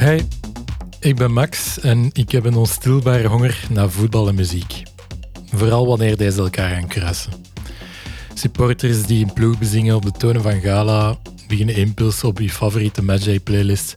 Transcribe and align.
Hey, 0.00 0.26
ik 1.00 1.16
ben 1.16 1.32
Max 1.32 1.80
en 1.80 2.10
ik 2.12 2.30
heb 2.30 2.44
een 2.44 2.54
onstilbare 2.54 3.28
honger 3.28 3.66
naar 3.70 3.90
voetbal 3.90 4.28
en 4.28 4.34
muziek. 4.34 4.82
Vooral 5.52 5.86
wanneer 5.86 6.16
deze 6.16 6.40
elkaar 6.40 6.70
gaan 6.70 6.86
kruisen. 6.86 7.32
Supporters 8.34 9.02
die 9.02 9.24
een 9.24 9.32
ploeg 9.32 9.58
bezingen 9.58 9.94
op 9.94 10.02
de 10.02 10.10
tonen 10.10 10.42
van 10.42 10.60
gala, 10.60 11.18
beginnen 11.48 11.74
impulsen 11.74 12.28
op 12.28 12.38
je 12.38 12.50
favoriete 12.50 13.02
matchday-playlist 13.02 13.92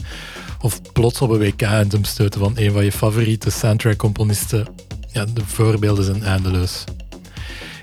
of 0.61 0.81
plots 0.93 1.21
op 1.21 1.29
een 1.29 1.39
WK-anthem 1.39 2.04
stoten 2.04 2.39
van 2.39 2.54
een 2.55 2.71
van 2.71 2.83
je 2.83 2.91
favoriete 2.91 3.51
soundtrack-componisten. 3.51 4.67
Ja, 5.11 5.25
de 5.25 5.45
voorbeelden 5.45 6.05
zijn 6.05 6.23
eindeloos. 6.23 6.83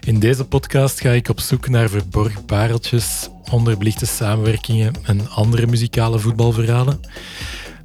In 0.06 0.18
deze 0.18 0.44
podcast 0.44 1.00
ga 1.00 1.10
ik 1.10 1.28
op 1.28 1.40
zoek 1.40 1.68
naar 1.68 1.88
verborgen 1.88 2.44
pareltjes, 2.44 3.28
onderbelichte 3.50 4.06
samenwerkingen 4.06 4.92
en 5.02 5.30
andere 5.30 5.66
muzikale 5.66 6.18
voetbalverhalen. 6.18 7.00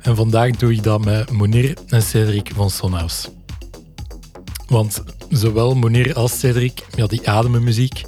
En 0.05 0.15
vandaag 0.15 0.51
doe 0.51 0.71
ik 0.71 0.83
dat 0.83 1.05
met 1.05 1.31
Monir 1.31 1.77
en 1.87 2.01
Cedric 2.01 2.51
van 2.55 2.69
Sonhouse. 2.69 3.27
Want 4.67 5.03
zowel 5.29 5.75
Monir 5.75 6.15
als 6.15 6.39
Cedric, 6.39 6.85
ja, 6.95 7.07
die 7.07 7.29
ademen 7.29 7.63
muziek. 7.63 8.03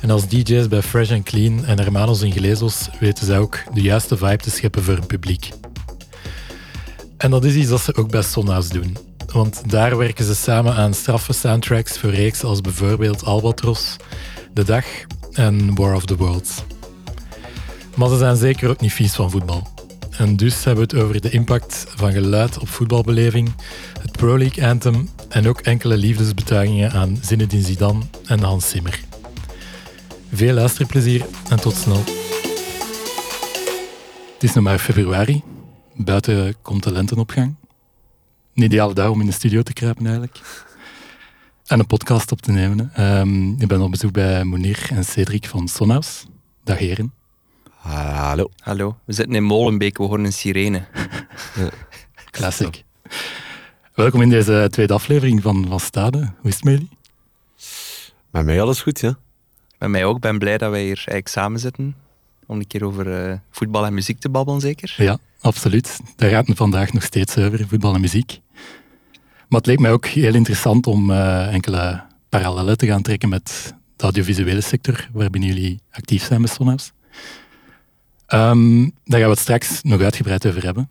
En 0.00 0.10
als 0.10 0.28
DJ's 0.28 0.68
bij 0.68 0.82
Fresh 0.82 1.10
and 1.10 1.24
Clean 1.24 1.64
en 1.64 1.78
Hermanos 1.78 2.22
en 2.22 2.32
Glezos 2.32 2.88
weten 3.00 3.26
zij 3.26 3.38
ook 3.38 3.58
de 3.74 3.80
juiste 3.80 4.16
vibe 4.16 4.36
te 4.36 4.50
scheppen 4.50 4.82
voor 4.82 4.96
een 4.96 5.06
publiek. 5.06 5.50
En 7.16 7.30
dat 7.30 7.44
is 7.44 7.54
iets 7.54 7.68
dat 7.68 7.80
ze 7.80 7.94
ook 7.94 8.10
bij 8.10 8.22
Sonhouse 8.22 8.72
doen. 8.72 8.96
Want 9.32 9.70
daar 9.70 9.96
werken 9.96 10.24
ze 10.24 10.34
samen 10.34 10.74
aan 10.74 10.94
straffe 10.94 11.32
soundtracks 11.32 11.98
voor 11.98 12.10
reeks 12.10 12.44
als 12.44 12.60
bijvoorbeeld 12.60 13.24
Albatros, 13.24 13.96
De 14.54 14.64
Dag 14.64 14.84
en 15.32 15.74
War 15.74 15.94
of 15.94 16.04
the 16.04 16.16
Worlds. 16.16 16.62
Maar 17.94 18.08
ze 18.08 18.18
zijn 18.18 18.36
zeker 18.36 18.68
ook 18.68 18.80
niet 18.80 18.92
vies 18.92 19.14
van 19.14 19.30
voetbal. 19.30 19.79
En 20.20 20.36
dus 20.36 20.64
hebben 20.64 20.88
we 20.88 20.96
het 20.96 21.04
over 21.04 21.20
de 21.20 21.30
impact 21.30 21.86
van 21.88 22.12
geluid 22.12 22.58
op 22.58 22.68
voetbalbeleving, 22.68 23.52
het 24.00 24.12
Pro 24.12 24.38
League 24.38 24.66
Anthem 24.66 25.08
en 25.28 25.48
ook 25.48 25.60
enkele 25.60 25.96
liefdesbetuigingen 25.96 26.92
aan 26.92 27.18
Zinedine 27.22 27.62
Zidane 27.62 28.00
en 28.24 28.42
Hans 28.42 28.68
Zimmer. 28.68 29.00
Veel 30.32 30.54
luisterplezier 30.54 31.26
en 31.48 31.60
tot 31.60 31.74
snel. 31.74 32.02
Het 34.32 34.42
is 34.42 34.52
nog 34.52 34.64
maar 34.64 34.78
februari. 34.78 35.42
Buiten 35.94 36.54
komt 36.62 36.82
de 36.82 36.92
lentenopgang. 36.92 37.54
Een 38.54 38.62
ideale 38.62 38.94
dag 38.94 39.10
om 39.10 39.20
in 39.20 39.26
de 39.26 39.32
studio 39.32 39.62
te 39.62 39.72
kruipen 39.72 40.04
eigenlijk. 40.04 40.40
En 41.66 41.78
een 41.78 41.86
podcast 41.86 42.32
op 42.32 42.40
te 42.40 42.52
nemen. 42.52 43.02
Um, 43.18 43.60
ik 43.60 43.68
ben 43.68 43.80
op 43.80 43.90
bezoek 43.90 44.12
bij 44.12 44.44
Monier 44.44 44.88
en 44.90 45.04
Cedric 45.04 45.46
van 45.46 45.68
Sonhouse. 45.68 46.24
Dag 46.64 46.78
heren. 46.78 47.19
Hallo. 47.80 48.50
Hallo. 48.58 48.96
We 49.04 49.12
zitten 49.12 49.34
in 49.34 49.44
Molenbeek, 49.44 49.98
we 49.98 50.04
horen 50.04 50.24
een 50.24 50.32
sirene. 50.32 50.82
Classic. 52.30 52.84
Welkom 53.94 54.22
in 54.22 54.28
deze 54.28 54.68
tweede 54.70 54.92
aflevering 54.92 55.42
van 55.42 55.66
Van 55.68 55.80
Stade. 55.80 56.18
Hoe 56.18 56.50
is 56.50 56.54
het 56.54 56.64
met 56.64 56.72
jullie? 56.72 56.90
Met 58.30 58.44
mij 58.44 58.62
alles 58.62 58.82
goed, 58.82 59.00
ja. 59.00 59.18
Met 59.78 59.88
mij 59.88 60.04
ook. 60.04 60.14
Ik 60.14 60.20
ben 60.20 60.38
blij 60.38 60.58
dat 60.58 60.70
wij 60.70 60.80
hier 60.80 60.96
eigenlijk 60.96 61.28
samen 61.28 61.60
zitten. 61.60 61.94
Om 62.46 62.58
een 62.58 62.66
keer 62.66 62.84
over 62.84 63.28
uh, 63.30 63.34
voetbal 63.50 63.86
en 63.86 63.94
muziek 63.94 64.20
te 64.20 64.28
babbelen, 64.28 64.60
zeker? 64.60 64.94
Ja, 64.96 65.18
absoluut. 65.40 66.00
Daar 66.16 66.30
gaat 66.30 66.46
het 66.46 66.56
vandaag 66.56 66.92
nog 66.92 67.02
steeds 67.02 67.36
over, 67.36 67.68
voetbal 67.68 67.94
en 67.94 68.00
muziek. 68.00 68.40
Maar 69.48 69.58
het 69.58 69.66
leek 69.66 69.78
mij 69.78 69.92
ook 69.92 70.06
heel 70.06 70.34
interessant 70.34 70.86
om 70.86 71.10
uh, 71.10 71.52
enkele 71.54 72.02
parallellen 72.28 72.76
te 72.76 72.86
gaan 72.86 73.02
trekken 73.02 73.28
met 73.28 73.74
de 73.96 74.04
audiovisuele 74.04 74.60
sector, 74.60 75.08
waarbinnen 75.12 75.48
jullie 75.48 75.80
actief 75.90 76.24
zijn 76.24 76.40
met 76.40 76.50
Sonhouse. 76.50 76.90
Um, 78.34 78.82
daar 79.04 79.20
gaan 79.20 79.28
we 79.28 79.34
het 79.34 79.38
straks 79.38 79.82
nog 79.82 80.00
uitgebreid 80.00 80.46
over 80.46 80.64
hebben. 80.64 80.90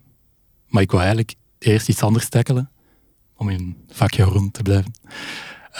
Maar 0.66 0.82
ik 0.82 0.90
wil 0.90 1.00
eigenlijk 1.00 1.34
eerst 1.58 1.88
iets 1.88 2.02
anders 2.02 2.28
tackelen, 2.28 2.70
om 3.36 3.48
in 3.48 3.76
vakje 3.88 4.22
rond 4.22 4.52
te 4.52 4.62
blijven. 4.62 4.92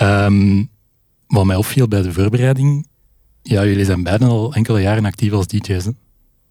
Um, 0.01 0.71
wat 1.27 1.45
mij 1.45 1.57
opviel 1.57 1.89
bij 1.89 2.03
de 2.03 2.13
voorbereiding, 2.13 2.87
ja, 3.43 3.65
jullie 3.65 3.85
zijn 3.85 4.03
beiden 4.03 4.29
al 4.29 4.55
enkele 4.55 4.81
jaren 4.81 5.05
actief 5.05 5.33
als 5.33 5.47
DJ's. 5.47 5.89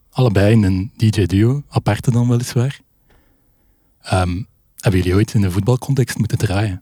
Allebei 0.10 0.52
in 0.52 0.64
een 0.64 0.92
DJ-duo, 0.96 1.64
aparte 1.70 2.12
dan 2.12 2.30
weliswaar. 2.30 2.80
Um, 4.14 4.48
hebben 4.76 5.02
jullie 5.02 5.16
ooit 5.16 5.34
in 5.34 5.44
een 5.44 5.52
voetbalcontext 5.52 6.18
moeten 6.18 6.38
draaien? 6.38 6.82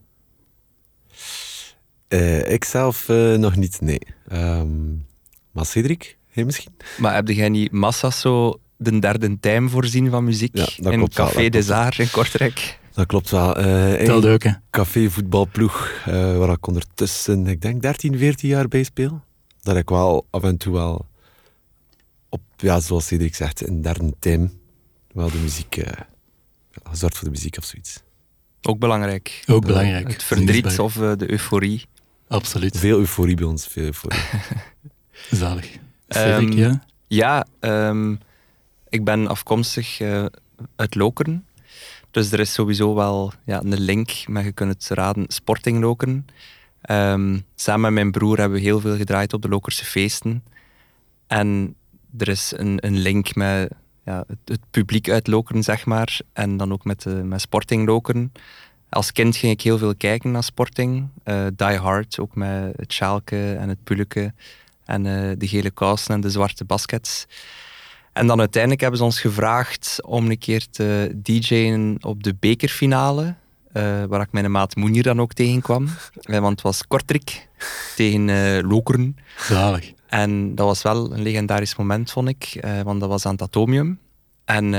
Uh, 2.10 2.52
ik 2.52 2.64
zelf 2.64 3.10
uh, 3.10 3.36
nog 3.36 3.56
niet, 3.56 3.82
nee. 3.82 4.02
Um, 4.32 5.06
maar 5.52 5.66
Cedric, 5.66 6.18
misschien? 6.46 6.72
Maar 6.98 7.16
heb 7.16 7.28
jij 7.28 7.50
niet 7.50 7.72
massa's 7.72 8.20
zo 8.20 8.60
de 8.78 9.00
derde 9.00 9.40
time 9.40 9.70
voorzien 9.70 10.10
van 10.10 10.24
muziek 10.24 10.58
ja, 10.58 10.92
in 10.92 11.08
Café 11.08 11.50
des 11.50 11.70
Arts 11.70 12.00
in 12.00 12.12
Kortrijk? 12.12 12.80
Dat 12.98 13.06
klopt 13.06 13.30
wel. 13.30 13.60
Uh, 13.60 13.94
Tel 13.94 14.20
leuk, 14.20 14.44
hè? 14.44 14.52
Café 14.70 15.10
voetbalploeg, 15.10 16.04
uh, 16.08 16.38
waar 16.38 16.50
ik 16.50 16.68
ondertussen, 16.68 17.48
ik 17.48 17.62
denk 17.62 17.82
13, 17.82 18.18
14 18.18 18.50
jaar 18.50 18.68
bij 18.68 18.84
speel. 18.84 19.22
Dat 19.62 19.76
ik 19.76 19.90
wel 19.90 20.28
af 20.30 20.44
en 20.44 20.58
toe 20.58 20.74
wel 20.74 21.06
op, 22.30 22.42
ja, 22.56 22.80
zoals 22.80 23.06
Cedric 23.08 23.36
zegt, 23.36 23.62
in 23.62 23.82
derde 23.82 24.14
time 24.20 24.50
wel 25.12 25.30
de 25.30 25.38
muziek, 25.38 25.78
uh, 25.78 25.86
gezorgd 26.84 27.18
voor 27.18 27.26
de 27.28 27.34
muziek 27.34 27.58
of 27.58 27.64
zoiets. 27.64 28.04
Ook 28.62 28.80
belangrijk. 28.80 29.44
Ook 29.48 29.66
belangrijk. 29.66 30.12
Het 30.12 30.24
verdriet 30.24 30.80
of 30.80 30.94
de 30.94 31.32
euforie. 31.32 31.86
Absoluut. 32.28 32.78
Veel 32.78 33.00
euforie 33.00 33.36
bij 33.36 33.46
ons, 33.46 33.68
veel 33.68 33.84
euforie. 33.84 34.20
Zalig. 35.32 35.78
Um, 36.08 36.52
ja? 36.52 36.82
Ja, 37.08 37.46
um, 37.60 38.20
ik 38.90 39.04
ben 39.04 39.28
afkomstig 39.28 40.00
uh, 40.00 40.26
uit 40.76 40.96
Lokeren. 40.96 41.46
Dus 42.12 42.32
er 42.32 42.40
is 42.40 42.54
sowieso 42.54 42.96
wel 42.96 43.34
ja, 43.46 43.62
een 43.62 43.80
link 43.80 44.28
met, 44.28 44.44
je 44.44 44.52
kunt 44.52 44.74
het 44.74 44.88
raden, 44.90 45.26
Sporting 45.28 45.80
Lokeren. 45.80 46.26
Um, 46.90 47.46
samen 47.56 47.82
met 47.82 47.94
mijn 47.94 48.12
broer 48.12 48.38
hebben 48.38 48.58
we 48.58 48.64
heel 48.64 48.80
veel 48.80 48.96
gedraaid 48.96 49.34
op 49.34 49.42
de 49.42 49.50
Lokerse 49.50 49.86
feesten. 49.86 50.44
En 51.28 51.76
er 52.18 52.28
is 52.28 52.54
een, 52.56 52.86
een 52.86 52.98
link 52.98 53.36
met 53.36 53.72
ja, 54.06 54.24
het, 54.28 54.38
het, 54.46 54.60
publiek 54.72 55.10
uit 55.10 55.28
Lokeren, 55.28 55.64
zeg 55.64 55.86
maar. 55.86 56.20
En 56.34 56.58
dan 56.58 56.72
ook 56.72 56.84
met, 56.84 57.06
uh, 57.06 57.22
met 57.22 57.42
Sporting 57.42 57.88
Lokeren. 57.88 58.32
Als 58.90 59.12
kind 59.12 59.36
ging 59.36 59.52
ik 59.52 59.62
heel 59.62 59.78
veel 59.78 59.96
kijken 59.96 60.32
naar 60.32 60.44
Sporting. 60.44 61.08
Uh, 61.26 61.48
Die 61.56 61.78
Hard, 61.78 62.20
ook 62.20 62.36
met 62.36 62.74
het 62.76 62.94
Schalke 62.94 63.54
en 63.54 63.70
het 63.70 63.84
Pulke. 63.84 64.34
En 64.88 65.06
uh, 65.06 65.32
de 65.38 65.48
gele 65.48 65.72
kousen 65.72 66.14
en 66.14 66.22
de 66.22 66.30
zwarte 66.30 66.66
baskets. 66.66 67.26
En 68.14 68.28
dan 68.28 68.40
uiteindelijk 68.40 68.82
hebben 68.82 69.00
ze 69.00 69.06
ons 69.06 69.20
gevraagd 69.20 69.98
om 70.06 70.30
een 70.30 70.38
keer 70.38 70.70
te 70.70 71.20
DJ'en 71.24 71.98
op 72.02 72.24
de 72.24 72.36
bekerfinale. 72.40 73.36
Uh, 73.74 74.04
waar 74.04 74.22
ik 74.22 74.32
mijn 74.32 74.52
maat 74.52 74.76
Moenier 74.76 75.04
dan 75.04 75.22
ook 75.22 75.34
tegenkwam. 75.34 75.88
Uh, 76.22 76.40
want 76.46 76.52
het 76.52 76.62
was 76.62 76.88
Kortrik 76.88 77.48
tegen 77.96 78.28
uh, 78.28 78.70
Lokeren. 78.70 79.18
Zalig. 79.38 79.94
En 80.08 80.56
dat 80.56 80.66
was 80.66 80.82
wel 80.82 81.14
een 81.14 81.22
legendarisch 81.22 81.76
moment, 81.76 82.12
vond 82.12 82.30
ik. 82.30 82.66
want 82.84 83.00
dat 83.00 83.10
was 83.10 83.26
aan 83.26 83.32
het 83.32 83.42
Atomium. 83.42 84.00
En 84.46 84.72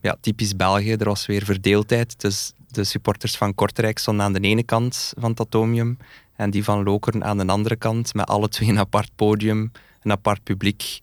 ja, 0.00 0.16
typisch 0.20 0.56
België, 0.56 0.92
er 0.92 1.04
was 1.04 1.26
weer 1.26 1.44
verdeeldheid. 1.44 2.20
Dus 2.20 2.52
de 2.74 2.84
supporters 2.84 3.36
van 3.36 3.54
Kortrijk 3.54 3.98
stonden 3.98 4.24
aan 4.24 4.32
de 4.32 4.40
ene 4.40 4.62
kant 4.62 5.12
van 5.18 5.30
het 5.30 5.40
Atomium. 5.40 5.96
En 6.36 6.50
die 6.50 6.64
van 6.64 6.82
Lokeren 6.82 7.24
aan 7.24 7.38
de 7.38 7.46
andere 7.46 7.76
kant. 7.76 8.14
Met 8.14 8.26
alle 8.26 8.48
twee 8.48 8.68
een 8.68 8.78
apart 8.78 9.10
podium, 9.16 9.72
een 10.02 10.10
apart 10.10 10.42
publiek. 10.42 11.00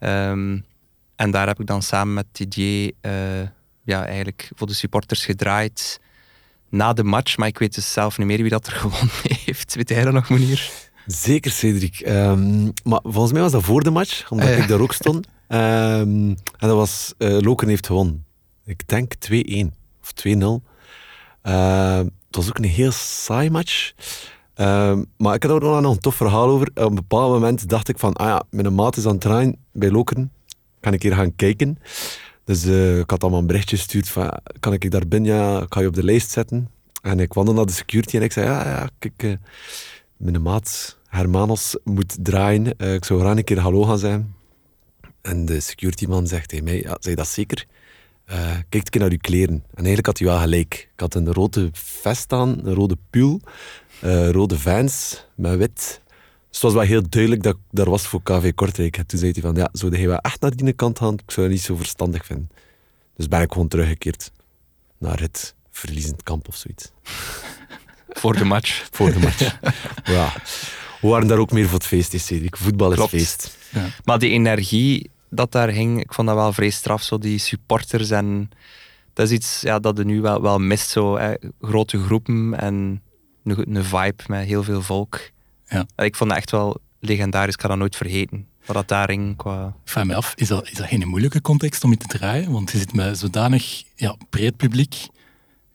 Um, 0.00 0.64
en 1.16 1.30
daar 1.30 1.46
heb 1.46 1.60
ik 1.60 1.66
dan 1.66 1.82
samen 1.82 2.14
met 2.14 2.26
Didier 2.32 2.92
uh, 3.02 3.12
ja, 3.82 4.06
eigenlijk 4.06 4.50
voor 4.54 4.66
de 4.66 4.74
supporters 4.74 5.24
gedraaid 5.24 6.00
na 6.68 6.92
de 6.92 7.04
match. 7.04 7.36
Maar 7.36 7.48
ik 7.48 7.58
weet 7.58 7.74
dus 7.74 7.92
zelf 7.92 8.18
niet 8.18 8.26
meer 8.26 8.40
wie 8.40 8.50
dat 8.50 8.66
er 8.66 8.72
gewonnen 8.82 9.10
heeft. 9.22 9.74
Weet 9.74 9.88
jij 9.88 10.04
dat 10.04 10.12
nog, 10.12 10.30
meneer? 10.30 10.70
Zeker, 11.06 11.50
Cedric. 11.50 12.02
Um, 12.06 12.72
maar 12.84 13.00
volgens 13.02 13.32
mij 13.32 13.42
was 13.42 13.52
dat 13.52 13.62
voor 13.62 13.82
de 13.82 13.90
match, 13.90 14.30
omdat 14.30 14.48
uh, 14.48 14.58
ik 14.58 14.68
daar 14.68 14.80
ook 14.80 14.92
stond. 14.92 15.26
Um, 15.48 16.28
en 16.28 16.36
dat 16.58 16.76
was 16.76 17.14
uh, 17.18 17.38
Loken 17.40 17.68
heeft 17.68 17.86
gewonnen. 17.86 18.24
Ik 18.64 18.88
denk 18.88 19.14
2-1 19.14 19.28
of 20.02 20.12
2-0. 20.26 20.30
Uh, 21.42 21.96
het 21.98 22.36
was 22.36 22.48
ook 22.48 22.58
een 22.58 22.64
heel 22.64 22.92
saai 22.92 23.50
match. 23.50 23.92
Uh, 24.56 24.98
maar 25.16 25.34
ik 25.34 25.42
had 25.42 25.52
ook 25.52 25.80
nog 25.80 25.94
een 25.94 25.98
tof 25.98 26.14
verhaal 26.14 26.48
over. 26.48 26.70
Op 26.74 26.88
een 26.88 26.94
bepaald 26.94 27.32
moment 27.32 27.68
dacht 27.68 27.88
ik 27.88 27.98
van, 27.98 28.12
ah 28.12 28.26
ja, 28.26 28.42
mijn 28.50 28.74
maat 28.74 28.96
is 28.96 29.06
aan 29.06 29.12
het 29.12 29.20
draaien 29.20 29.56
bij 29.72 29.90
Lokeren 29.90 30.30
kan 30.86 30.94
ik 30.94 31.02
hier 31.02 31.14
gaan 31.14 31.36
kijken. 31.36 31.78
Dus 32.44 32.64
uh, 32.64 32.98
ik 32.98 33.10
had 33.10 33.22
allemaal 33.22 33.40
een 33.40 33.46
berichtje 33.46 33.76
gestuurd 33.76 34.08
van, 34.08 34.40
kan 34.60 34.72
ik 34.72 34.90
daar 34.90 35.08
binnen? 35.08 35.34
Ja, 35.34 35.64
kan 35.68 35.82
je 35.82 35.88
op 35.88 35.94
de 35.94 36.04
lijst 36.04 36.30
zetten? 36.30 36.70
En 37.02 37.20
ik 37.20 37.32
wandelde 37.32 37.58
naar 37.58 37.68
de 37.68 37.76
security 37.76 38.16
en 38.16 38.22
ik 38.22 38.32
zei, 38.32 38.46
ja, 38.46 38.64
ja 38.64 38.88
kijk, 38.98 39.22
uh, 39.22 39.32
mijn 40.16 40.42
maat 40.42 40.98
Hermanos 41.08 41.78
moet 41.84 42.16
draaien. 42.20 42.74
Uh, 42.78 42.94
ik 42.94 43.04
zou 43.04 43.20
graag 43.20 43.36
een 43.36 43.44
keer 43.44 43.58
hallo 43.58 43.82
gaan 43.82 43.98
zijn. 43.98 44.34
En 45.22 45.44
de 45.44 45.60
security 45.60 46.06
man 46.06 46.26
zegt 46.26 46.48
tegen 46.48 46.64
mij, 46.64 46.80
ja, 46.80 46.96
zeg 47.00 47.14
dat 47.14 47.28
zeker? 47.28 47.66
kijk 48.68 48.94
een 48.94 49.00
naar 49.00 49.10
uw 49.10 49.16
kleren. 49.20 49.54
En 49.54 49.84
eigenlijk 49.84 50.06
had 50.06 50.18
hij 50.18 50.28
wel 50.28 50.38
gelijk. 50.38 50.88
Ik 50.92 51.00
had 51.00 51.14
een 51.14 51.32
rode 51.32 51.68
vest 51.72 52.32
aan, 52.32 52.60
een 52.62 52.74
rode 52.74 52.96
pull, 53.10 53.40
rode 54.00 54.58
vans 54.58 55.24
met 55.34 55.56
wit 55.56 56.00
dus 56.56 56.64
het 56.64 56.74
was 56.74 56.86
wel 56.86 56.90
heel 56.90 57.08
duidelijk 57.08 57.42
dat 57.42 57.54
ik 57.54 57.60
daar 57.70 57.90
was 57.90 58.06
voor 58.06 58.22
KV 58.22 58.54
Kortrijk. 58.54 58.96
En 58.96 59.06
toen 59.06 59.18
zei 59.18 59.32
hij 59.32 59.42
van, 59.42 59.54
ja, 59.54 59.68
zou 59.72 59.96
hij 59.96 60.06
wel 60.06 60.18
echt 60.18 60.40
naar 60.40 60.56
die 60.56 60.72
kant 60.72 60.98
gaan? 60.98 61.14
Ik 61.14 61.30
zou 61.30 61.46
het 61.46 61.54
niet 61.54 61.64
zo 61.64 61.76
verstandig 61.76 62.26
vinden. 62.26 62.50
Dus 63.16 63.28
ben 63.28 63.40
ik 63.40 63.52
gewoon 63.52 63.68
teruggekeerd. 63.68 64.32
naar 64.98 65.20
het 65.20 65.54
verliezend 65.70 66.22
kamp 66.22 66.48
of 66.48 66.56
zoiets. 66.56 66.90
Voor 68.20 68.36
de 68.36 68.44
match. 68.44 68.86
Voor 68.92 69.12
de 69.12 69.18
match. 69.18 69.58
ja. 70.16 70.32
We 71.00 71.08
waren 71.08 71.26
daar 71.26 71.38
ook 71.38 71.52
meer 71.52 71.64
voor 71.64 71.78
het 71.78 71.86
feest, 71.86 72.14
is 72.14 72.26
Cedric. 72.26 72.56
Voetbal 72.56 72.90
is 72.90 72.96
Klopt. 72.96 73.10
feest. 73.10 73.56
Ja. 73.72 73.86
Maar 74.04 74.18
die 74.18 74.30
energie 74.30 75.10
dat 75.30 75.52
daar 75.52 75.68
hing, 75.68 76.00
ik 76.00 76.14
vond 76.14 76.28
dat 76.28 76.36
wel 76.36 76.52
vrij 76.52 76.70
straf. 76.70 77.02
Zo 77.02 77.18
die 77.18 77.38
supporters 77.38 78.10
en 78.10 78.50
dat 79.12 79.26
is 79.26 79.32
iets 79.32 79.60
ja, 79.60 79.78
dat 79.78 79.96
je 79.98 80.04
nu 80.04 80.20
wel, 80.20 80.42
wel 80.42 80.58
mist. 80.58 80.88
Zo, 80.88 81.16
hè. 81.16 81.34
Grote 81.60 82.02
groepen 82.04 82.60
en 82.60 83.02
een, 83.46 83.76
een 83.76 83.84
vibe 83.84 84.22
met 84.26 84.46
heel 84.46 84.62
veel 84.62 84.82
volk. 84.82 85.20
Ja. 85.68 85.86
Ik 85.96 86.16
vond 86.16 86.30
dat 86.30 86.38
echt 86.38 86.50
wel 86.50 86.80
legendarisch. 87.00 87.54
Ik 87.54 87.60
ga 87.60 87.68
dat 87.68 87.76
nooit 87.78 87.96
vergeten. 87.96 88.46
Wat 88.66 88.76
dat 88.76 88.88
daar 88.88 89.08
hing 89.08 89.36
qua... 89.36 89.74
Vraag 89.84 90.04
me 90.04 90.14
af, 90.14 90.32
is 90.36 90.48
dat, 90.48 90.66
is 90.68 90.72
dat 90.76 90.86
geen 90.86 91.08
moeilijke 91.08 91.40
context 91.40 91.84
om 91.84 91.92
in 91.92 91.98
te 91.98 92.06
draaien? 92.06 92.50
Want 92.52 92.70
je 92.70 92.78
zit 92.78 92.94
met 92.94 93.18
zodanig 93.18 93.82
ja, 93.94 94.16
breed 94.30 94.56
publiek. 94.56 94.94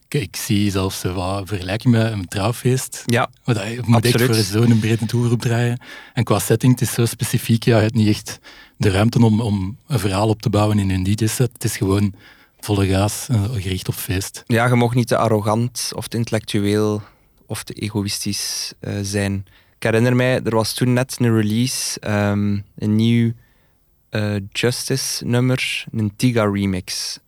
Kijk, 0.08 0.24
ik 0.24 0.36
zie 0.36 0.70
zelfs 0.70 1.04
eh, 1.04 1.14
wat 1.14 1.48
vergelijking 1.48 1.94
met 1.94 2.12
een 2.12 2.26
trouwfeest. 2.28 3.02
Ja, 3.06 3.30
Wat 3.44 3.54
dat- 3.56 3.66
je 3.66 3.80
moet 3.86 4.04
echt 4.04 4.14
Absoluut. 4.14 4.46
voor 4.46 4.66
zo'n 4.66 4.78
brede 4.78 5.06
doelgroep 5.06 5.40
draaien. 5.40 5.80
En 6.14 6.24
qua 6.24 6.38
setting, 6.38 6.72
het 6.72 6.80
is 6.88 6.92
zo 6.94 7.04
specifiek. 7.06 7.64
Ja, 7.64 7.76
je 7.76 7.82
hebt 7.82 7.94
niet 7.94 8.08
echt 8.08 8.38
de 8.76 8.90
ruimte 8.90 9.24
om, 9.24 9.40
om 9.40 9.78
een 9.86 9.98
verhaal 9.98 10.28
op 10.28 10.42
te 10.42 10.50
bouwen 10.50 10.78
in 10.78 10.90
een 10.90 11.02
DJ-set. 11.02 11.50
Het 11.52 11.64
is 11.64 11.76
gewoon 11.76 12.14
volle 12.60 12.86
gaas, 12.86 13.26
eh, 13.30 13.42
gericht 13.52 13.88
op 13.88 13.94
feest. 13.94 14.42
Ja, 14.46 14.66
je 14.66 14.74
mocht 14.74 14.94
niet 14.94 15.08
te 15.08 15.16
arrogant 15.16 15.90
of 15.94 16.08
te 16.08 16.16
intellectueel 16.16 17.02
of 17.52 17.62
te 17.62 17.72
egoïstisch 17.72 18.72
eh, 18.80 18.94
zijn. 19.02 19.46
Ik 19.76 19.82
herinner 19.82 20.16
mij, 20.16 20.40
er 20.42 20.54
was 20.54 20.74
toen 20.74 20.92
net 20.92 21.16
een 21.20 21.34
release, 21.36 22.00
ehm, 22.00 22.58
een 22.76 22.96
nieuw 22.96 23.32
eh, 24.08 24.36
Justice 24.52 25.24
nummer, 25.24 25.84
een 25.92 26.16
Tiga 26.16 26.44
remix. 26.44 27.18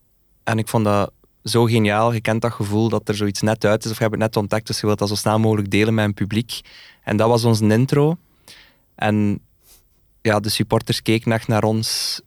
En 0.45 0.59
ik 0.59 0.69
vond 0.69 0.85
dat 0.85 1.13
zo 1.45 1.65
geniaal. 1.65 2.13
Je 2.13 2.21
kent 2.21 2.43
dat 2.43 2.53
gevoel 2.53 2.89
dat 2.89 3.09
er 3.09 3.15
zoiets 3.15 3.41
net 3.41 3.65
uit 3.65 3.85
is 3.85 3.91
of 3.91 3.97
je 3.97 4.03
hebt 4.03 4.15
het 4.15 4.23
net 4.23 4.37
ontdekt, 4.37 4.67
dus 4.67 4.81
je 4.81 4.87
wilt 4.87 4.99
dat 4.99 5.09
zo 5.09 5.15
snel 5.15 5.39
mogelijk 5.39 5.71
delen 5.71 5.95
met 5.95 6.05
een 6.05 6.15
publiek. 6.15 6.61
En 7.03 7.17
dat 7.17 7.29
was 7.29 7.45
onze 7.45 7.67
intro. 7.67 8.17
En 8.95 9.41
ja, 10.23 10.41
de 10.41 10.49
supporters 10.49 11.03
keken 11.03 11.33
echt 11.33 11.49
naar 11.49 11.65
ons, 11.65 12.21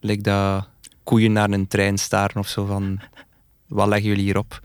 like 0.00 0.22
dat 0.22 0.68
koeien 1.04 1.32
naar 1.32 1.50
een 1.50 1.68
trein 1.68 1.98
staren 1.98 2.36
of 2.36 2.48
zo 2.48 2.64
van 2.64 3.00
wat 3.66 3.88
leggen 3.88 4.08
jullie 4.08 4.24
hierop? 4.24 4.60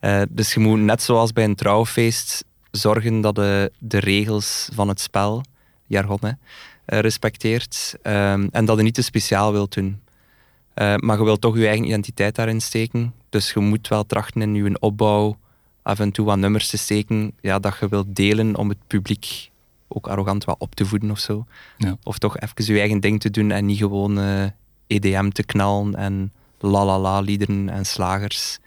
Eh, 0.00 0.22
dus 0.28 0.54
je 0.54 0.60
moet 0.60 0.78
net 0.78 1.02
zoals 1.02 1.32
bij 1.32 1.44
een 1.44 1.54
trouwfeest 1.54 2.44
zorgen 2.70 3.20
dat 3.20 3.34
de, 3.34 3.72
de 3.78 3.98
regels 3.98 4.68
van 4.72 4.88
het 4.88 5.00
spel, 5.00 5.42
jargon, 5.86 6.18
hè, 6.20 6.30
eh, 6.84 6.98
respecteert. 6.98 7.94
Ehm, 8.02 8.48
en 8.50 8.64
dat 8.64 8.76
je 8.76 8.82
niet 8.82 8.94
te 8.94 9.02
speciaal 9.02 9.52
wilt 9.52 9.74
doen. 9.74 10.00
Eh, 10.74 10.94
maar 10.96 11.18
je 11.18 11.24
wilt 11.24 11.40
toch 11.40 11.56
je 11.56 11.66
eigen 11.66 11.86
identiteit 11.86 12.34
daarin 12.34 12.60
steken. 12.60 13.14
Dus 13.28 13.52
je 13.52 13.60
moet 13.60 13.88
wel 13.88 14.06
trachten 14.06 14.42
in 14.42 14.54
je 14.54 14.80
opbouw 14.80 15.38
af 15.82 15.98
en 15.98 16.12
toe 16.12 16.26
wat 16.26 16.38
nummers 16.38 16.68
te 16.68 16.78
steken 16.78 17.32
ja, 17.40 17.58
dat 17.58 17.76
je 17.80 17.88
wilt 17.88 18.16
delen 18.16 18.56
om 18.56 18.68
het 18.68 18.78
publiek 18.86 19.50
ook 19.88 20.08
arrogant 20.08 20.44
wat 20.44 20.56
op 20.58 20.74
te 20.74 20.86
voeden 20.86 21.10
of 21.10 21.18
zo. 21.18 21.46
Ja. 21.76 21.96
Of 22.02 22.18
toch 22.18 22.38
even 22.38 22.74
je 22.74 22.80
eigen 22.80 23.00
ding 23.00 23.20
te 23.20 23.30
doen 23.30 23.50
en 23.50 23.66
niet 23.66 23.78
gewoon 23.78 24.18
EDM 24.86 25.28
te 25.28 25.42
knallen 25.42 25.94
en 25.94 26.32
la 26.58 26.84
la 26.84 26.98
la 26.98 27.20
liederen 27.20 27.68
en 27.68 27.86
slagers. 27.86 28.58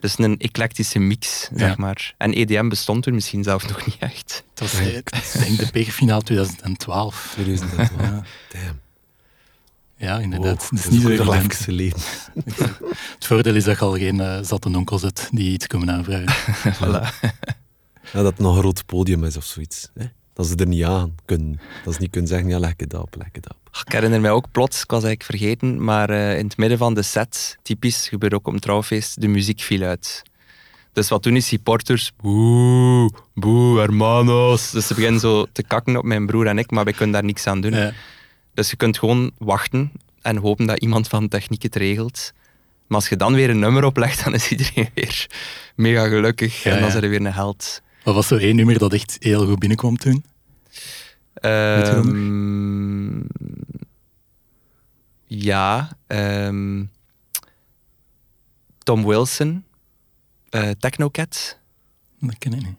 Dus 0.00 0.18
een 0.18 0.38
eclectische 0.38 0.98
mix, 0.98 1.48
zeg 1.54 1.68
Ja. 1.68 1.74
maar. 1.78 2.14
En 2.16 2.32
EDM 2.32 2.68
bestond 2.68 3.02
toen 3.02 3.14
misschien 3.14 3.42
zelf 3.42 3.68
nog 3.68 3.86
niet 3.86 3.96
echt. 3.98 4.44
Het 4.50 4.60
was, 4.60 4.80
ik 4.80 5.10
denk, 5.32 5.58
de 5.58 5.68
bekerfinale 5.72 6.22
2012. 6.22 7.28
2012. 7.32 7.90
Ja, 8.00 8.22
Damn. 8.52 8.80
ja 9.96 10.12
Wow, 10.14 10.22
inderdaad. 10.22 10.62
Het 10.70 10.78
is 10.78 10.82
dat 10.82 10.92
niet 10.92 11.02
zo 11.02 11.32
even 11.32 11.50
geleden. 11.50 11.98
Het 13.14 13.26
voordeel 13.26 13.54
is 13.54 13.64
dat 13.64 13.78
je 13.78 13.84
al 13.84 13.94
geen 13.96 14.44
zatte 14.44 14.68
onkels 14.76 15.02
hebt 15.02 15.28
die 15.30 15.52
iets 15.52 15.66
komen 15.66 15.90
aanvragen. 15.90 16.34
Voilà. 16.78 17.30
Ja, 18.12 18.22
dat 18.22 18.24
het 18.24 18.38
nog 18.38 18.54
een 18.54 18.60
groot 18.60 18.86
podium 18.86 19.24
is 19.24 19.36
of 19.36 19.44
zoiets. 19.44 19.90
Hè? 19.94 20.04
Dat 20.32 20.46
ze 20.46 20.54
er 20.56 20.66
niet 20.66 20.84
aan 20.84 21.14
kunnen. 21.24 21.60
Dat 21.84 21.94
ze 21.94 22.00
niet 22.00 22.10
kunnen 22.10 22.28
zeggen, 22.30 22.48
ja, 22.48 22.56
op, 23.00 23.14
leg 23.16 23.28
het 23.32 23.48
op. 23.50 23.58
Ik 23.86 23.92
herinner 23.92 24.20
mij 24.20 24.30
ook 24.30 24.50
plots, 24.50 24.82
ik 24.82 24.90
was 24.90 25.04
eigenlijk 25.04 25.22
vergeten, 25.22 25.84
maar 25.84 26.10
eh, 26.10 26.38
in 26.38 26.44
het 26.44 26.56
midden 26.56 26.78
van 26.78 26.94
de 26.94 27.02
set, 27.02 27.58
typisch, 27.62 28.08
gebeurt 28.08 28.34
ook 28.34 28.46
op 28.46 28.52
een 28.52 28.60
trouwfeest, 28.60 29.20
de 29.20 29.28
muziek 29.28 29.60
viel 29.60 29.82
uit. 29.82 30.22
Dus 30.92 31.08
wat 31.08 31.22
doen 31.22 31.32
die 31.32 31.42
supporters? 31.42 32.12
Boe, 32.22 33.10
boe, 33.34 33.78
hermanos. 33.78 34.70
Dus 34.70 34.86
ze 34.86 34.94
beginnen 34.94 35.20
zo 35.20 35.46
te 35.52 35.62
kakken 35.62 35.96
op 35.96 36.04
mijn 36.04 36.26
broer 36.26 36.46
en 36.46 36.58
ik, 36.58 36.70
maar 36.70 36.84
wij 36.84 36.92
kunnen 36.92 37.12
daar 37.12 37.24
niks 37.24 37.46
aan 37.46 37.60
doen. 37.60 37.72
Ja. 37.72 37.92
Dus 38.54 38.70
je 38.70 38.76
kunt 38.76 38.98
gewoon 38.98 39.30
wachten 39.38 39.92
en 40.22 40.36
hopen 40.36 40.66
dat 40.66 40.80
iemand 40.80 41.08
van 41.08 41.28
techniek 41.28 41.62
het 41.62 41.76
regelt. 41.76 42.32
Maar 42.86 42.98
als 42.98 43.08
je 43.08 43.16
dan 43.16 43.34
weer 43.34 43.50
een 43.50 43.58
nummer 43.58 43.84
oplegt, 43.84 44.24
dan 44.24 44.34
is 44.34 44.50
iedereen 44.50 44.88
weer 44.94 45.26
mega 45.76 46.08
gelukkig. 46.08 46.62
Ja, 46.62 46.74
en 46.74 46.80
dan 46.80 46.90
zijn 46.90 47.02
er 47.02 47.08
weer 47.08 47.20
een 47.20 47.32
held. 47.32 47.82
Wat 48.04 48.14
was 48.14 48.26
zo 48.26 48.36
één 48.36 48.56
nummer 48.56 48.78
dat 48.78 48.92
echt 48.92 49.16
heel 49.20 49.46
goed 49.46 49.58
binnenkwam 49.58 49.96
toen? 49.96 50.24
Ehm, 51.34 53.20
ja. 55.26 55.96
ehm, 56.06 56.84
Tom 58.78 59.04
Wilson. 59.06 59.64
eh 60.50 60.70
Technocat. 60.70 61.58
Dat 62.20 62.38
ken 62.38 62.52
ik 62.52 62.58
niet. 62.66 62.76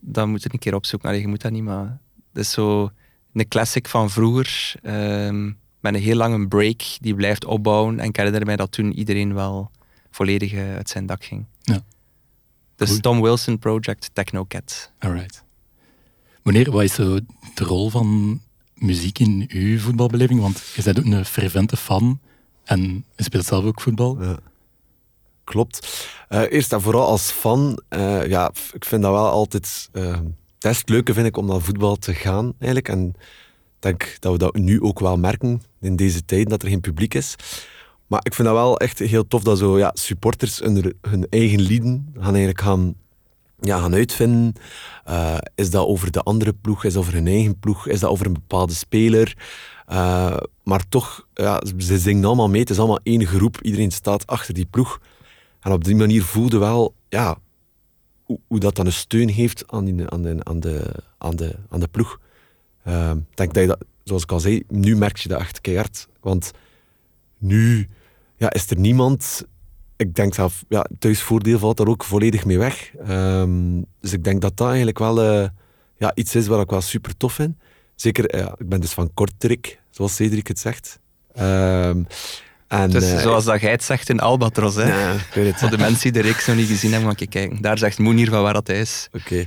Dat 0.00 0.26
moet 0.26 0.42
je 0.42 0.48
een 0.52 0.58
keer 0.58 0.74
opzoeken. 0.74 1.08
Allee, 1.08 1.20
je 1.20 1.28
moet 1.28 1.40
dat 1.40 1.52
niet, 1.52 1.62
maar... 1.62 1.98
Dat 2.32 2.42
is 2.44 2.50
zo 2.50 2.90
een 3.32 3.48
classic 3.48 3.88
van 3.88 4.10
vroeger. 4.10 4.74
ehm, 4.82 5.44
met 5.80 5.94
een 5.94 6.00
heel 6.00 6.16
lange 6.16 6.48
break. 6.48 6.80
Die 7.00 7.14
blijft 7.14 7.44
opbouwen. 7.44 8.00
En 8.00 8.06
ik 8.08 8.16
herinner 8.16 8.46
mij 8.46 8.56
dat 8.56 8.72
toen 8.72 8.92
iedereen 8.92 9.34
wel 9.34 9.70
volledig 10.10 10.52
eh, 10.52 10.74
uit 10.74 10.88
zijn 10.88 11.06
dak 11.06 11.24
ging. 11.24 11.44
Ja. 11.62 11.82
Dus. 12.76 13.00
Tom 13.00 13.20
Wilson 13.20 13.58
Project 13.58 14.10
Technocat. 14.12 14.92
Alright. 14.98 15.44
Meneer, 16.42 16.70
wat 16.70 16.82
is 16.82 16.94
de 16.94 17.24
rol 17.54 17.90
van 17.90 18.40
muziek 18.74 19.18
in 19.18 19.46
uw 19.48 19.78
voetbalbeleving? 19.78 20.40
Want 20.40 20.62
je 20.74 20.82
bent 20.82 20.98
ook 20.98 21.04
een 21.04 21.24
fervente 21.24 21.76
fan 21.76 22.20
en 22.64 23.04
je 23.16 23.22
speelt 23.22 23.44
zelf 23.44 23.64
ook 23.64 23.80
voetbal. 23.80 24.22
Ja. 24.22 24.38
Klopt. 25.44 26.08
Eh, 26.28 26.42
eerst 26.48 26.72
en 26.72 26.80
vooral 26.80 27.06
als 27.06 27.30
fan, 27.30 27.82
eh, 27.88 28.26
ja, 28.26 28.52
ik 28.72 28.84
vind 28.84 29.02
dat 29.02 29.12
wel 29.12 29.28
altijd... 29.28 29.88
eh, 29.92 30.20
het 30.58 30.70
is 30.70 30.78
het 30.78 30.88
leuke, 30.88 31.14
vind 31.14 31.26
ik, 31.26 31.36
om 31.36 31.46
naar 31.46 31.60
voetbal 31.60 31.96
te 31.96 32.14
gaan, 32.14 32.52
eigenlijk. 32.58 32.88
En 32.88 33.06
ik 33.06 33.78
denk 33.78 34.16
dat 34.18 34.32
we 34.32 34.38
dat 34.38 34.54
nu 34.54 34.82
ook 34.82 35.00
wel 35.00 35.16
merken, 35.16 35.62
in 35.80 35.96
deze 35.96 36.24
tijd, 36.24 36.50
dat 36.50 36.62
er 36.62 36.68
geen 36.68 36.80
publiek 36.80 37.14
is. 37.14 37.34
Maar 38.06 38.20
ik 38.22 38.34
vind 38.34 38.48
dat 38.48 38.56
wel 38.56 38.78
echt 38.78 38.98
heel 38.98 39.26
tof 39.26 39.42
dat 39.42 39.58
zo, 39.58 39.78
ja, 39.78 39.90
supporters 39.94 40.58
hun, 40.58 40.94
hun 41.00 41.26
eigen 41.28 41.60
lieden 41.60 42.08
gaan 42.14 42.34
eigenlijk 42.34 42.60
gaan, 42.60 42.94
ja, 43.60 43.78
gaan 43.78 43.94
uitvinden. 43.94 44.52
Eh, 45.04 45.38
is 45.54 45.70
dat 45.70 45.86
over 45.86 46.10
de 46.10 46.22
andere 46.22 46.52
ploeg? 46.52 46.84
Is 46.84 46.92
dat 46.92 47.02
over 47.02 47.14
hun 47.14 47.26
eigen 47.26 47.58
ploeg? 47.58 47.86
Is 47.86 48.00
dat 48.00 48.10
over 48.10 48.26
een 48.26 48.32
bepaalde 48.32 48.74
speler? 48.74 49.36
Eh, 49.86 50.36
maar 50.62 50.88
toch, 50.88 51.26
ja, 51.34 51.62
ze 51.78 51.98
zingen 51.98 52.24
allemaal 52.24 52.48
mee. 52.48 52.60
Het 52.60 52.70
is 52.70 52.78
allemaal 52.78 53.00
één 53.02 53.26
groep. 53.26 53.60
Iedereen 53.62 53.90
staat 53.90 54.26
achter 54.26 54.54
die 54.54 54.66
ploeg. 54.66 55.00
En 55.60 55.72
op 55.72 55.84
die 55.84 55.96
manier 55.96 56.22
voelde 56.22 56.58
wel 56.58 56.94
ja, 57.08 57.38
hoe, 58.22 58.40
hoe 58.46 58.58
dat 58.58 58.76
dan 58.76 58.86
een 58.86 58.92
steun 58.92 59.32
geeft 59.32 59.64
aan, 59.66 59.84
die, 59.84 60.10
aan, 60.10 60.22
de, 60.22 60.36
aan, 60.42 60.60
de, 60.60 60.94
aan, 61.18 61.36
de, 61.36 61.54
aan 61.68 61.80
de 61.80 61.88
ploeg. 61.88 62.20
Eh, 62.82 63.10
ik 63.10 63.36
denk 63.36 63.54
dat 63.54 63.62
je 63.62 63.68
dat, 63.68 63.84
zoals 64.04 64.22
ik 64.22 64.32
al 64.32 64.40
zei, 64.40 64.62
nu 64.68 64.96
merk 64.96 65.16
je 65.16 65.28
dat 65.28 65.40
echt 65.40 65.60
keihard. 65.60 66.08
Want 66.20 66.50
nu 67.38 67.88
ja, 68.36 68.52
is 68.52 68.70
er 68.70 68.78
niemand. 68.78 69.44
Ik 70.00 70.14
denk 70.14 70.34
zelf, 70.34 70.64
ja, 70.68 70.86
thuisvoordeel 70.98 71.58
valt 71.58 71.76
daar 71.76 71.86
ook 71.86 72.04
volledig 72.04 72.44
mee 72.44 72.58
weg. 72.58 72.90
Ehm, 73.06 73.82
dus 74.00 74.12
ik 74.12 74.24
denk 74.24 74.40
dat 74.40 74.56
dat 74.56 74.66
eigenlijk 74.66 74.98
wel 74.98 75.22
eh, 75.22 75.48
ja, 75.96 76.12
iets 76.14 76.34
is 76.34 76.46
wat 76.46 76.62
ik 76.62 76.70
wel 76.70 76.80
super 76.80 77.16
tof 77.16 77.32
vind. 77.32 77.56
Zeker, 77.94 78.26
eh, 78.26 78.40
ja, 78.40 78.54
ik 78.58 78.68
ben 78.68 78.80
dus 78.80 78.92
van 78.92 79.14
Kortrijk, 79.14 79.80
zoals 79.90 80.14
Cedric 80.14 80.46
het 80.46 80.58
zegt. 80.58 80.98
Ehm, 81.34 82.02
en, 82.68 82.90
Dus 82.90 83.12
eh, 83.12 83.20
zoals 83.20 83.44
dat 83.44 83.60
jij 83.60 83.70
het 83.70 83.84
zegt 83.84 84.08
in 84.08 84.20
Albatros, 84.20 84.74
hè. 84.74 84.88
ja, 84.88 85.12
ik 85.12 85.34
weet 85.34 85.46
het. 85.46 85.58
Voor 85.58 85.70
de 85.70 85.78
mensen 85.78 86.12
die 86.12 86.22
de 86.22 86.28
reeks 86.28 86.46
nog 86.46 86.56
niet 86.56 86.68
gezien 86.68 86.92
hebben, 86.92 87.14
je 87.16 87.26
kijken. 87.26 87.60
Daar 87.60 87.78
zegt 87.78 87.98
Moen 87.98 88.16
hier 88.16 88.30
van 88.30 88.42
waar 88.42 88.52
dat 88.52 88.68
is. 88.68 89.08
Oké. 89.12 89.46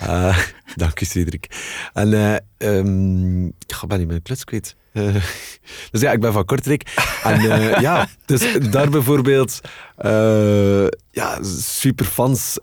Eh, 0.00 0.38
dank 0.76 1.00
u, 1.00 1.04
Cedric. 1.04 1.46
En 1.92 2.42
um, 2.58 3.46
ik 3.46 3.84
ben 3.86 3.98
niet 3.98 4.08
mijn 4.08 4.22
kluts 4.22 4.44
kwijt. 4.44 4.76
Uh, 4.94 5.14
dus 5.90 6.00
ja, 6.00 6.12
ik 6.12 6.20
ben 6.20 6.32
van 6.32 6.44
Kortrijk. 6.44 7.10
En 7.22 7.40
uh, 7.40 7.80
ja, 7.86 8.08
dus 8.24 8.58
daar 8.70 8.90
bijvoorbeeld... 8.90 9.60
Uh, 10.04 10.86
ja, 11.10 11.42
superfans. 11.42 12.58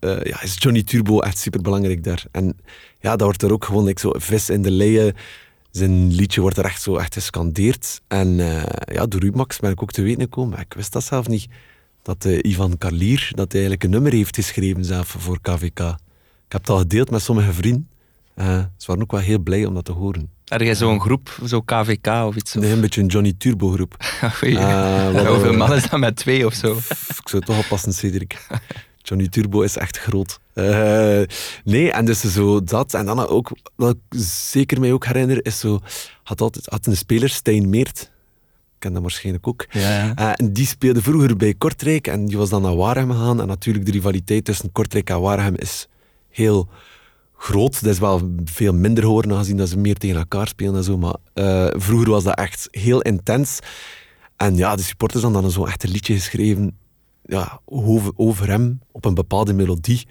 ja, 0.00 0.42
is 0.42 0.54
Johnny 0.58 0.82
Turbo 0.82 1.20
echt 1.20 1.38
super 1.38 1.60
belangrijk 1.60 2.04
daar. 2.04 2.24
En 2.30 2.56
ja, 3.00 3.10
dat 3.10 3.20
wordt 3.20 3.42
er 3.42 3.52
ook 3.52 3.64
gewoon 3.64 3.84
like, 3.84 4.00
zo 4.00 4.12
vis 4.16 4.50
in 4.50 4.62
de 4.62 4.70
leien. 4.70 5.14
Zijn 5.70 6.12
liedje 6.12 6.40
wordt 6.40 6.56
er 6.56 6.64
echt 6.64 6.82
zo 6.82 6.96
echt 6.96 7.14
gescandeerd. 7.14 8.00
En 8.08 8.36
ja, 8.92 9.06
door 9.06 9.24
u, 9.24 9.30
Max, 9.34 9.58
ben 9.58 9.70
ik 9.70 9.82
ook 9.82 9.92
te 9.92 10.02
weten 10.02 10.22
gekomen. 10.22 10.58
Ik 10.58 10.74
wist 10.74 10.92
dat 10.92 11.04
zelf 11.04 11.28
niet. 11.28 11.48
Dat 12.02 12.24
Ivan 12.24 12.78
Karlier, 12.78 13.30
dat 13.34 13.52
hij 13.52 13.60
eigenlijk 13.60 13.82
een 13.82 13.90
nummer 13.90 14.12
heeft 14.12 14.34
geschreven 14.34 14.84
zelf 14.84 15.14
voor 15.18 15.40
KVK. 15.40 15.80
Ik 15.80 16.58
heb 16.58 16.60
het 16.60 16.70
al 16.70 16.78
gedeeld 16.78 17.10
met 17.10 17.22
sommige 17.22 17.52
vrienden. 17.52 17.88
Ze 18.76 18.86
waren 18.86 19.02
ook 19.02 19.10
wel 19.10 19.20
heel 19.20 19.38
blij 19.38 19.64
om 19.64 19.74
dat 19.74 19.84
te 19.84 19.92
horen. 19.92 20.30
Jij 20.60 20.74
zo'n 20.74 21.00
groep, 21.00 21.38
zo 21.44 21.60
KVK 21.60 22.06
of 22.06 22.36
iets? 22.36 22.54
Nee, 22.54 22.72
een 22.72 22.80
beetje 22.80 23.00
een 23.00 23.06
Johnny 23.06 23.32
Turbo 23.38 23.70
groep. 23.70 23.96
uh, 24.40 25.26
Hoeveel 25.26 25.52
mannen 25.52 25.78
is 25.78 25.88
dat 25.88 26.00
met 26.00 26.16
twee 26.16 26.46
of 26.46 26.54
zo? 26.54 26.76
Ik 27.18 27.28
zou 27.28 27.42
toch 27.42 27.68
passen, 27.68 27.92
Cedric. 27.92 28.46
Johnny 29.02 29.28
Turbo 29.28 29.60
is 29.60 29.76
echt 29.76 29.98
groot. 29.98 30.40
Uh, 30.54 31.22
nee, 31.64 31.92
en 31.92 32.04
dus 32.04 32.20
zo 32.20 32.64
dat. 32.64 32.94
En 32.94 33.06
dan 33.06 33.28
ook, 33.28 33.50
wat 33.74 33.96
ik 33.96 34.18
zeker 34.50 34.80
mij 34.80 34.92
ook 34.92 35.06
herinner, 35.06 35.44
is 35.44 35.58
zo... 35.58 35.80
Had, 36.22 36.40
altijd, 36.40 36.66
had 36.66 36.86
een 36.86 36.96
speler, 36.96 37.28
Stijn 37.28 37.70
Meert, 37.70 38.10
ken 38.78 38.92
dat 38.92 39.02
waarschijnlijk 39.02 39.46
ook. 39.46 39.66
Ja, 39.70 39.80
ja. 39.80 40.14
Uh, 40.18 40.32
en 40.36 40.52
die 40.52 40.66
speelde 40.66 41.02
vroeger 41.02 41.36
bij 41.36 41.54
Kortrijk 41.54 42.06
en 42.06 42.26
die 42.26 42.36
was 42.36 42.50
dan 42.50 42.62
naar 42.62 42.76
Waregem 42.76 43.10
gegaan. 43.10 43.40
En 43.40 43.46
natuurlijk, 43.46 43.86
de 43.86 43.92
rivaliteit 43.92 44.44
tussen 44.44 44.72
Kortrijk 44.72 45.10
en 45.10 45.20
Waregem 45.20 45.56
is 45.56 45.88
heel 46.28 46.68
groot. 47.42 47.82
Dat 47.82 47.92
is 47.92 47.98
wel 47.98 48.34
veel 48.44 48.74
minder 48.74 49.04
horen, 49.04 49.32
aangezien 49.32 49.56
dat 49.56 49.68
ze 49.68 49.78
meer 49.78 49.96
tegen 49.96 50.16
elkaar 50.16 50.48
spelen 50.48 50.74
en 50.74 50.84
zo. 50.84 50.98
Maar 50.98 51.16
uh, 51.34 51.66
vroeger 51.70 52.10
was 52.10 52.24
dat 52.24 52.38
echt 52.38 52.68
heel 52.70 53.00
intens. 53.00 53.58
En 54.36 54.56
ja, 54.56 54.76
de 54.76 54.82
supporters 54.82 55.22
hadden 55.22 55.42
dan 55.42 55.50
zo 55.50 55.64
echt 55.64 55.82
een 55.82 55.90
liedje 55.90 56.14
geschreven 56.14 56.78
ja, 57.22 57.60
over, 57.64 58.12
over 58.16 58.48
hem 58.48 58.80
op 58.90 59.04
een 59.04 59.14
bepaalde 59.14 59.52
melodie. 59.52 60.06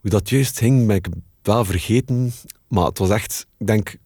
Hoe 0.00 0.10
dat 0.10 0.28
juist 0.28 0.58
ging, 0.58 0.86
ben 0.86 0.96
ik 0.96 1.08
wel 1.42 1.64
vergeten. 1.64 2.32
Maar 2.68 2.84
het 2.84 2.98
was 2.98 3.10
echt, 3.10 3.46
ik 3.58 3.66
denk, 3.66 3.96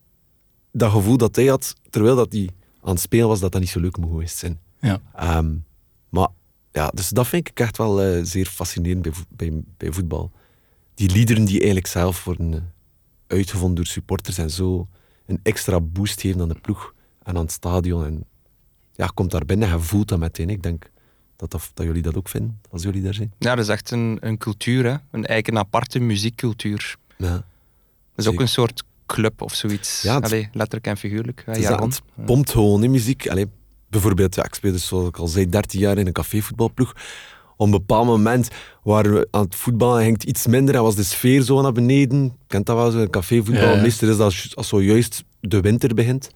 dat 0.72 0.90
gevoel 0.90 1.16
dat 1.16 1.36
hij 1.36 1.46
had, 1.46 1.74
terwijl 1.90 2.16
dat 2.16 2.32
hij 2.32 2.48
aan 2.82 2.90
het 2.90 3.00
spelen 3.00 3.28
was, 3.28 3.40
dat 3.40 3.52
dat 3.52 3.60
niet 3.60 3.70
zo 3.70 3.80
leuk 3.80 3.96
geweest 4.00 4.36
zijn. 4.36 4.60
Ja. 4.80 5.00
Um, 5.38 5.64
maar 6.08 6.28
ja, 6.72 6.90
dus 6.94 7.08
dat 7.08 7.26
vind 7.26 7.48
ik 7.48 7.60
echt 7.60 7.76
wel 7.76 8.06
uh, 8.06 8.24
zeer 8.24 8.46
fascinerend 8.46 9.02
bij, 9.02 9.12
bij, 9.28 9.62
bij, 9.76 9.92
voetbal. 9.92 10.30
Die 10.94 11.10
liederen 11.10 11.44
die 11.44 11.56
eigenlijk 11.56 11.86
zelf 11.86 12.24
worden 12.24 12.52
uh, 12.52 12.60
uitgevonden 13.26 13.76
door 13.76 13.86
supporters 13.86 14.38
en 14.38 14.50
zo 14.50 14.88
een 15.26 15.40
extra 15.42 15.80
boost 15.80 16.20
geven 16.20 16.40
aan 16.40 16.48
de 16.48 16.60
ploeg 16.60 16.94
en 17.22 17.36
aan 17.36 17.42
het 17.42 17.52
stadion. 17.52 18.04
En 18.04 18.24
ja, 18.92 19.06
komt 19.06 19.30
daar 19.30 19.44
binnen 19.44 19.68
en 19.68 19.82
voelt 19.82 20.08
dat 20.08 20.18
meteen. 20.18 20.50
Ik 20.50 20.62
denk 20.62 20.90
dat, 21.36 21.50
dat, 21.50 21.70
dat, 21.74 21.86
jullie 21.86 22.02
dat 22.02 22.16
ook 22.16 22.28
vinden, 22.28 22.60
als 22.70 22.82
jullie 22.82 23.02
daar 23.02 23.14
zijn. 23.14 23.32
Ja, 23.38 23.54
dat 23.54 23.64
is 23.64 23.70
echt 23.70 23.90
een, 23.90 24.18
een 24.20 24.38
cultuur, 24.38 24.84
hè? 24.84 24.96
een 25.10 25.26
eigen 25.26 25.58
aparte 25.58 25.98
muziekcultuur. 25.98 26.96
Ja, 27.16 27.28
dat 27.28 27.44
is 28.14 28.26
ook 28.26 28.40
een 28.40 28.48
soort 28.48 28.82
club 29.06 29.42
of 29.42 29.54
zoiets. 29.54 30.02
Ja, 30.02 30.16
Allee, 30.16 30.48
letterlijk 30.52 30.86
en 30.86 30.96
figuurlijk. 30.96 31.42
Het, 31.46 31.56
ja, 31.56 31.82
het 31.82 32.02
pompt 32.24 32.50
gewoon 32.50 32.84
in 32.84 32.90
muziek. 32.90 33.28
Allee, 33.28 33.46
bijvoorbeeld, 33.88 34.34
ja, 34.34 34.44
ik 34.44 34.54
speelde 34.54 34.78
zoals 34.78 35.08
ik 35.08 35.16
al 35.16 35.26
zei, 35.26 35.48
13 35.48 35.80
jaar 35.80 35.98
in 35.98 36.06
een 36.06 36.12
cafévoetbalploeg. 36.12 36.94
Op 37.64 37.72
een 37.72 37.78
bepaald 37.78 38.06
moment 38.06 38.48
waren 38.82 39.14
we 39.14 39.28
aan 39.30 39.44
het 39.44 39.54
voetballen, 39.54 40.12
het 40.12 40.22
iets 40.22 40.46
minder 40.46 40.74
en 40.74 40.82
was 40.82 40.94
de 40.94 41.02
sfeer 41.02 41.42
zo 41.42 41.60
naar 41.60 41.72
beneden. 41.72 42.36
Kent 42.46 42.66
dat 42.66 42.76
wel, 42.76 42.90
zo, 42.90 42.98
een 42.98 43.10
cafévoetbal. 43.10 43.74
Ja, 43.74 43.82
Meestal 43.82 44.08
is 44.08 44.16
dat 44.16 44.56
als 44.56 44.68
zojuist 44.68 45.24
de 45.40 45.60
winter 45.60 45.94
begint. 45.94 46.30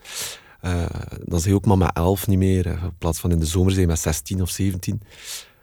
Uh, 0.63 0.85
dan 1.25 1.41
zie 1.41 1.51
je 1.51 1.57
ook 1.57 1.65
maar 1.65 1.79
met 1.79 1.91
11 1.93 2.27
niet 2.27 2.39
meer. 2.39 2.67
In 2.67 2.97
plaats 2.99 3.21
van 3.21 3.31
in 3.31 3.39
de 3.39 3.47
zomer 3.47 3.73
zijn 3.73 3.87
met 3.87 3.99
16 3.99 4.43
of 4.43 4.51
17. 4.51 5.01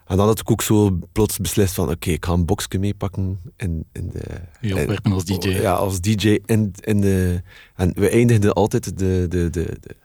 En 0.05 0.17
dan 0.17 0.27
had 0.27 0.39
ik 0.39 0.51
ook 0.51 0.62
zo 0.62 1.00
plots 1.12 1.38
beslist 1.38 1.74
van 1.74 1.89
oké, 1.89 2.10
ik 2.10 2.25
ga 2.25 2.31
een 2.34 2.45
boxje 2.45 2.79
meepakken 2.79 3.39
in, 3.57 3.86
in 3.91 4.10
de... 4.10 4.24
Je 4.62 4.75
opwerpen 4.75 5.12
als 5.12 5.25
DJ. 5.25 5.50
Ja, 5.50 5.74
als 5.74 6.01
DJ 6.01 6.39
in, 6.45 6.74
in 6.79 7.01
de... 7.01 7.41
En 7.75 7.91
we 7.95 8.10
eindigden 8.10 8.53
altijd 8.53 8.84
de, 8.98 9.25
de, 9.29 9.50
de, 9.50 9.50
de 9.50 9.95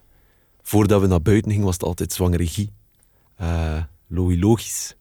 Voordat 0.62 1.00
we 1.00 1.06
naar 1.06 1.22
buiten 1.22 1.50
gingen 1.50 1.66
was 1.66 1.74
het 1.74 1.84
altijd 1.84 2.12
zwangere 2.12 2.42
regie. 2.42 2.72
Uh, 3.40 3.82
logisch. 4.08 4.94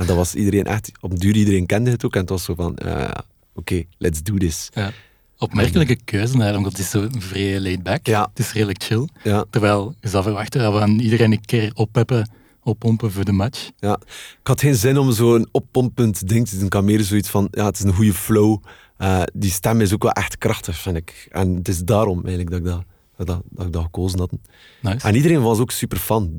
En 0.00 0.06
dat 0.06 0.16
was 0.16 0.34
iedereen 0.34 0.64
echt... 0.64 0.92
Op 1.00 1.20
duur 1.20 1.36
iedereen 1.36 1.66
kende 1.66 1.90
het 1.90 2.04
ook. 2.04 2.14
En 2.14 2.20
het 2.20 2.28
was 2.28 2.44
zo 2.44 2.54
van, 2.54 2.78
uh, 2.84 3.10
oké, 3.54 3.84
let's 3.98 4.22
do 4.22 4.36
this. 4.36 4.68
Ja. 4.72 4.92
Opmerkelijke 5.38 5.98
keuze, 6.04 6.34
omdat 6.34 6.72
het 6.72 6.78
is 6.78 6.90
zo 6.90 7.08
vrij 7.18 7.60
laid 7.60 7.82
back. 7.82 8.06
Ja. 8.06 8.26
Het 8.28 8.38
is 8.38 8.52
redelijk 8.52 8.82
chill. 8.82 9.08
Ja. 9.22 9.44
Terwijl 9.50 9.94
je 10.00 10.08
zou 10.08 10.22
verwachten 10.22 10.60
dat 10.60 10.72
we 10.72 10.80
aan 10.80 10.98
iedereen 10.98 11.32
een 11.32 11.44
keer 11.44 11.70
oppeppen 11.74 12.30
oppompen 12.62 13.12
voor 13.12 13.24
de 13.24 13.32
match. 13.32 13.70
Ja, 13.78 13.98
ik 14.40 14.46
had 14.46 14.60
geen 14.60 14.74
zin 14.74 14.98
om 14.98 15.12
zo'n 15.12 15.48
oppompend 15.50 16.28
ding 16.28 16.48
te 16.48 16.56
doen. 16.56 16.66
Ik 16.66 16.72
had 16.72 16.84
meer 16.84 17.02
zoiets 17.02 17.28
van, 17.28 17.48
ja, 17.50 17.64
het 17.64 17.78
is 17.78 17.84
een 17.84 17.94
goede 17.94 18.14
flow. 18.14 18.62
Uh, 18.98 19.22
die 19.32 19.50
stem 19.50 19.80
is 19.80 19.92
ook 19.92 20.02
wel 20.02 20.12
echt 20.12 20.38
krachtig, 20.38 20.76
vind 20.76 20.96
ik. 20.96 21.28
En 21.30 21.54
het 21.54 21.68
is 21.68 21.78
daarom 21.78 22.24
eigenlijk 22.24 22.50
dat 22.50 22.58
ik 22.58 22.64
dat, 22.64 22.84
dat, 23.16 23.42
dat, 23.50 23.66
ik 23.66 23.72
dat 23.72 23.82
gekozen 23.82 24.18
had. 24.18 24.32
Nice. 24.80 25.06
En 25.06 25.14
iedereen 25.14 25.42
was 25.42 25.58
ook 25.58 25.70
super 25.70 25.98
fan, 25.98 26.36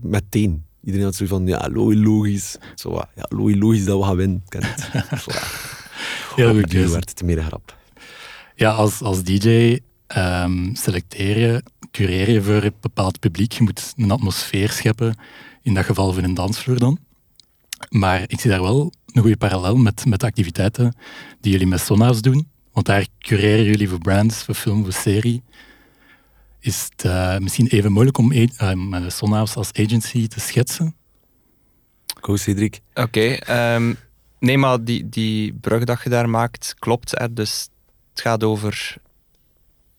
meteen. 0.00 0.64
Iedereen 0.88 1.06
had 1.06 1.16
zo 1.16 1.26
van, 1.26 1.46
ja, 1.46 1.68
logisch. 1.72 2.56
Zo, 2.74 3.02
ja, 3.14 3.26
logisch 3.28 3.84
dat 3.84 3.98
we 3.98 4.04
gaan 4.04 4.16
winnen. 4.16 4.44
Ken 4.48 4.62
het. 4.64 4.90
Ja. 5.26 5.42
Heel 6.34 6.54
goed 6.54 6.72
werd 6.72 7.08
het 7.08 7.22
meer 7.22 7.42
grap. 7.42 7.76
Ja, 8.54 8.70
als, 8.70 9.02
als 9.02 9.22
DJ 9.22 9.48
um, 9.48 9.80
ehm, 10.06 10.74
selecteer 10.74 11.38
je, 11.38 11.62
cureer 11.90 12.30
je 12.30 12.42
voor 12.42 12.62
een 12.62 12.74
bepaald 12.80 13.20
publiek. 13.20 13.52
Je 13.52 13.62
moet 13.62 13.92
een 13.96 14.10
atmosfeer 14.10 14.70
scheppen 14.70 15.18
in 15.62 15.74
dat 15.74 15.84
geval 15.84 16.12
voor 16.12 16.22
een 16.22 16.34
dansvloer 16.34 16.78
dan. 16.78 16.98
Maar 17.88 18.24
ik 18.26 18.40
zie 18.40 18.50
daar 18.50 18.62
wel 18.62 18.92
een 19.06 19.22
goede 19.22 19.36
parallel 19.36 19.76
met, 19.76 20.06
met 20.06 20.20
de 20.20 20.26
activiteiten 20.26 20.96
die 21.40 21.52
jullie 21.52 21.66
met 21.66 21.80
Sona's 21.80 22.20
doen. 22.20 22.48
Want 22.72 22.86
daar 22.86 23.06
cureren 23.18 23.64
jullie 23.64 23.88
voor 23.88 23.98
brands, 23.98 24.42
voor 24.42 24.54
film, 24.54 24.82
voor 24.82 24.92
serie. 24.92 25.42
Is 26.60 26.88
het 26.90 27.04
uh, 27.04 27.38
misschien 27.38 27.66
even 27.66 27.92
moeilijk 27.92 28.18
om 28.18 28.32
uh, 28.32 28.72
met 28.72 29.12
Sona's 29.12 29.56
als 29.56 29.72
agency 29.72 30.26
te 30.26 30.40
schetsen? 30.40 30.94
Go, 32.20 32.36
Cedric. 32.36 32.80
Oké. 32.94 33.00
Okay, 33.00 33.32
um, 33.32 33.40
ehm, 33.46 33.94
nee, 34.38 34.58
maar 34.58 34.84
die, 34.84 35.08
die 35.08 35.52
brug 35.52 35.84
dat 35.84 36.02
je 36.02 36.10
daar 36.10 36.28
maakt, 36.28 36.74
klopt. 36.78 37.18
Hè? 37.18 37.32
Dus 37.32 37.68
het 38.10 38.20
gaat 38.20 38.44
over 38.44 38.96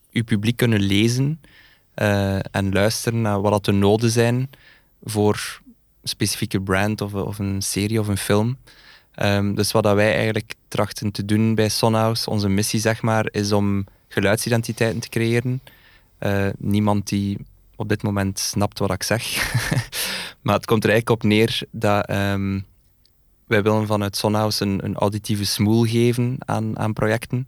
je 0.09 0.23
publiek 0.23 0.57
kunnen 0.57 0.81
lezen 0.81 1.41
uh, 1.95 2.39
en 2.51 2.71
luisteren 2.71 3.21
naar 3.21 3.41
wat 3.41 3.65
de 3.65 3.71
noden 3.71 4.09
zijn 4.09 4.49
voor 5.03 5.61
een 6.01 6.07
specifieke 6.07 6.61
brand 6.61 7.01
of, 7.01 7.13
of 7.13 7.39
een 7.39 7.61
serie 7.61 7.99
of 7.99 8.07
een 8.07 8.17
film. 8.17 8.57
Um, 9.21 9.55
dus 9.55 9.71
wat 9.71 9.83
dat 9.83 9.95
wij 9.95 10.13
eigenlijk 10.13 10.53
trachten 10.67 11.11
te 11.11 11.25
doen 11.25 11.55
bij 11.55 11.69
Sonhouse, 11.69 12.29
onze 12.29 12.49
missie 12.49 12.79
zeg 12.79 13.01
maar, 13.01 13.27
is 13.31 13.51
om 13.51 13.85
geluidsidentiteiten 14.07 14.99
te 14.99 15.09
creëren. 15.09 15.61
Uh, 16.19 16.47
niemand 16.57 17.07
die 17.07 17.37
op 17.75 17.89
dit 17.89 18.03
moment 18.03 18.39
snapt 18.39 18.79
wat 18.79 18.91
ik 18.91 19.03
zeg. 19.03 19.53
maar 20.43 20.55
het 20.55 20.65
komt 20.65 20.83
er 20.83 20.89
eigenlijk 20.89 21.23
op 21.23 21.29
neer 21.29 21.61
dat 21.71 22.09
um, 22.09 22.65
wij 23.47 23.63
willen 23.63 23.87
vanuit 23.87 24.17
Sonhouse 24.17 24.63
een, 24.63 24.85
een 24.85 24.95
auditieve 24.95 25.45
smoel 25.45 25.83
geven 25.83 26.35
aan, 26.39 26.79
aan 26.79 26.93
projecten. 26.93 27.47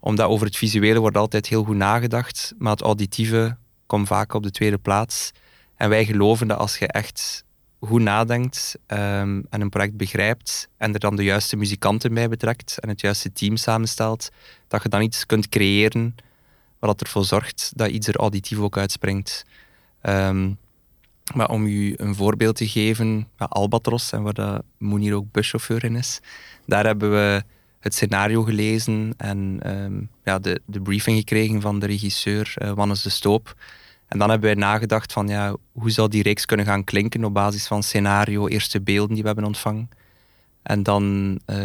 Omdat 0.00 0.26
over 0.26 0.46
het 0.46 0.56
visuele 0.56 1.00
wordt 1.00 1.16
altijd 1.16 1.46
heel 1.46 1.64
goed 1.64 1.76
nagedacht, 1.76 2.54
maar 2.58 2.72
het 2.72 2.82
auditieve 2.82 3.56
komt 3.86 4.06
vaak 4.06 4.34
op 4.34 4.42
de 4.42 4.50
tweede 4.50 4.78
plaats. 4.78 5.32
En 5.76 5.88
wij 5.88 6.04
geloven 6.04 6.48
dat 6.48 6.58
als 6.58 6.78
je 6.78 6.86
echt 6.86 7.44
goed 7.80 8.02
nadenkt 8.02 8.78
um, 8.86 9.46
en 9.50 9.60
een 9.60 9.68
project 9.68 9.96
begrijpt 9.96 10.68
en 10.76 10.94
er 10.94 11.00
dan 11.00 11.16
de 11.16 11.24
juiste 11.24 11.56
muzikanten 11.56 12.14
bij 12.14 12.28
betrekt 12.28 12.78
en 12.78 12.88
het 12.88 13.00
juiste 13.00 13.32
team 13.32 13.56
samenstelt, 13.56 14.30
dat 14.68 14.82
je 14.82 14.88
dan 14.88 15.02
iets 15.02 15.26
kunt 15.26 15.48
creëren 15.48 16.14
wat 16.86 17.00
ervoor 17.00 17.24
zorgt 17.24 17.72
dat 17.76 17.90
iets 17.90 18.08
er 18.08 18.16
auditief 18.16 18.58
ook 18.58 18.76
uitspringt. 18.76 19.44
Um, 20.02 20.58
maar 21.34 21.48
om 21.48 21.66
u 21.66 21.94
een 21.96 22.14
voorbeeld 22.14 22.56
te 22.56 22.68
geven, 22.68 23.28
Albatros, 23.36 24.12
en 24.12 24.22
waar 24.22 24.32
dat 24.32 24.62
Moen 24.78 25.00
hier 25.00 25.14
ook 25.14 25.32
buschauffeur 25.32 25.84
in 25.84 25.96
is, 25.96 26.20
daar 26.66 26.86
hebben 26.86 27.10
we 27.10 27.42
het 27.80 27.94
scenario 27.94 28.42
gelezen 28.42 29.14
en 29.16 29.60
um, 29.66 30.08
ja, 30.24 30.38
de, 30.38 30.60
de 30.66 30.80
briefing 30.80 31.16
gekregen 31.18 31.60
van 31.60 31.78
de 31.78 31.86
regisseur 31.86 32.54
uh, 32.62 32.72
Wannes 32.72 33.02
de 33.02 33.10
Stoop. 33.10 33.56
En 34.08 34.18
dan 34.18 34.30
hebben 34.30 34.48
wij 34.48 34.58
nagedacht 34.58 35.12
van 35.12 35.28
ja, 35.28 35.56
hoe 35.72 35.90
zou 35.90 36.08
die 36.08 36.22
reeks 36.22 36.44
kunnen 36.44 36.66
gaan 36.66 36.84
klinken 36.84 37.24
op 37.24 37.34
basis 37.34 37.66
van 37.66 37.82
scenario, 37.82 38.46
eerste 38.46 38.80
beelden 38.80 39.12
die 39.12 39.20
we 39.20 39.26
hebben 39.26 39.46
ontvangen. 39.46 39.90
En 40.62 40.82
dan 40.82 41.32
uh, 41.46 41.56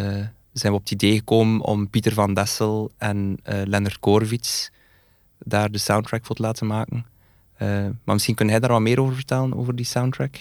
zijn 0.52 0.72
we 0.72 0.78
op 0.78 0.82
het 0.82 0.90
idee 0.90 1.16
gekomen 1.16 1.60
om 1.60 1.90
Pieter 1.90 2.12
van 2.12 2.34
Dessel 2.34 2.90
en 2.96 3.38
uh, 3.44 3.60
Lennart 3.64 3.98
Korvits 3.98 4.70
daar 5.38 5.70
de 5.70 5.78
soundtrack 5.78 6.26
voor 6.26 6.36
te 6.36 6.42
laten 6.42 6.66
maken. 6.66 7.06
Uh, 7.62 7.68
maar 8.04 8.14
misschien 8.14 8.34
kun 8.34 8.48
jij 8.48 8.60
daar 8.60 8.70
wat 8.70 8.80
meer 8.80 9.00
over 9.00 9.14
vertellen, 9.14 9.56
over 9.56 9.76
die 9.76 9.86
soundtrack? 9.86 10.36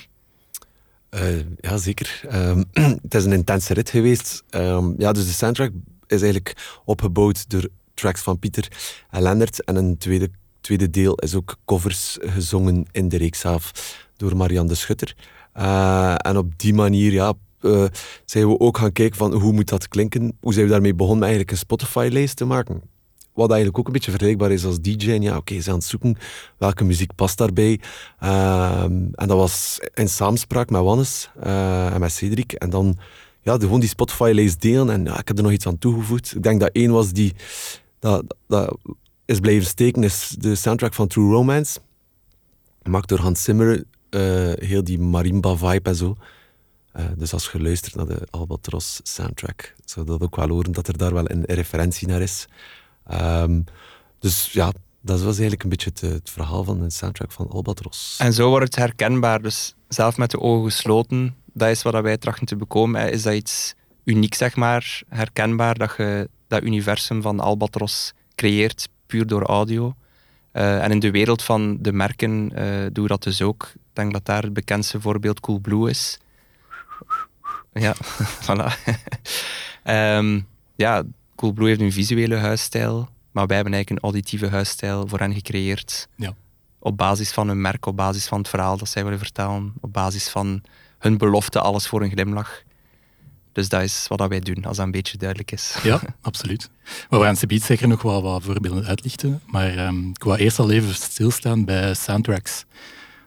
ja, 1.59 1.77
zeker. 1.77 2.21
Um, 2.33 2.65
het 3.01 3.13
is 3.13 3.25
een 3.25 3.31
intense 3.31 3.73
rit 3.73 3.89
geweest. 3.89 4.43
Um, 4.49 4.95
ja, 4.97 5.11
dus 5.11 5.25
de 5.25 5.33
soundtrack 5.33 5.71
is 6.07 6.21
eigenlijk 6.21 6.79
opgebouwd 6.85 7.49
door 7.49 7.67
tracks 7.93 8.21
van 8.21 8.39
Pieter 8.39 8.67
en 9.09 9.47
en 9.47 9.75
een 9.75 9.97
tweede 9.97 10.29
tweede 10.61 10.89
deel 10.89 11.15
is 11.15 11.35
ook 11.35 11.55
covers 11.65 12.17
gezongen 12.21 12.85
in 12.91 13.09
de 13.09 13.17
reeks 13.17 13.39
zelf 13.39 13.71
door 14.17 14.37
Marianne 14.37 14.69
de 14.69 14.75
Schutter. 14.75 15.15
Uh, 15.57 16.15
en 16.17 16.37
op 16.37 16.59
die 16.59 16.73
manier 16.73 17.11
ja, 17.11 17.33
uh, 17.61 17.85
zijn 18.25 18.47
we 18.47 18.59
ook 18.59 18.77
gaan 18.77 18.91
kijken 18.91 19.17
van 19.17 19.33
hoe 19.33 19.53
moet 19.53 19.69
dat 19.69 19.87
klinken. 19.87 20.37
Hoe 20.39 20.53
zijn 20.53 20.65
we 20.65 20.71
daarmee 20.71 20.93
begonnen 20.93 21.21
eigenlijk 21.21 21.51
een 21.51 21.57
Spotify-lijst 21.57 22.35
te 22.35 22.45
maken. 22.45 22.81
Wat 23.37 23.49
eigenlijk 23.49 23.79
ook 23.79 23.87
een 23.87 23.93
beetje 23.93 24.11
vergelijkbaar 24.11 24.51
is 24.51 24.65
als 24.65 24.79
DJ. 24.79 25.11
En 25.11 25.21
ja, 25.21 25.37
oké, 25.37 25.61
ze 25.61 25.69
aan 25.69 25.75
het 25.75 25.85
zoeken 25.85 26.17
welke 26.57 26.83
muziek 26.83 27.15
past 27.15 27.37
daarbij. 27.37 27.79
Uh, 28.23 28.83
en 28.83 29.13
dat 29.27 29.37
was 29.37 29.79
in 29.93 30.09
samenspraak 30.09 30.69
met 30.69 30.81
Wannes 30.81 31.29
uh, 31.43 31.93
en 31.93 31.99
met 31.99 32.11
Cedric. 32.11 32.51
En 32.51 32.69
dan 32.69 32.97
ja, 33.41 33.57
gewoon 33.57 33.79
die 33.79 33.89
Spotify-lijst 33.89 34.61
delen. 34.61 34.89
En 34.89 35.03
ja, 35.03 35.19
ik 35.19 35.27
heb 35.27 35.37
er 35.37 35.43
nog 35.43 35.51
iets 35.51 35.67
aan 35.67 35.77
toegevoegd. 35.77 36.35
Ik 36.35 36.43
denk 36.43 36.59
dat 36.59 36.69
één 36.71 36.91
was 36.91 37.11
die... 37.11 37.33
Dat, 37.99 38.35
dat, 38.47 38.77
is 39.25 39.39
blijven 39.39 39.67
steken 39.67 40.03
is 40.03 40.35
de 40.39 40.55
soundtrack 40.55 40.93
van 40.93 41.07
True 41.07 41.31
Romance. 41.31 41.79
Gemaakt 42.83 43.09
door 43.09 43.19
Hans 43.19 43.43
Zimmer. 43.43 43.83
Uh, 44.09 44.51
heel 44.55 44.83
die 44.83 44.99
marimba-vibe 44.99 45.89
en 45.89 45.95
zo. 45.95 46.15
Uh, 46.95 47.05
dus 47.17 47.33
als 47.33 47.49
je 47.51 47.61
luistert 47.61 47.95
naar 47.95 48.05
de 48.05 48.27
Albatros 48.29 48.99
soundtrack, 49.03 49.75
zou 49.85 50.05
dat 50.05 50.21
ook 50.21 50.35
wel 50.35 50.47
horen 50.47 50.71
dat 50.71 50.87
er 50.87 50.97
daar 50.97 51.13
wel 51.13 51.31
een 51.31 51.43
referentie 51.45 52.07
naar 52.07 52.21
is. 52.21 52.47
Um, 53.11 53.63
dus 54.19 54.51
ja, 54.51 54.71
dat 55.01 55.21
was 55.21 55.33
eigenlijk 55.33 55.63
een 55.63 55.69
beetje 55.69 55.89
het, 55.89 56.01
het, 56.01 56.29
verhaal 56.29 56.63
van 56.63 56.79
de 56.79 56.89
soundtrack 56.89 57.31
van 57.31 57.49
Albatros. 57.49 58.15
En 58.19 58.33
zo 58.33 58.49
wordt 58.49 58.65
het 58.65 58.75
herkenbaar. 58.75 59.41
Dus 59.41 59.75
zelf 59.87 60.17
met 60.17 60.31
de 60.31 60.39
ogen 60.39 60.71
gesloten, 60.71 61.35
dat 61.53 61.69
is 61.69 61.81
wat 61.81 62.01
wij 62.01 62.17
trachten 62.17 62.45
te 62.45 62.55
bekomen. 62.55 63.11
Is 63.11 63.23
dat 63.23 63.33
iets 63.33 63.73
uniek, 64.03 64.33
zeg 64.33 64.55
maar, 64.55 65.01
herkenbaar, 65.09 65.77
dat 65.77 65.93
je 65.97 66.29
dat 66.47 66.63
universum 66.63 67.21
van 67.21 67.39
Albatros 67.39 68.13
creëert, 68.35 68.89
puur 69.05 69.27
door 69.27 69.43
audio. 69.43 69.93
Uh, 70.53 70.83
en 70.83 70.91
in 70.91 70.99
de 70.99 71.11
wereld 71.11 71.43
van 71.43 71.77
de 71.81 71.91
merken 71.91 72.51
uh, 72.53 72.85
doen 72.91 73.03
we 73.03 73.09
dat 73.09 73.23
dus 73.23 73.41
ook. 73.41 73.71
Ik 73.73 73.81
denk 73.93 74.13
dat 74.13 74.25
daar 74.25 74.43
het 74.43 74.53
bekendste 74.53 75.01
voorbeeld 75.01 75.39
Coolblue 75.39 75.89
is. 75.89 76.19
Ja, 77.73 77.95
voilà. 78.45 78.71
um, 80.17 80.47
ja, 80.75 81.03
Coolblue 81.37 81.67
heeft 81.67 81.81
een 81.81 81.91
visuele 81.91 82.35
huisstijl, 82.35 83.09
maar 83.31 83.47
wij 83.47 83.55
hebben 83.55 83.73
eigenlijk 83.73 83.89
een 83.89 84.09
auditieve 84.09 84.47
huisstijl 84.47 85.07
voor 85.07 85.19
hen 85.19 85.33
gecreëerd. 85.33 86.07
Ja. 86.15 86.33
Op 86.79 86.97
basis 86.97 87.31
van 87.31 87.47
hun 87.47 87.61
merk, 87.61 87.85
op 87.85 87.95
basis 87.95 88.27
van 88.27 88.37
het 88.37 88.47
verhaal 88.47 88.77
dat 88.77 88.89
zij 88.89 89.03
willen 89.03 89.19
vertellen, 89.19 89.73
op 89.81 89.93
basis 89.93 90.29
van 90.29 90.61
hun 90.97 91.17
belofte, 91.17 91.59
alles 91.59 91.87
voor 91.87 92.01
een 92.01 92.09
glimlach. 92.09 92.61
Dus 93.51 93.69
dat 93.69 93.81
is 93.81 94.05
wat 94.07 94.27
wij 94.27 94.39
doen, 94.39 94.65
als 94.65 94.77
dat 94.77 94.85
een 94.85 94.91
beetje 94.91 95.17
duidelijk 95.17 95.51
is. 95.51 95.77
Ja, 95.83 96.01
absoluut. 96.21 96.69
Maar 97.09 97.19
we 97.19 97.25
gaan 97.25 97.35
ze 97.35 97.59
zeker 97.63 97.87
nog 97.87 98.01
wel 98.01 98.21
wat 98.21 98.43
voorbeelden 98.43 98.85
uitlichten. 98.85 99.41
Maar 99.45 99.87
um, 99.87 100.09
ik 100.09 100.23
wou 100.23 100.37
eerst 100.37 100.59
al 100.59 100.71
even 100.71 100.93
stilstaan 100.95 101.65
bij 101.65 101.93
soundtracks. 101.93 102.65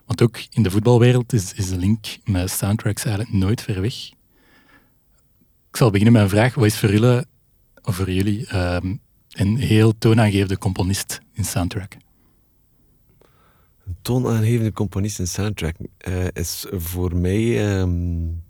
Want 0.07 0.23
ook 0.23 0.38
in 0.50 0.62
de 0.62 0.71
voetbalwereld 0.71 1.33
is, 1.33 1.52
is 1.52 1.69
de 1.69 1.76
link 1.76 2.07
met 2.25 2.50
soundtracks 2.50 3.05
eigenlijk 3.05 3.35
nooit 3.35 3.62
ver 3.62 3.81
weg. 3.81 3.95
Ik 5.71 5.76
zal 5.76 5.90
beginnen 5.90 6.12
met 6.12 6.23
een 6.23 6.29
vraag. 6.29 6.55
Wat 6.55 6.64
is 6.64 6.79
voor 6.79 6.93
jullie, 6.93 7.25
voor 7.82 8.10
jullie 8.10 8.56
um, 8.56 9.00
een 9.28 9.56
heel 9.56 9.99
toonaangevende 9.99 10.58
componist 10.58 11.20
in 11.32 11.44
soundtrack? 11.44 11.96
Een 13.87 13.96
toonaangevende 14.02 14.72
componist 14.72 15.18
in 15.18 15.28
soundtrack 15.28 15.75
uh, 16.08 16.26
is 16.32 16.66
voor 16.70 17.16
mij... 17.16 17.80
Um 17.80 18.42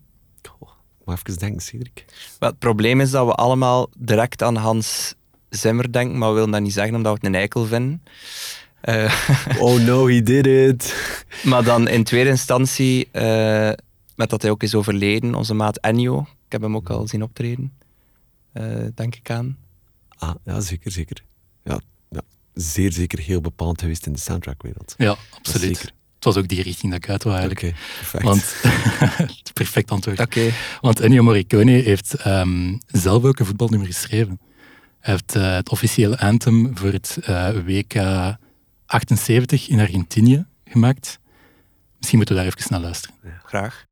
maar 1.11 1.19
even 1.25 1.39
denken, 1.39 1.63
Cedric. 1.63 2.05
het 2.39 2.59
probleem 2.59 3.01
is 3.01 3.11
dat 3.11 3.27
we 3.27 3.33
allemaal 3.33 3.89
direct 3.99 4.43
aan 4.43 4.57
Hans 4.57 5.15
Zimmer 5.49 5.93
denken, 5.93 6.19
maar 6.19 6.29
we 6.29 6.35
willen 6.35 6.51
dat 6.51 6.61
niet 6.61 6.73
zeggen 6.73 6.95
omdat 6.95 7.13
we 7.13 7.19
het 7.19 7.27
een 7.27 7.41
eikel 7.41 7.65
vinden. 7.65 8.03
Uh, 8.85 9.15
oh 9.65 9.81
no, 9.81 10.09
he 10.09 10.23
did 10.23 10.47
it. 10.47 10.95
maar 11.45 11.65
dan 11.65 11.89
in 11.89 12.05
tweede 12.05 12.31
instantie, 12.31 13.09
uh, 13.13 13.71
met 14.15 14.31
dat 14.31 14.43
hij 14.43 14.51
ook 14.51 14.63
is 14.63 14.75
overleden, 14.75 15.35
onze 15.35 15.55
maat 15.55 15.79
Ennio. 15.79 16.21
Ik 16.21 16.53
heb 16.53 16.63
hem 16.63 16.77
ook 16.77 16.91
al 16.91 17.09
zien 17.09 17.23
optreden, 17.23 17.73
denk 18.95 19.15
ik 19.15 19.31
aan. 19.31 19.57
Ah, 20.19 20.35
ja, 20.45 20.61
zeker, 20.61 20.91
zeker. 20.91 21.25
Ja, 21.65 21.81
ja, 22.11 22.23
zeer 22.55 22.93
zeker 22.93 23.19
heel 23.19 23.41
bepaald 23.41 23.81
geweest 23.81 24.07
in 24.07 24.13
de 24.13 24.19
soundtrackwereld. 24.19 24.95
Ja, 24.99 25.17
absoluut. 25.31 25.77
Zeker. 25.77 25.93
Het 26.15 26.35
was 26.35 26.37
ook 26.37 26.49
die 26.49 26.63
richting 26.63 26.93
dat 26.93 27.05
ik 27.05 27.11
uit 27.11 27.23
wou 27.23 27.37
eigenlijk. 27.37 27.67
Okay, 27.67 27.81
perfect. 27.99 28.25
Want, 28.25 28.57
perfect 29.53 29.91
antwoord. 29.91 30.21
Okay. 30.21 30.53
Want 30.81 31.01
Ennio 31.01 31.23
Morricone 31.23 31.71
heeft 31.71 32.27
um, 32.27 32.81
zelf 32.87 33.25
ook 33.25 33.39
een 33.39 33.47
voetbalnummer 33.47 33.87
geschreven. 33.89 34.41
Hij 34.99 35.13
heeft 35.13 35.37
uh, 35.37 35.55
het 35.55 35.71
officiële 35.71 36.19
anthem 36.19 36.77
voor 36.77 36.93
het 36.93 37.19
uh, 37.29 37.51
WK 37.65 37.95
78 38.87 39.69
in 39.69 39.81
Argentinië 39.81 40.47
gemaakt. 40.65 41.19
Misschien 41.97 42.19
moeten 42.19 42.37
we 42.37 42.43
daar 42.43 42.53
even 42.57 42.71
naar 42.71 42.81
luisteren. 42.81 43.17
Ja, 43.23 43.41
graag. 43.45 43.89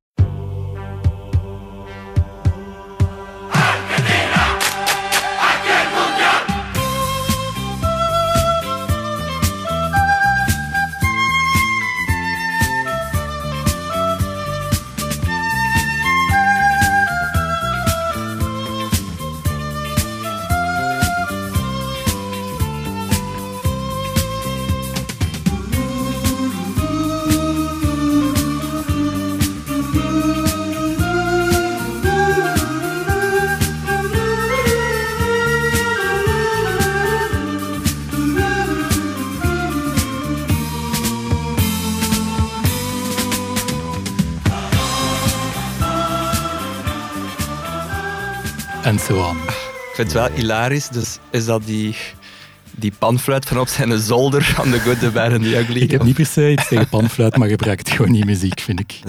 En 48.98 49.14
zo 49.14 49.22
aan. 49.22 49.37
Ik 49.37 49.90
vind 49.94 50.12
het 50.12 50.12
wel 50.12 50.30
hilarisch. 50.30 50.88
Dus 50.88 51.18
is 51.30 51.44
dat 51.44 51.64
die, 51.64 51.96
die 52.76 52.92
panfluit 52.98 53.46
van 53.46 53.58
op 53.58 53.68
zijn 53.68 53.98
zolder 53.98 54.54
aan 54.58 54.70
de 54.70 54.80
Good, 54.80 54.98
the 54.98 55.11
Bad 55.11 55.32
and 55.32 55.42
the 55.42 55.58
Ugly? 55.58 55.80
Ik 55.80 55.90
heb 55.90 56.02
niet 56.02 56.14
per 56.14 56.26
se 56.26 56.52
iets 56.52 56.68
tegen 56.68 56.88
panfluit, 56.88 57.37
maar 57.37 57.48
gebruik 57.48 57.78
het 57.78 57.90
gewoon 57.90 58.11
niet 58.11 58.24
muziek, 58.24 58.61
vind 58.61 58.80
ik. 58.80 59.00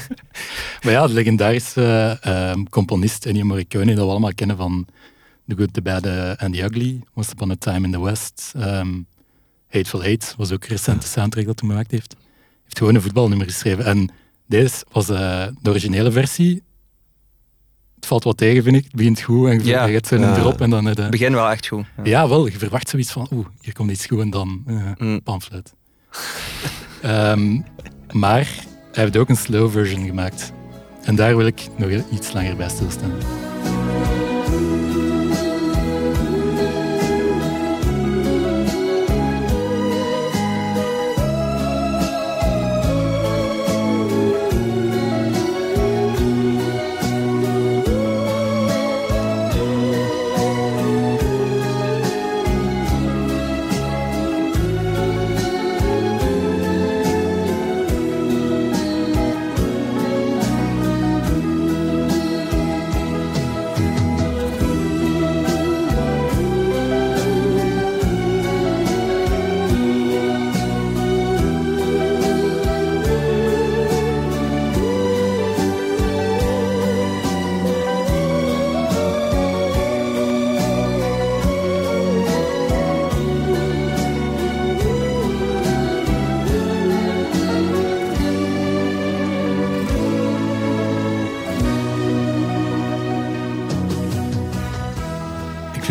maar 0.82 0.92
ja, 0.92 1.06
de 1.06 1.12
legendarische 1.12 2.18
uh, 2.26 2.64
componist 2.70 3.26
Ennio 3.26 3.44
Morricone, 3.44 3.94
dat 3.94 4.04
we 4.04 4.10
allemaal 4.10 4.34
kennen 4.34 4.56
van 4.56 4.86
The 5.48 5.56
Good, 5.56 5.72
the 5.72 5.82
Bad 5.82 6.06
and 6.38 6.54
the 6.54 6.62
Ugly, 6.62 7.00
Once 7.14 7.30
Upon 7.32 7.50
a 7.50 7.56
Time 7.58 7.86
in 7.86 7.92
the 7.92 8.02
West, 8.02 8.52
um, 8.56 9.06
Hateful 9.68 10.02
Eight 10.02 10.34
was 10.36 10.52
ook 10.52 10.62
een 10.62 10.68
recente 10.68 11.06
soundtrack 11.06 11.46
dat 11.46 11.60
hij 11.60 11.68
gemaakt 11.68 11.90
heeft. 11.90 12.12
Hij 12.12 12.62
heeft 12.62 12.78
gewoon 12.78 12.94
een 12.94 13.02
voetbalnummer 13.02 13.46
geschreven. 13.46 13.84
En 13.84 14.10
deze 14.46 14.84
was 14.92 15.10
uh, 15.10 15.46
de 15.62 15.70
originele 15.70 16.12
versie 16.12 16.62
het 18.06 18.14
valt 18.14 18.24
wat 18.24 18.36
tegen, 18.36 18.62
vind 18.62 18.76
ik. 18.76 18.84
Het 18.84 18.94
begint 18.94 19.20
goed 19.20 19.48
en 19.48 19.58
je 19.58 19.64
ja. 19.64 19.88
hebt 19.88 20.06
zo'n 20.06 20.20
ja. 20.20 20.36
erop 20.36 20.60
en 20.60 20.70
dan... 20.70 20.84
Het 20.84 21.10
begin 21.10 21.32
wel 21.32 21.50
echt 21.50 21.66
goed. 21.66 21.84
Ja. 21.96 22.02
ja. 22.04 22.28
wel. 22.28 22.46
Je 22.46 22.58
verwacht 22.58 22.88
zoiets 22.88 23.12
van, 23.12 23.28
oeh, 23.32 23.46
hier 23.60 23.72
komt 23.72 23.90
iets 23.90 24.06
goed 24.06 24.20
en 24.20 24.30
dan 24.30 24.64
uh, 24.66 24.82
mm. 24.98 25.22
pamflet. 25.22 25.74
um, 27.04 27.64
maar 28.22 28.48
hij 28.92 29.04
heeft 29.04 29.16
ook 29.16 29.28
een 29.28 29.36
slow 29.36 29.70
version 29.70 30.06
gemaakt. 30.06 30.52
En 31.02 31.14
daar 31.14 31.36
wil 31.36 31.46
ik 31.46 31.66
nog 31.76 31.90
iets 32.12 32.32
langer 32.32 32.56
bij 32.56 32.68
stilstaan. 32.68 33.12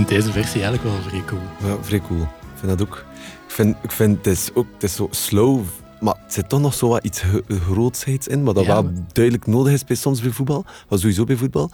Deze 0.07 0.31
versie 0.31 0.63
eigenlijk 0.63 0.83
wel 0.83 1.09
vrij 1.09 1.23
cool. 1.25 1.41
Ja, 1.63 1.83
vrij 1.83 2.01
cool. 2.07 2.21
Ik 2.21 2.59
vind 2.59 2.77
dat 2.77 2.87
ook. 2.87 3.05
Ik 3.47 3.51
vind, 3.51 3.75
ik 3.81 3.91
vind 3.91 4.17
het 4.17 4.27
is 4.27 4.49
ook 4.53 4.67
het 4.73 4.83
is 4.83 4.95
zo 4.95 5.07
slow, 5.11 5.63
maar 5.99 6.15
het 6.23 6.33
zit 6.33 6.49
toch 6.49 6.61
nog 6.61 6.73
zo 6.73 6.87
wat 6.87 7.03
iets 7.03 7.23
grootsheids 7.47 8.27
in, 8.27 8.43
wat 8.43 8.55
dat 8.55 8.65
wel 8.65 8.91
duidelijk 9.11 9.47
nodig 9.47 9.73
is 9.73 9.83
bij 9.83 9.95
soms 9.95 10.21
bij 10.21 10.31
voetbal, 10.31 10.65
wat 10.87 10.99
sowieso 10.99 11.23
bij 11.23 11.35
voetbal, 11.35 11.71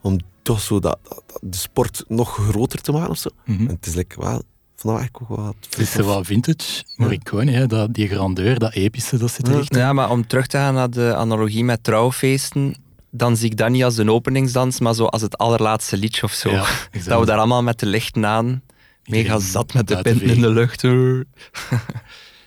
om 0.00 0.18
toch 0.42 0.60
zo 0.60 0.80
dat, 0.80 0.98
dat, 1.08 1.38
de 1.40 1.56
sport 1.56 2.04
nog 2.08 2.34
groter 2.34 2.80
te 2.80 2.92
maken 2.92 3.10
of 3.10 3.18
zo. 3.18 3.30
Mm 3.44 3.56
-hmm. 3.56 3.68
En 3.68 3.74
het 3.74 3.86
is 3.86 3.94
like, 3.94 4.20
wel 4.20 4.42
dat 4.82 5.00
echt 5.00 5.10
ook 5.20 5.28
wat... 5.28 5.54
Het 5.70 5.78
is 5.78 5.94
wat 5.94 6.26
vintage 6.26 6.84
Morricone, 6.96 7.50
hè, 7.50 7.66
dat, 7.66 7.94
die 7.94 8.08
grandeur, 8.08 8.58
dat 8.58 8.72
epische, 8.72 9.16
dat 9.16 9.30
zit 9.30 9.48
er 9.48 9.58
echt 9.58 9.72
in. 9.72 9.78
Ja, 9.78 9.92
maar 9.92 10.10
om 10.10 10.26
terug 10.26 10.46
te 10.46 10.56
gaan 10.56 10.74
naar 10.74 10.90
de 10.90 11.14
analogie 11.14 11.64
met 11.64 11.84
trouwfeesten, 11.84 12.76
dan 13.14 13.36
zie 13.36 13.50
ik 13.50 13.56
dat 13.56 13.70
niet 13.70 13.84
als 13.84 13.96
een 13.96 14.10
openingsdans, 14.10 14.80
maar 14.80 14.94
zo 14.94 15.04
als 15.04 15.22
het 15.22 15.38
allerlaatste 15.38 15.96
liedje 15.96 16.22
of 16.22 16.32
zo. 16.32 16.50
Ja, 16.50 16.66
dat 17.06 17.20
we 17.20 17.26
daar 17.26 17.38
allemaal 17.38 17.62
met 17.62 17.78
de 17.78 17.86
lichten 17.86 18.26
aan, 18.26 18.62
mega 19.04 19.22
Iedereen 19.22 19.40
zat 19.40 19.74
met 19.74 19.88
de 19.88 20.02
pinten 20.02 20.26
in 20.26 20.40
de 20.40 20.50
lucht. 20.50 20.82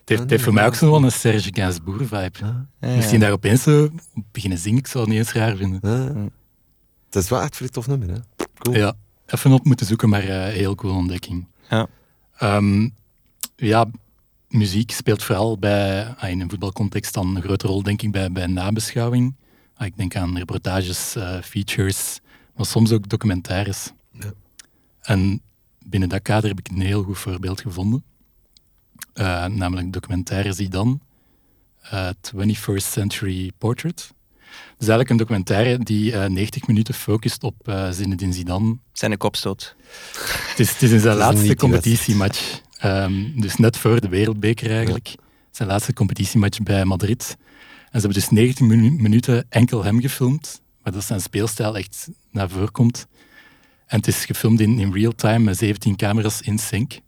Het 0.06 0.13
heeft, 0.13 0.23
het 0.23 0.32
heeft 0.32 0.43
voor 0.43 0.54
mij 0.54 0.65
ook 0.65 0.75
zo 0.75 0.91
wel 0.91 1.04
een 1.04 1.12
Serge 1.12 1.49
Gainsbourg-vibe. 1.54 2.38
Ja, 2.80 2.95
Misschien 2.95 3.19
daar 3.19 3.32
opeens 3.32 3.63
zo 3.63 3.89
beginnen 4.32 4.60
zingen, 4.60 4.80
ik 4.80 4.88
zou 4.88 5.04
het 5.04 5.13
niet 5.13 5.21
eens 5.21 5.34
raar 5.34 5.56
vinden. 5.56 5.80
Ja. 5.84 6.30
Het 7.06 7.23
is 7.23 7.30
wel 7.30 7.41
echt 7.41 7.60
een 7.60 7.69
tof 7.69 7.88
nummer, 7.88 8.10
hè. 8.10 8.17
Cool. 8.58 8.75
Ja, 8.75 8.93
even 9.25 9.51
op 9.51 9.65
moeten 9.65 9.86
zoeken, 9.86 10.10
maar 10.10 10.23
eh, 10.23 10.54
heel 10.54 10.75
cool 10.75 10.95
ontdekking. 10.95 11.47
Ja. 11.69 11.88
Ehm, 12.38 12.89
ja, 13.56 13.86
muziek 14.47 14.91
speelt 14.91 15.23
vooral 15.23 15.58
bij, 15.58 16.08
ah, 16.17 16.30
in 16.30 16.41
een 16.41 16.49
voetbalcontext 16.49 17.13
dan 17.13 17.36
een 17.36 17.41
grote 17.41 17.67
rol, 17.67 17.84
denk 17.84 18.01
ik, 18.01 18.12
bij, 18.12 18.32
bij 18.32 18.47
nabeschouwing. 18.47 19.36
Ah, 19.78 19.88
ik 19.88 19.98
denk 19.98 20.16
aan 20.16 20.38
reportages, 20.38 21.16
eh, 21.16 21.42
features, 21.42 22.20
maar 22.56 22.66
soms 22.66 22.92
ook 22.92 23.10
documentaires. 23.10 23.92
Ja. 24.12 24.34
En 25.02 25.42
binnen 25.86 26.10
dat 26.10 26.22
kader 26.22 26.50
heb 26.50 26.60
ik 26.60 26.68
een 26.68 26.82
heel 26.82 27.04
goed 27.04 27.18
voorbeeld 27.18 27.62
gevonden. 27.62 28.04
Eh, 29.14 29.46
namelijk 29.46 29.94
documentaire 29.94 30.54
Zidane, 30.54 30.98
eh 31.82 32.10
21st 32.32 32.92
Century 32.92 33.52
Portrait. 33.58 34.14
Dus 34.78 34.88
eigenlijk 34.88 35.10
een 35.10 35.18
documentaire 35.18 35.78
die 35.84 36.12
eh 36.18 36.30
90 36.30 36.68
minuten 36.68 36.94
focust 36.94 37.44
op 37.44 37.68
eh 37.68 37.90
Zinedine 37.92 38.34
Zidane. 38.34 38.78
Zijn 38.94 39.12
een 39.12 39.18
kopstoot. 39.18 39.76
Het 40.50 40.60
is, 40.60 40.72
het 40.72 40.82
is 40.82 40.92
in 40.92 41.00
zijn 41.00 41.18
laatste 41.18 41.56
competitiematch. 41.56 42.62
Ehm, 42.78 43.40
dus 43.42 43.56
net 43.56 43.78
voor 43.78 44.02
de 44.02 44.10
Wereldbeker 44.10 44.72
eigenlijk. 44.72 45.16
Zijn 45.52 45.70
laatste 45.70 45.94
competitiematch 45.94 46.60
bij 46.60 46.86
Madrid. 46.86 47.38
En 47.96 48.02
ze 48.02 48.08
hebben 48.08 48.28
dus 48.28 48.38
90 48.38 48.66
minu- 48.68 49.02
minuten 49.02 49.46
enkel 49.50 49.84
hem 49.84 50.02
gefilmd. 50.02 50.62
Maar 50.84 50.94
dat 50.94 51.04
zijn 51.04 51.22
speelstijl 51.22 51.78
echt 51.78 52.10
naar 52.32 52.50
voren 52.50 52.72
komt. 52.72 53.08
En 53.86 53.98
het 53.98 54.08
is 54.08 54.26
gefilmd 54.26 54.60
in, 54.60 54.80
in 54.80 54.94
real 54.94 55.12
time 55.12 55.40
met 55.40 55.58
17 55.58 55.96
camera's 55.96 56.42
in 56.42 56.58
sync. 56.58 57.00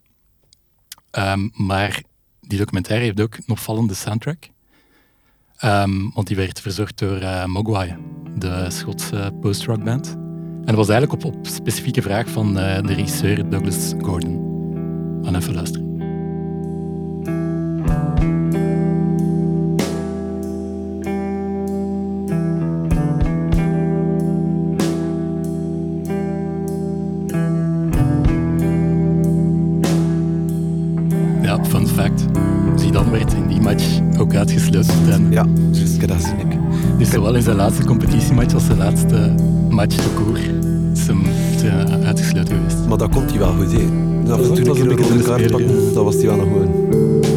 Ehm, 1.12 1.50
maar 1.54 2.02
die 2.42 2.58
documentaire 2.58 3.06
heeft 3.06 3.22
ook 3.22 3.38
een 3.38 3.50
opvallende 3.50 3.94
soundtrack. 3.94 4.50
Ehm, 5.58 6.10
want 6.14 6.28
die 6.28 6.36
werd 6.36 6.62
verzorgd 6.62 6.98
door 6.98 7.18
eh, 7.18 7.46
Mogwai, 7.46 7.96
de 8.38 8.66
Schotse 8.70 9.34
post-rockband. 9.42 10.08
En 10.08 10.66
dat 10.66 10.76
was 10.76 10.90
eigenlijk 10.90 11.26
op, 11.26 11.36
op 11.36 11.48
specifieke 11.48 12.02
vraag 12.02 12.30
van 12.30 12.60
eh, 12.60 12.82
de 12.82 12.94
regisseur 12.94 13.50
Douglas 13.50 13.94
Gordon. 13.98 14.46
Gaan 15.24 15.36
even 15.36 15.54
luisteren. 15.54 15.97
Laatste 37.68 37.86
competitiematch 37.86 38.54
als 38.54 38.66
zijn 38.66 38.78
laatste 38.78 39.36
match 39.70 39.96
de 39.96 40.10
koer 40.16 40.40
is 40.94 41.08
hem 41.08 41.22
hij 41.62 42.06
uitgesloten 42.06 42.56
geweest. 42.56 42.88
Maar 42.88 42.98
dat 42.98 43.10
komt 43.10 43.30
hij 43.30 43.40
wel 43.40 43.54
goed, 43.54 43.74
en 43.74 44.54
toe 44.54 44.64
dat 44.64 44.68
was 44.68 44.80
een 44.80 44.80
een 44.80 44.82
een 44.82 44.88
beetje 44.88 45.04
rode 45.04 45.18
de 45.18 45.24
kaart 45.24 45.52
pakken, 45.52 45.94
dat 45.94 46.04
was 46.04 46.16
hij 46.16 46.26
wel 46.26 46.36
nog 46.36 46.48
gewoon. 46.48 47.37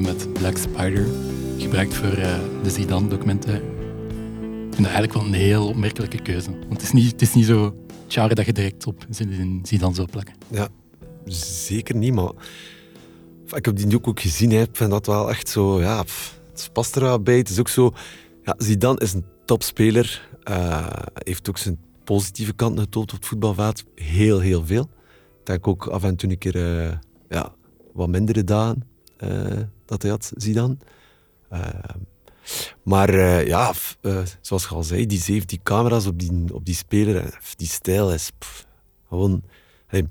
Met 0.00 0.32
Black 0.32 0.56
Spider, 0.56 1.06
gebruikt 1.58 1.94
voor 1.94 2.12
eh, 2.12 2.38
de 2.62 2.70
Zidane-documentaire. 2.70 3.64
Ik 3.64 4.74
vind 4.74 4.76
dat 4.76 4.84
eigenlijk 4.86 5.12
wel 5.12 5.24
een 5.24 5.32
heel 5.32 5.66
opmerkelijke 5.66 6.22
keuze. 6.22 6.50
Want 6.50 6.72
het 6.72 6.82
is 6.82 6.92
niet, 6.92 7.12
het 7.12 7.22
is 7.22 7.34
niet 7.34 7.46
zo 7.46 7.76
genre 8.08 8.34
dat 8.34 8.46
je 8.46 8.52
direct 8.52 8.86
op 8.86 9.06
Zidane 9.62 9.94
zou 9.94 10.08
plakken. 10.10 10.34
Ja, 10.50 10.68
zeker 11.24 11.96
niet, 11.96 12.12
maar... 12.12 12.30
Ik 13.54 13.64
heb 13.64 13.76
die 13.76 14.04
ook, 14.04 14.20
gezien, 14.20 14.52
ik 14.52 14.68
vind 14.72 14.90
dat 14.90 15.06
wel 15.06 15.30
echt 15.30 15.48
zo... 15.48 15.80
Ja, 15.80 15.98
het 16.52 16.70
past 16.72 16.96
er 16.96 17.02
wel 17.02 17.20
bij. 17.20 17.36
Het 17.36 17.48
is 17.48 17.58
ook 17.58 17.68
zo... 17.68 17.92
Ja, 18.44 18.54
Zidane 18.58 18.98
is 18.98 19.12
een 19.12 19.24
topspeler. 19.44 20.28
eh 20.42 20.86
heeft 21.14 21.48
ook 21.48 21.58
zijn 21.58 21.78
positieve 22.04 22.52
kant 22.52 22.80
getoond 22.80 23.12
op 23.12 23.18
het 23.18 23.26
voetbalveld. 23.26 23.84
Heel, 23.94 24.38
heel 24.38 24.66
veel. 24.66 24.88
Ik 25.40 25.46
denk 25.46 25.66
ook 25.66 25.86
af 25.86 26.04
en 26.04 26.16
toe 26.16 26.30
een 26.30 26.38
keer 26.38 26.56
eh, 26.56 26.96
ja, 27.28 27.54
wat 27.92 28.08
mindere 28.08 28.44
dagen 28.44 28.90
eh, 29.16 29.58
dat 29.92 30.02
hij 30.02 30.10
had, 30.10 30.32
Zidane. 30.36 30.76
Eh, 31.48 31.68
maar 32.82 33.08
eh, 33.08 33.46
ja, 33.46 33.72
f- 33.74 33.96
eh, 34.00 34.22
zoals 34.40 34.62
je 34.62 34.68
al 34.74 34.82
zei, 34.82 35.06
die 35.06 35.20
17 35.20 35.60
camera's 35.62 36.06
op 36.06 36.18
die, 36.18 36.54
op 36.54 36.64
die 36.64 36.74
speler, 36.74 37.16
eh, 37.24 37.32
die 37.56 37.66
stijl 37.68 38.12
is 38.12 38.30
pff, 38.38 38.66
gewoon... 39.08 39.42
hey, 39.86 40.06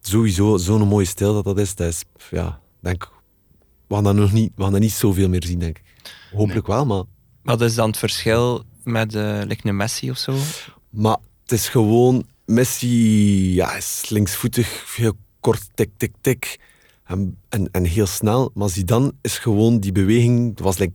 sowieso 0.00 0.56
zo'n 0.56 0.88
mooie 0.88 1.04
stijl 1.06 1.34
dat 1.34 1.44
dat 1.44 1.58
is, 1.58 1.74
dat 1.74 1.86
is, 1.88 2.02
pff, 2.16 2.30
ja, 2.30 2.60
denk, 2.80 3.08
we 3.86 3.94
gaan 3.94 4.04
dat 4.04 4.14
nog 4.14 4.32
niet, 4.32 4.52
we 4.56 4.62
gaan 4.62 4.72
dat 4.72 4.80
niet 4.80 4.92
zoveel 4.92 5.28
meer 5.28 5.44
zien, 5.44 5.58
denk 5.58 5.78
ik. 5.78 5.84
Hopelijk 6.32 6.66
wel, 6.66 6.86
maar, 6.86 7.02
Wat 7.42 7.60
is 7.60 7.74
dan 7.74 7.88
het 7.88 7.98
verschil 7.98 8.64
met 8.84 9.14
uh, 9.14 9.40
like 9.46 9.68
een 9.68 9.76
Messi 9.76 10.10
of 10.10 10.18
zo? 10.18 10.36
maar 10.90 11.16
het 11.42 11.52
is 11.52 11.68
gewoon, 11.68 12.26
Messi 12.46 13.54
ja, 13.54 13.74
is 13.76 14.08
linksvoetig, 14.08 14.94
heel 14.96 15.16
kort, 15.40 15.68
tik, 15.74 15.90
tik, 15.96 16.12
tik, 16.20 16.58
en, 17.10 17.38
en, 17.48 17.68
en 17.70 17.84
heel 17.84 18.06
snel, 18.06 18.50
maar 18.54 18.68
Zidane 18.68 19.12
is 19.20 19.38
gewoon, 19.38 19.78
die 19.80 19.92
beweging, 19.92 20.56
dat 20.56 20.64
was 20.64 20.78
like, 20.78 20.92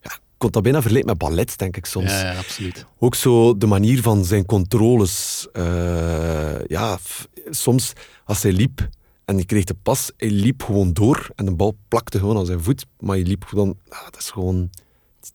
ja, 0.00 0.10
ik 0.14 0.20
kon 0.38 0.50
dat 0.50 0.62
bijna 0.62 0.80
vergelijken 0.80 1.10
met 1.10 1.18
ballet, 1.28 1.58
denk 1.58 1.76
ik 1.76 1.86
soms. 1.86 2.10
Ja, 2.10 2.32
ja, 2.32 2.38
absoluut. 2.38 2.86
Ook 2.98 3.14
zo 3.14 3.56
de 3.58 3.66
manier 3.66 4.02
van 4.02 4.24
zijn 4.24 4.46
controles. 4.46 5.46
eh, 5.52 6.64
ja, 6.66 6.96
f- 6.98 7.28
soms 7.50 7.92
als 8.24 8.42
hij 8.42 8.52
liep 8.52 8.88
en 9.24 9.34
hij 9.34 9.44
kreeg 9.44 9.64
de 9.64 9.74
pas, 9.82 10.10
hij 10.16 10.30
liep 10.30 10.62
gewoon 10.62 10.92
door 10.92 11.28
en 11.34 11.44
de 11.44 11.54
bal 11.54 11.76
plakte 11.88 12.18
gewoon 12.18 12.36
aan 12.36 12.46
zijn 12.46 12.62
voet. 12.62 12.86
Maar 13.00 13.16
hij 13.16 13.24
liep 13.24 13.44
gewoon, 13.44 13.78
ah, 13.88 14.04
dat 14.04 14.18
is 14.18 14.30
gewoon, 14.30 14.70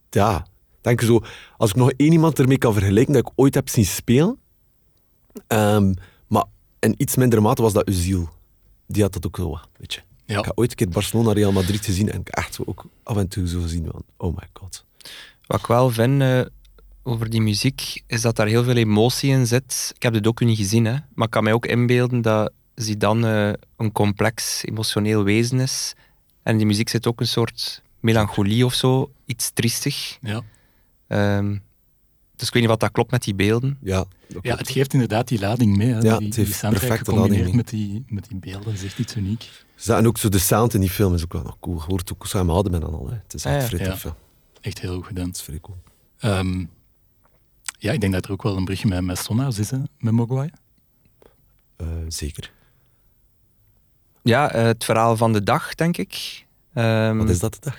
ja. 0.09 0.45
Denk 0.81 0.99
je 0.99 1.05
zo, 1.05 1.19
als 1.57 1.69
ik 1.69 1.75
nog 1.75 1.91
één 1.91 2.11
iemand 2.11 2.39
ermee 2.39 2.57
kan 2.57 2.73
vergelijken 2.73 3.13
dat 3.13 3.25
ik 3.27 3.31
ooit 3.35 3.55
heb 3.55 3.69
zien 3.69 3.85
spelen, 3.85 4.37
ehm, 5.47 5.93
maar 6.27 6.45
in 6.79 6.93
iets 6.97 7.15
mindere 7.15 7.41
mate 7.41 7.61
was 7.61 7.73
dat 7.73 7.89
Özil. 7.91 8.21
Die 8.87 9.01
had 9.03 9.13
dat 9.13 9.25
ook 9.25 9.35
zo, 9.35 9.49
wat, 9.49 9.67
weet 9.77 9.93
je. 9.93 10.01
Ja. 10.29 10.39
Ik 10.39 10.45
heb 10.45 10.57
ooit 10.57 10.69
een 10.69 10.75
keer 10.75 10.89
Barcelona 10.89 11.33
Real 11.33 11.51
Madrid 11.51 11.85
gezien 11.85 12.11
en 12.11 12.19
ik 12.19 12.27
echt 12.27 12.53
zo 12.53 12.63
ook 12.65 12.85
af 13.03 13.17
en 13.17 13.27
toe 13.27 13.47
zo 13.47 13.61
gezien 13.61 13.87
van, 13.91 14.03
oh 14.17 14.35
my 14.37 14.47
god. 14.53 14.85
Wat 15.45 15.59
ik 15.59 15.65
wel 15.65 15.89
vind 15.89 16.21
eh, 16.21 16.41
over 17.03 17.29
die 17.29 17.41
muziek, 17.41 18.03
is 18.07 18.21
dat 18.21 18.35
daar 18.35 18.47
heel 18.47 18.63
veel 18.63 18.75
emotie 18.75 19.31
in 19.31 19.47
zit. 19.47 19.91
Ik 19.95 20.03
heb 20.03 20.13
de 20.13 20.21
docu 20.21 20.45
niet 20.45 20.57
gezien, 20.57 20.85
hè, 20.85 20.95
maar 21.13 21.25
ik 21.25 21.31
kan 21.31 21.43
mij 21.43 21.53
ook 21.53 21.65
inbeelden 21.65 22.21
dat 22.21 22.51
Zidane 22.75 23.51
eh, 23.51 23.63
een 23.77 23.91
complex 23.91 24.65
emotioneel 24.65 25.23
wezen 25.23 25.59
is. 25.59 25.93
En 26.43 26.51
in 26.51 26.57
die 26.57 26.67
muziek 26.67 26.89
zit 26.89 27.07
ook 27.07 27.19
een 27.19 27.27
soort 27.27 27.81
melancholie 27.99 28.65
of 28.65 28.73
zo, 28.73 29.11
iets 29.25 29.49
triestig. 29.49 30.17
Ja. 30.21 30.41
Ehm, 31.07 31.57
dus 32.39 32.47
ik 32.47 32.53
weet 32.53 32.61
niet 32.63 32.71
wat 32.71 32.79
dat 32.79 32.91
klopt 32.91 33.11
met 33.11 33.23
die 33.23 33.33
beelden. 33.35 33.77
Ja, 33.81 34.05
ja, 34.41 34.55
het 34.55 34.69
geeft 34.69 34.93
inderdaad 34.93 35.27
die 35.27 35.39
lading 35.39 35.77
mee. 35.77 35.87
Hè. 35.87 35.93
Ja, 35.95 36.01
die, 36.01 36.09
het 36.11 36.19
die 36.35 36.45
heeft 36.45 36.57
soundtrack 36.57 36.87
perfecte 36.87 37.11
gecombineerd 37.11 37.39
lading 37.39 37.55
met 37.55 37.69
die, 37.69 38.03
met 38.07 38.27
die 38.27 38.37
beelden, 38.37 38.63
dat 38.63 38.73
is 38.73 38.83
echt 38.83 38.99
iets 38.99 39.15
uniek. 39.15 39.49
Ja, 39.75 39.97
en 39.97 40.07
ook 40.07 40.17
zo 40.17 40.29
de 40.29 40.39
sound 40.39 40.73
in 40.73 40.79
die 40.81 40.89
film 40.89 41.13
is 41.13 41.23
ook 41.23 41.33
wel 41.33 41.43
nog 41.43 41.57
cool. 41.59 41.75
Je 41.75 41.83
hoort 41.87 42.13
ook 42.13 42.27
samen 42.27 42.53
hadden 42.53 42.71
met 42.71 42.83
al. 42.83 43.07
Hè. 43.09 43.15
Het 43.23 43.33
is 43.33 43.45
Ah, 43.45 43.55
echt 43.55 43.69
ja. 44.03 44.15
Echt 44.61 44.79
heel 44.79 44.95
goed 44.95 45.05
gedaan. 45.05 45.27
Het 45.27 45.35
is 45.35 45.41
vrij 45.41 45.59
cool. 45.59 45.77
Ehm, 46.19 46.65
ja, 47.77 47.91
ik 47.91 48.01
denk 48.01 48.13
dat 48.13 48.25
er 48.25 48.31
ook 48.31 48.43
wel 48.43 48.57
een 48.57 48.65
brugje 48.65 48.87
met, 48.87 49.01
met 49.03 49.17
Sonhouse 49.17 49.61
is, 49.61 49.71
hè, 49.71 49.77
met 49.99 50.13
Mogwai. 50.13 50.49
Eh, 51.75 51.87
zeker. 52.07 52.51
Ja, 54.23 54.51
eh, 54.51 54.63
het 54.63 54.83
verhaal 54.85 55.17
van 55.17 55.33
de 55.33 55.43
dag, 55.43 55.75
denk 55.75 55.97
ik. 55.97 56.45
Ehm, 56.73 57.17
Wat 57.17 57.29
is 57.29 57.39
dat 57.39 57.53
de 57.53 57.59
dag? 57.61 57.77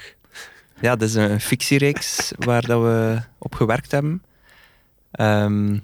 Ja, 0.80 0.96
dat 0.96 1.08
is 1.08 1.14
een 1.14 1.40
fictiereeks 1.40 2.32
waar 2.46 2.66
dat 2.66 2.82
we 2.82 3.22
op 3.38 3.54
gewerkt 3.54 3.90
hebben. 3.90 4.22
Ehm, 5.10 5.78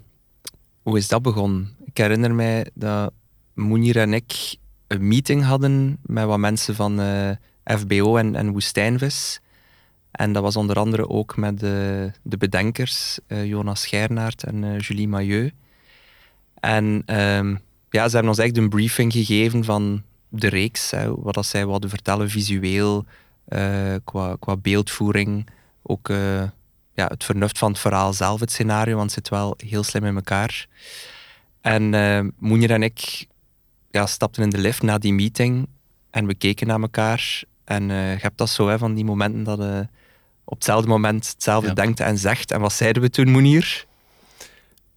hoe 0.83 0.97
is 0.97 1.09
dat 1.09 1.23
begonnen? 1.23 1.77
Ik 1.85 1.97
herinner 1.97 2.35
mij 2.35 2.67
dat 2.75 3.12
Moenier 3.55 3.97
en 3.97 4.15
ik 4.15 4.57
een 4.87 5.09
meeting 5.09 5.43
hadden 5.43 5.99
met 6.03 6.25
wat 6.25 6.39
mensen 6.39 6.75
van 6.75 7.01
uh, 7.01 7.31
FBO 7.65 8.17
en, 8.17 8.35
en 8.35 8.51
Woestijnvis. 8.53 9.41
En 10.11 10.33
dat 10.33 10.43
was 10.43 10.57
onder 10.57 10.77
andere 10.77 11.09
ook 11.09 11.37
met 11.37 11.61
de, 11.61 12.11
de 12.23 12.37
bedenkers, 12.37 13.19
uh, 13.29 13.45
Jonas 13.45 13.81
Schernaert 13.81 14.45
en 14.45 14.62
uh, 14.62 14.79
Julie 14.79 15.09
Mailleu. 15.09 15.51
En 16.61 16.85
um, 16.85 17.61
ja, 17.91 18.09
ze 18.09 18.15
hebben 18.15 18.29
ons 18.29 18.39
eigenlijk 18.39 18.57
een 18.57 18.79
briefing 18.79 19.12
gegeven 19.12 19.65
van 19.65 20.03
de 20.29 20.49
reeks, 20.49 20.93
wat 21.17 21.35
dat 21.35 21.47
zij 21.47 21.67
wilden 21.67 21.91
vertellen 21.91 22.31
visueel, 22.31 23.05
qua, 24.05 24.37
qua 24.39 24.57
beeldvoering, 24.57 25.49
ook 25.83 26.09
ja, 26.97 27.07
het 27.07 27.25
vernuft 27.25 27.59
van 27.59 27.71
het 27.71 27.81
verhaal 27.81 28.13
zelf, 28.13 28.41
het 28.41 28.51
scenario, 28.51 28.97
want 28.97 29.15
het 29.15 29.25
zit 29.25 29.29
wel 29.29 29.55
heel 29.57 29.83
slim 29.83 30.05
in 30.05 30.15
elkaar. 30.15 30.67
En 31.61 31.93
uh, 31.93 32.21
Moenier 32.39 32.71
en 32.71 32.83
ik 32.83 33.27
ja, 33.91 34.07
stapten 34.07 34.43
in 34.43 34.51
de 34.51 34.59
lift 34.59 34.83
na 34.83 34.99
die 34.99 35.13
meeting 35.13 35.69
en 36.11 36.27
we 36.27 36.35
keken 36.35 36.67
naar 36.67 36.81
elkaar. 36.81 37.43
En 37.65 37.83
uh, 37.91 38.13
je 38.13 38.21
hebt 38.21 38.39
dat 38.39 38.51
zo, 38.51 38.69
hè, 38.69 38.79
van 38.79 38.95
die 38.95 39.05
momenten 39.05 39.45
dat 39.45 39.59
je 39.59 39.89
op 40.45 40.55
hetzelfde 40.55 40.89
moment 40.89 41.29
hetzelfde 41.29 41.73
denkt 41.73 42.01
en 42.01 42.19
zegt. 42.19 42.51
En 42.51 42.61
wat 42.61 42.73
zeiden 42.73 43.03
we 43.03 43.11
toen, 43.11 43.31
Moenier? 43.31 43.87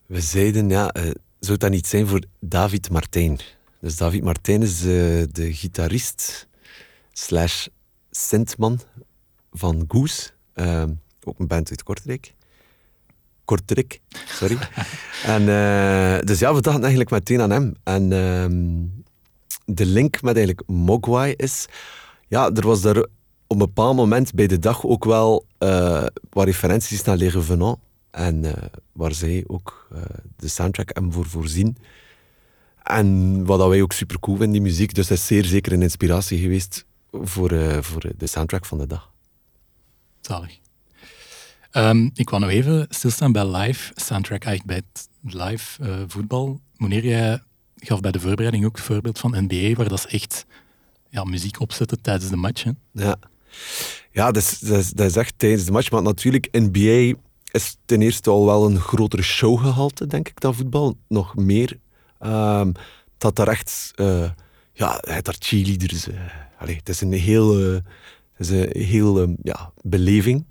We 0.05 0.21
zeiden, 0.21 0.69
ja, 0.69 0.95
uh, 0.97 1.11
zou 1.39 1.57
dat 1.57 1.69
niet 1.69 1.87
zijn 1.87 2.07
voor 2.07 2.23
David 2.39 2.89
Martijn? 2.89 3.39
Dus 3.81 3.97
David 3.97 4.23
Martijn 4.23 4.61
is 4.61 4.81
de 4.81 5.49
gitarist 5.53 6.47
slash 7.13 7.67
synthman 8.11 8.79
van 9.51 9.85
Goose. 9.87 10.29
Ehm, 11.19 11.29
ook 11.29 11.39
een 11.39 11.47
band 11.47 11.69
uit 11.69 11.83
Kortrijk. 11.83 12.33
Kortrijk, 13.45 14.01
sorry. 14.27 14.57
en, 15.35 15.45
dus 16.25 16.39
ja, 16.39 16.53
we 16.53 16.61
dachten 16.61 16.81
eigenlijk 16.81 17.09
meteen 17.09 17.41
aan 17.41 17.49
hem. 17.49 17.75
En 17.83 18.03
uh, 18.03 18.45
de 19.65 19.85
link 19.85 20.21
met 20.21 20.35
eigenlijk 20.35 20.67
Mogwai 20.67 21.33
is... 21.35 21.65
Ja, 22.27 22.51
er 22.51 22.67
was 22.67 22.81
daar 22.81 22.97
op 22.97 23.09
een 23.47 23.57
bepaald 23.57 23.95
moment 23.95 24.33
bij 24.33 24.47
de 24.47 24.59
dag 24.59 24.85
ook 24.85 25.05
wel 25.05 25.45
uh, 25.59 26.05
referenties 26.29 27.03
naar 27.03 27.17
Les 27.17 27.33
Revenants. 27.33 27.81
En 28.11 28.43
uh, 28.43 28.53
waar 28.91 29.13
zij 29.13 29.43
ook 29.47 29.87
de 30.35 30.47
soundtrack 30.47 30.89
hebben 30.93 31.11
voor 31.11 31.25
voorzien. 31.25 31.77
En 32.83 33.45
wat 33.45 33.67
wij 33.67 33.81
ook 33.81 33.93
super 33.93 34.19
cool 34.19 34.37
vinden, 34.37 34.61
die 34.61 34.71
muziek. 34.71 34.93
Dus 34.93 35.07
dat 35.07 35.17
is 35.17 35.25
zeer 35.25 35.45
zeker 35.45 35.73
een 35.73 35.81
inspiratie 35.81 36.39
geweest 36.39 36.85
voor, 37.11 37.83
voor 37.83 38.11
de 38.17 38.27
soundtrack 38.27 38.65
van 38.65 38.77
de 38.77 38.87
dag. 38.87 39.11
Zalig. 40.21 40.59
Um, 41.71 42.11
ik 42.13 42.29
wou 42.29 42.41
nog 42.41 42.51
even 42.51 42.85
stilstaan 42.89 43.31
bij 43.31 43.45
live 43.45 43.91
soundtrack, 43.95 44.43
eigenlijk 44.43 44.83
bij 44.83 45.03
live 45.47 45.83
uh, 45.83 45.95
voetbal. 46.07 46.59
Wanneer 46.77 47.05
jij 47.05 47.41
gaf 47.75 47.99
bij 47.99 48.11
de 48.11 48.19
voorbereiding 48.19 48.65
ook 48.65 48.75
het 48.75 48.85
voorbeeld 48.85 49.19
van 49.19 49.47
NBA, 49.47 49.73
waar 49.73 49.89
dat 49.89 49.97
is 49.97 50.05
echt 50.05 50.45
ja, 51.09 51.23
muziek 51.23 51.59
opzetten 51.59 52.01
tijdens 52.01 52.29
de 52.29 52.35
match. 52.35 52.65
Ja, 52.91 53.15
ja 54.11 54.31
dat, 54.31 54.43
is, 54.43 54.59
dat, 54.59 55.05
is, 55.07 55.15
echt 55.15 55.33
tijdens 55.37 55.65
de 55.65 55.71
match. 55.71 55.91
Maar 55.91 56.01
natuurlijk, 56.01 56.47
NBA 56.51 57.19
is 57.51 57.77
ten 57.85 58.01
eerste 58.01 58.29
al 58.29 58.45
wel 58.45 58.65
een 58.65 58.79
grotere 58.79 59.21
showgehalte, 59.21 60.07
denk 60.07 60.29
ik, 60.29 60.39
dan 60.39 60.55
voetbal. 60.55 60.97
Nog 61.07 61.35
meer. 61.35 61.79
Um, 62.21 62.71
dat 63.17 63.35
daar 63.35 63.47
echt... 63.47 63.91
Uh, 63.95 64.29
ja, 64.73 64.97
het 65.01 65.25
daar 65.25 65.35
cheerleaders... 65.39 66.07
Uh, 66.07 66.19
allez, 66.57 66.75
het 66.75 66.89
is 66.89 67.01
een 67.01 67.13
heel... 67.13 67.81
Is 68.39 68.49
een 68.49 68.69
heel 68.71 69.19
um, 69.19 69.37
ja, 69.41 69.71
beleving. 69.81 70.45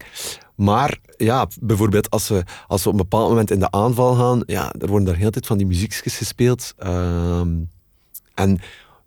Maar 0.55 0.99
ja, 1.17 1.49
bijvoorbeeld 1.61 2.11
als 2.11 2.29
we, 2.29 2.45
als 2.67 2.83
we 2.83 2.89
op 2.89 2.95
een 2.95 3.03
bepaald 3.03 3.29
moment 3.29 3.51
in 3.51 3.59
de 3.59 3.71
aanval 3.71 4.15
gaan, 4.15 4.43
ja, 4.47 4.73
er 4.79 4.89
worden 4.89 5.07
daar 5.07 5.17
heel 5.17 5.31
tijd 5.31 5.47
van 5.47 5.59
die 5.59 5.67
muziekjes 5.67 6.17
gespeeld. 6.17 6.75
Ehm, 6.77 7.57
en 8.35 8.59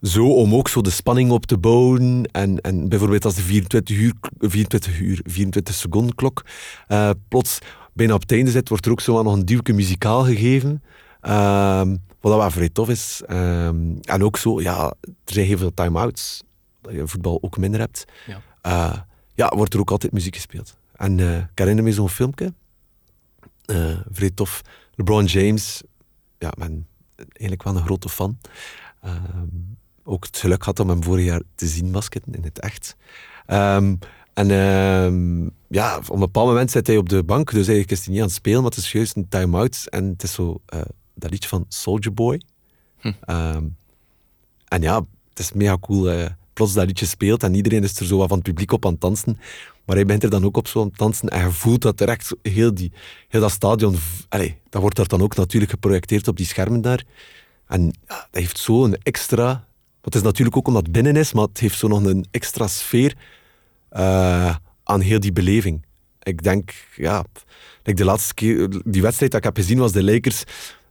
zo 0.01 0.33
om 0.33 0.55
ook 0.55 0.67
zo 0.67 0.81
de 0.81 0.89
spanning 0.89 1.31
op 1.31 1.45
te 1.45 1.57
bouwen. 1.57 2.23
En, 2.31 2.61
en 2.61 2.89
bijvoorbeeld 2.89 3.25
als 3.25 3.35
de 3.35 3.41
24 3.41 3.97
uur, 3.97 4.13
24 4.39 4.99
uur, 4.99 5.19
24 5.23 5.75
seconden 5.75 6.15
klok 6.15 6.45
uh, 6.87 7.09
plots 7.27 7.59
bijna 7.93 8.13
op 8.13 8.21
het 8.21 8.31
einde 8.31 8.51
zit, 8.51 8.69
wordt 8.69 8.85
er 8.85 8.91
ook 8.91 9.01
zo 9.01 9.23
nog 9.23 9.33
een 9.33 9.45
duwke 9.45 9.73
muzikaal 9.73 10.23
gegeven. 10.23 10.83
Um, 11.21 12.03
wat 12.21 12.35
wel 12.35 12.51
vrij 12.51 12.69
tof 12.69 12.89
is. 12.89 13.21
En 13.25 14.23
ook 14.23 14.37
zo, 14.37 14.61
ja, 14.61 14.93
er 15.01 15.33
zijn 15.33 15.45
heel 15.45 15.57
veel 15.57 15.73
time-outs. 15.73 16.43
Dat 16.81 16.93
je 16.93 17.07
voetbal 17.07 17.37
ook 17.41 17.57
minder 17.57 17.79
hebt. 17.79 18.05
Ja. 18.27 18.41
Uh, 18.65 18.97
ja, 19.33 19.51
wordt 19.55 19.73
er 19.73 19.79
ook 19.79 19.91
altijd 19.91 20.11
muziek 20.11 20.35
gespeeld. 20.35 20.77
En 20.95 21.17
uh, 21.17 21.37
ik 21.37 21.47
herinner 21.53 21.83
me 21.83 21.91
zo'n 21.91 22.09
filmpje. 22.09 22.53
Uh, 23.65 23.99
vrij 24.11 24.29
tof. 24.29 24.61
LeBron 24.95 25.25
James. 25.25 25.83
Ja, 26.37 26.49
ben 26.57 26.87
eigenlijk 27.15 27.63
wel 27.63 27.75
een 27.75 27.85
grote 27.85 28.09
fan. 28.09 28.37
Uh, 29.05 29.15
ook 30.03 30.25
het 30.25 30.37
geluk 30.37 30.63
had 30.63 30.79
om 30.79 30.89
hem 30.89 31.03
vorig 31.03 31.25
jaar 31.25 31.41
te 31.55 31.67
zien 31.67 31.91
basketten 31.91 32.33
in 32.33 32.43
het 32.43 32.59
echt. 32.59 32.95
Um, 33.47 33.99
en 34.33 34.51
um, 34.51 35.51
ja, 35.67 35.97
op 35.97 36.09
een 36.09 36.19
bepaald 36.19 36.47
moment 36.47 36.71
zit 36.71 36.87
hij 36.87 36.97
op 36.97 37.09
de 37.09 37.23
bank. 37.23 37.49
Dus 37.49 37.67
eigenlijk 37.67 37.91
is 37.91 37.99
hij 37.99 38.09
niet 38.09 38.21
aan 38.21 38.27
het 38.27 38.35
spelen, 38.35 38.61
maar 38.61 38.69
het 38.69 38.79
is 38.79 38.91
juist 38.91 39.15
een 39.15 39.27
time-out. 39.29 39.87
En 39.89 40.05
het 40.05 40.23
is 40.23 40.33
zo 40.33 40.61
dat 41.13 41.31
liedje 41.31 41.49
van 41.49 41.65
Soldier 41.67 42.13
Boy. 42.13 42.41
Hm. 42.99 43.11
En 44.67 44.81
ja, 44.81 45.05
het 45.29 45.39
is 45.39 45.51
mega 45.51 45.77
cool. 45.77 46.29
Plots 46.61 46.75
dat 46.75 46.87
liedje 46.87 47.05
speelt 47.05 47.43
en 47.43 47.55
iedereen 47.55 47.83
is 47.83 47.99
er 47.99 48.05
zo 48.05 48.17
wat 48.17 48.27
van 48.27 48.37
het 48.37 48.47
publiek 48.47 48.71
op 48.71 48.85
aan 48.85 48.91
het 48.91 49.01
dansen. 49.01 49.37
Maar 49.85 49.95
hij 49.95 50.05
bent 50.05 50.23
er 50.23 50.29
dan 50.29 50.45
ook 50.45 50.57
op 50.57 50.67
zo'n 50.67 50.93
dansen 50.95 51.29
en 51.29 51.45
je 51.45 51.51
voelt 51.51 51.81
dat 51.81 52.01
echt 52.01 52.35
heel, 52.41 52.73
die, 52.73 52.91
heel 53.27 53.41
dat 53.41 53.51
stadion... 53.51 53.95
Dat 54.69 54.81
wordt 54.81 54.95
daar 54.95 55.07
dan 55.07 55.21
ook 55.21 55.35
natuurlijk 55.35 55.71
geprojecteerd 55.71 56.27
op 56.27 56.37
die 56.37 56.45
schermen 56.45 56.81
daar. 56.81 57.03
En 57.67 57.93
dat 58.05 58.27
heeft 58.31 58.57
zo 58.57 58.83
een 58.83 58.97
extra... 59.03 59.67
Het 60.01 60.15
is 60.15 60.21
natuurlijk 60.21 60.57
ook 60.57 60.67
omdat 60.67 60.83
het 60.83 60.91
binnen 60.91 61.15
is, 61.15 61.33
maar 61.33 61.43
het 61.43 61.59
heeft 61.59 61.77
zo 61.77 61.87
nog 61.87 62.03
een 62.03 62.25
extra 62.31 62.67
sfeer 62.67 63.15
uh, 63.93 64.55
aan 64.83 64.99
heel 64.99 65.19
die 65.19 65.31
beleving. 65.31 65.85
Ik 66.23 66.43
denk, 66.43 66.73
ja... 66.95 67.25
de 67.83 68.05
laatste 68.05 68.33
keer, 68.33 68.81
die 68.85 69.01
wedstrijd 69.01 69.31
dat 69.31 69.39
ik 69.39 69.45
heb 69.45 69.55
gezien 69.55 69.79
was 69.79 69.91
de 69.91 70.03
Lakers... 70.03 70.43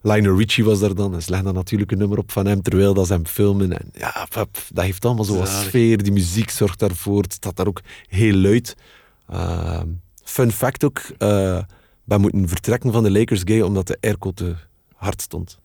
Lionel 0.02 0.36
Richie 0.36 0.64
was 0.64 0.80
daar 0.80 0.94
dan. 0.94 1.14
En 1.14 1.22
ze 1.22 1.30
legden 1.30 1.46
dan 1.46 1.56
natuurlijk 1.62 1.90
een 1.90 1.98
nummer 1.98 2.18
op 2.18 2.32
van 2.32 2.46
hem 2.46 2.62
terwijl 2.62 2.94
dat 2.94 3.06
ze 3.06 3.12
hem 3.12 3.26
filmen. 3.26 3.78
En 3.78 3.90
ja, 3.92 4.26
dat 4.30 4.84
heeft 4.84 5.04
allemaal 5.04 5.24
zo'n 5.24 5.46
sfeer. 5.46 6.02
Die 6.02 6.12
muziek 6.12 6.50
zorgt 6.50 6.78
daarvoor. 6.78 7.22
Het 7.22 7.32
staat 7.32 7.56
daar 7.56 7.66
ook 7.66 7.80
heel 8.08 8.34
luid. 8.34 8.76
Uh, 9.32 9.80
fun 10.24 10.52
fact 10.52 10.84
ook. 10.84 11.02
Uh, 11.18 11.62
wij 12.04 12.18
moeten 12.18 12.48
vertrekken 12.48 12.92
van 12.92 13.02
de 13.02 13.10
Lakers 13.10 13.42
game 13.44 13.64
omdat 13.64 13.86
de 13.86 13.98
airco 14.00 14.30
te 14.30 14.54
hard 14.94 15.22
stond. 15.22 15.58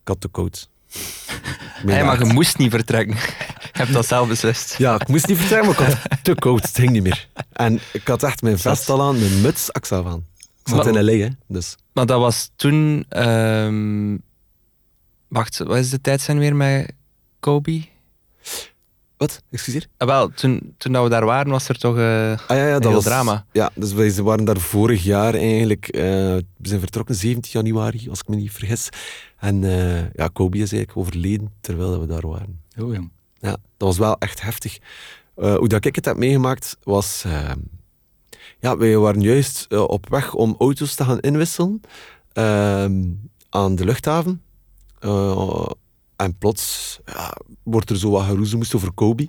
Ik 0.00 0.08
had 0.08 0.20
te 0.20 0.28
koud. 0.28 0.70
Nee, 1.84 2.04
maar 2.04 2.26
je 2.26 2.32
moest 2.32 2.58
niet 2.58 2.70
vertrekken. 2.70 3.16
Je 3.72 3.78
hebt 3.78 3.92
dat 3.92 4.06
zelf 4.06 4.28
beslist. 4.28 4.78
Ja, 4.78 5.00
ik 5.00 5.08
moest 5.08 5.26
niet 5.26 5.38
vertrekken, 5.38 5.68
maar 5.68 5.80
ik 5.80 5.86
had 5.86 6.18
te 6.24 6.34
koud. 6.34 6.62
Het 6.62 6.78
ging 6.78 6.90
niet 6.90 7.02
meer. 7.02 7.28
En 7.52 7.80
ik 7.92 8.08
had 8.08 8.22
echt 8.22 8.42
mijn 8.42 8.58
vest 8.58 8.88
al 8.88 9.02
aan, 9.02 9.18
mijn 9.18 9.40
muts, 9.40 9.68
ik 9.70 9.92
aan. 9.92 10.26
Ik 10.64 10.68
zat 10.74 10.86
in 10.86 11.04
LA, 11.04 11.12
hè. 11.12 11.28
Dus. 11.48 11.76
Maar 11.92 12.06
dat 12.06 12.20
was 12.20 12.50
toen... 12.56 13.06
Um... 13.08 14.22
Wacht, 15.28 15.58
wat 15.58 15.76
is 15.76 15.90
de 15.90 16.00
tijd 16.00 16.20
zijn 16.20 16.38
weer 16.38 16.56
met 16.56 16.92
Kobe? 17.40 17.84
Wat? 19.22 19.42
Excuseer? 19.50 19.86
Ah, 19.96 20.08
wel, 20.08 20.28
toen, 20.28 20.74
toen 20.78 21.02
we 21.02 21.08
daar 21.08 21.24
waren, 21.24 21.50
was 21.50 21.68
er 21.68 21.78
toch 21.78 21.96
uh, 21.96 22.32
ah, 22.32 22.56
ja, 22.56 22.66
ja, 22.66 22.78
dat 22.78 22.92
was, 22.92 23.04
drama. 23.04 23.44
Ja, 23.52 23.70
dus 23.74 23.92
wij 23.92 24.12
waren 24.22 24.44
daar 24.44 24.58
vorig 24.58 25.02
jaar 25.02 25.34
eigenlijk. 25.34 25.96
Uh, 25.96 26.02
we 26.02 26.44
zijn 26.62 26.80
vertrokken 26.80 27.14
17 27.14 27.50
januari, 27.52 28.08
als 28.10 28.20
ik 28.20 28.28
me 28.28 28.36
niet 28.36 28.52
vergis. 28.52 28.88
En 29.38 29.62
uh, 29.62 30.10
ja, 30.12 30.28
Kobe 30.32 30.58
is 30.58 30.72
eigenlijk 30.72 30.96
overleden 30.96 31.52
terwijl 31.60 32.00
we 32.00 32.06
daar 32.06 32.26
waren. 32.26 32.60
Oh 32.78 32.92
ja. 32.92 33.00
Ja, 33.40 33.50
dat 33.50 33.88
was 33.88 33.98
wel 33.98 34.16
echt 34.18 34.42
heftig. 34.42 34.78
hoe 35.34 35.68
dat 35.68 35.84
ik 35.84 35.94
het 35.94 36.04
heb 36.04 36.16
meegemaakt, 36.16 36.76
was 36.82 37.22
ehm, 37.26 37.58
ja, 38.62 38.76
wij 38.76 38.96
waren 38.96 39.20
juist 39.20 39.66
uh, 39.68 39.80
op 39.80 40.08
weg 40.08 40.34
om 40.34 40.54
auto's 40.58 40.94
te 40.94 41.04
gaan 41.04 41.20
inwisselen 41.20 41.80
uh, 42.34 42.84
aan 43.48 43.74
de 43.74 43.84
luchthaven. 43.84 44.42
Uh, 45.00 45.66
en 46.16 46.38
plots 46.38 46.98
ja, 47.04 47.36
wordt 47.62 47.90
er 47.90 47.98
zo 47.98 48.10
wat 48.10 48.24
geroezemoest 48.24 48.74
over 48.74 48.92
Kobe. 48.92 49.28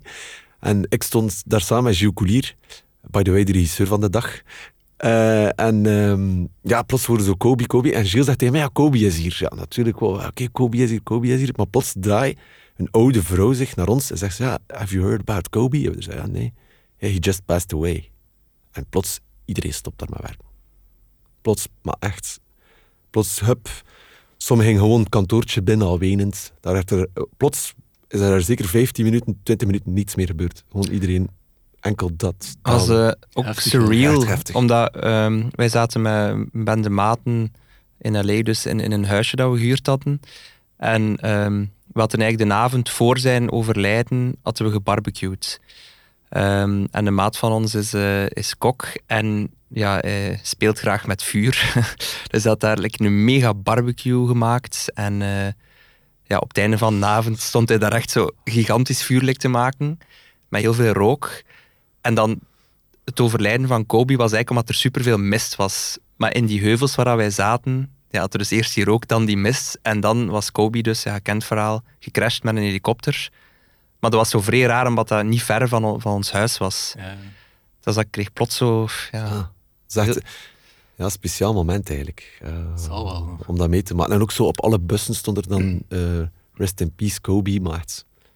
En 0.60 0.86
ik 0.90 1.04
stond 1.04 1.44
daar 1.46 1.62
samen 1.62 1.84
met 1.84 1.96
Gilles 1.96 2.14
Coulier, 2.14 2.56
by 3.02 3.22
the 3.22 3.32
way, 3.32 3.44
de 3.44 3.52
regisseur 3.52 3.88
van 3.88 4.02
de 4.02 4.10
dag. 4.10 4.42
Uh, 5.00 5.60
en 5.60 5.86
um, 5.86 6.48
ja, 6.62 6.82
plots 6.82 7.06
worden 7.06 7.26
zo 7.26 7.34
Kobe, 7.34 7.68
Kobe. 7.68 7.94
En 7.94 8.06
Gilles 8.06 8.26
zegt 8.26 8.38
tegen 8.38 8.54
mij, 8.54 8.64
ja, 8.64 8.70
Kobe 8.74 8.98
is 8.98 9.18
hier. 9.18 9.38
Ja, 9.40 9.56
natuurlijk 9.56 10.00
wel. 10.00 10.26
Oké, 10.26 10.50
Kobe 10.50 10.78
is 10.78 10.90
hier, 10.90 11.04
Kobe 11.04 11.28
is 11.28 11.40
hier. 11.40 11.54
Maar 11.56 11.68
plots 11.68 11.94
draait 12.00 12.40
een 12.76 12.92
oude 12.92 13.24
vrouw 13.24 13.54
zich 13.54 13.76
naar 13.76 13.88
ons 13.88 14.12
en 14.12 14.18
zegt, 14.18 14.38
ja, 14.38 14.60
have 14.68 14.94
you 14.94 15.06
heard 15.06 15.20
about 15.20 15.50
Kobe? 15.50 15.78
En 15.78 15.96
we 15.96 16.02
zeggen, 16.02 16.24
ja, 16.24 16.30
nee. 16.30 16.54
Yeah, 16.98 17.14
he 17.14 17.20
just 17.20 17.46
passed 17.46 17.74
away. 17.74 18.13
En 18.74 18.86
plots, 18.90 19.20
iedereen 19.46 19.74
stopt 19.74 20.00
daar 20.00 20.10
met 20.10 20.22
werken. 20.22 20.46
Plots, 21.42 21.68
maar 21.82 21.96
echt. 22.00 22.40
Plots, 23.10 23.40
hup. 23.40 23.70
Sommigen 24.38 24.72
gingen 24.72 24.88
gewoon 24.88 25.02
het 25.02 25.12
kantoortje 25.12 25.62
binnen 25.62 25.88
al 25.88 26.00
wenend. 26.00 26.54
Daar 26.60 26.74
werd 26.74 26.92
er, 26.92 27.08
plots 27.38 27.74
is 28.08 28.20
er 28.20 28.42
zeker 28.42 28.66
15 28.66 29.04
minuten, 29.04 29.40
20 29.44 29.68
minuten 29.68 29.94
niets 29.94 30.16
meer 30.16 30.28
gebeurd. 30.28 30.64
Gewoon 30.72 30.88
iedereen 30.88 31.30
enkel 31.80 32.10
dat. 32.16 32.56
Als 32.62 32.90
uh, 32.90 33.12
ook 33.34 33.46
heftig, 33.46 33.64
surreal, 33.64 34.26
omdat 34.54 35.06
um, 35.06 35.50
wij 35.52 35.70
zaten 35.70 36.02
met 36.02 36.30
een 36.30 36.50
bende 36.64 36.90
maten 36.90 37.54
in 37.98 38.26
L.A., 38.26 38.42
dus 38.42 38.66
in, 38.66 38.80
in 38.80 38.92
een 38.92 39.06
huisje 39.06 39.36
dat 39.36 39.52
we 39.52 39.58
gehuurd 39.58 39.88
hadden. 39.88 40.20
En 40.78 41.02
um, 41.32 41.72
we 41.94 42.00
hadden 42.00 42.20
eigenlijk 42.22 42.52
de 42.52 42.58
avond 42.58 42.90
voor 42.90 43.18
zijn 43.18 43.52
overlijden 43.52 44.36
hadden 44.42 44.66
we 44.66 44.72
gebarbecued. 44.72 45.60
Ehm, 46.34 46.86
en 46.92 47.06
de 47.06 47.12
maat 47.12 47.38
van 47.38 47.52
ons 47.52 47.76
is, 47.76 47.94
uh, 47.94 48.26
is 48.30 48.58
kok 48.58 48.88
en 49.06 49.52
ja, 49.68 50.02
speelt 50.42 50.80
graag 50.80 51.08
met 51.08 51.24
vuur. 51.24 51.74
dus 52.32 52.44
had 52.44 52.64
eigenlijk 52.64 53.00
een 53.00 53.24
mega 53.24 53.54
barbecue 53.54 54.28
gemaakt. 54.28 54.92
En 54.94 55.22
uh, 55.22 55.48
ja, 56.24 56.38
op 56.38 56.48
het 56.48 56.58
einde 56.58 56.78
van 56.78 57.00
de 57.00 57.06
avond 57.06 57.40
stond 57.40 57.70
hij 57.70 57.78
daar 57.78 57.92
echt 57.92 58.12
zo 58.12 58.30
gigantisch 58.44 59.04
vuurlijk 59.04 59.38
te 59.38 59.48
maken. 59.48 60.00
Met 60.50 60.62
heel 60.62 60.74
veel 60.74 60.94
rook. 60.94 61.44
En 62.02 62.14
dan 62.14 62.40
het 63.06 63.20
overlijden 63.20 63.68
van 63.68 63.86
Kobe 63.86 64.16
was 64.16 64.32
eigenlijk 64.32 64.50
omdat 64.50 64.70
er 64.70 64.76
superveel 64.76 65.18
mist 65.18 65.56
was. 65.56 65.98
Maar 66.16 66.36
in 66.36 66.46
die 66.46 66.62
heuvels 66.62 66.96
waar 66.96 67.18
wij 67.18 67.30
zaten, 67.30 67.92
ja, 68.10 68.20
had 68.20 68.34
er 68.34 68.40
dus 68.40 68.50
eerst 68.50 68.74
die 68.74 68.84
rook, 68.84 69.08
dan 69.08 69.26
die 69.26 69.38
mist. 69.38 69.80
En 69.82 70.00
dan 70.00 70.30
was 70.30 70.52
Kobe 70.52 70.82
dus, 70.82 71.04
ja, 71.04 71.14
gekend 71.14 71.44
verhaal, 71.44 71.84
gecrashed 72.00 72.44
met 72.44 72.56
een 72.56 72.62
helikopter. 72.62 73.30
Maar 74.04 74.12
dat 74.12 74.20
was 74.20 74.30
zo 74.30 74.42
vrij 74.42 74.62
raar, 74.62 74.88
omdat 74.88 75.08
dat 75.08 75.26
niet 75.26 75.44
ver 75.44 75.68
van, 75.68 76.02
van 76.02 76.14
ons 76.14 76.32
huis 76.32 76.58
was. 76.58 76.94
Ja. 76.98 77.16
Dus 77.80 77.96
dat 77.96 78.06
kreeg 78.10 78.34
plots 78.34 78.56
zo... 78.56 78.88
Ja, 79.12 79.24
ah, 79.24 79.46
ja 79.88 80.14
ja, 80.96 81.10
speciaal 81.10 81.54
moment 81.54 81.88
eigenlijk. 81.88 82.40
Uh, 82.44 82.50
Zal 82.76 83.04
wel. 83.04 83.38
Om 83.46 83.58
dat 83.58 83.70
mee 83.70 83.84
te 83.84 83.96
maken. 83.96 84.14
En 84.14 84.22
ook 84.22 84.32
zo 84.32 84.44
op 84.44 84.62
alle 84.62 84.80
bussen 84.80 85.16
stond 85.16 85.38
er 85.38 85.48
dan 85.48 85.82
uh, 85.90 86.00
Rest 86.54 86.82
in 86.82 86.92
Peace 86.96 87.22
Kobe. 87.22 87.60
Maar 87.60 87.86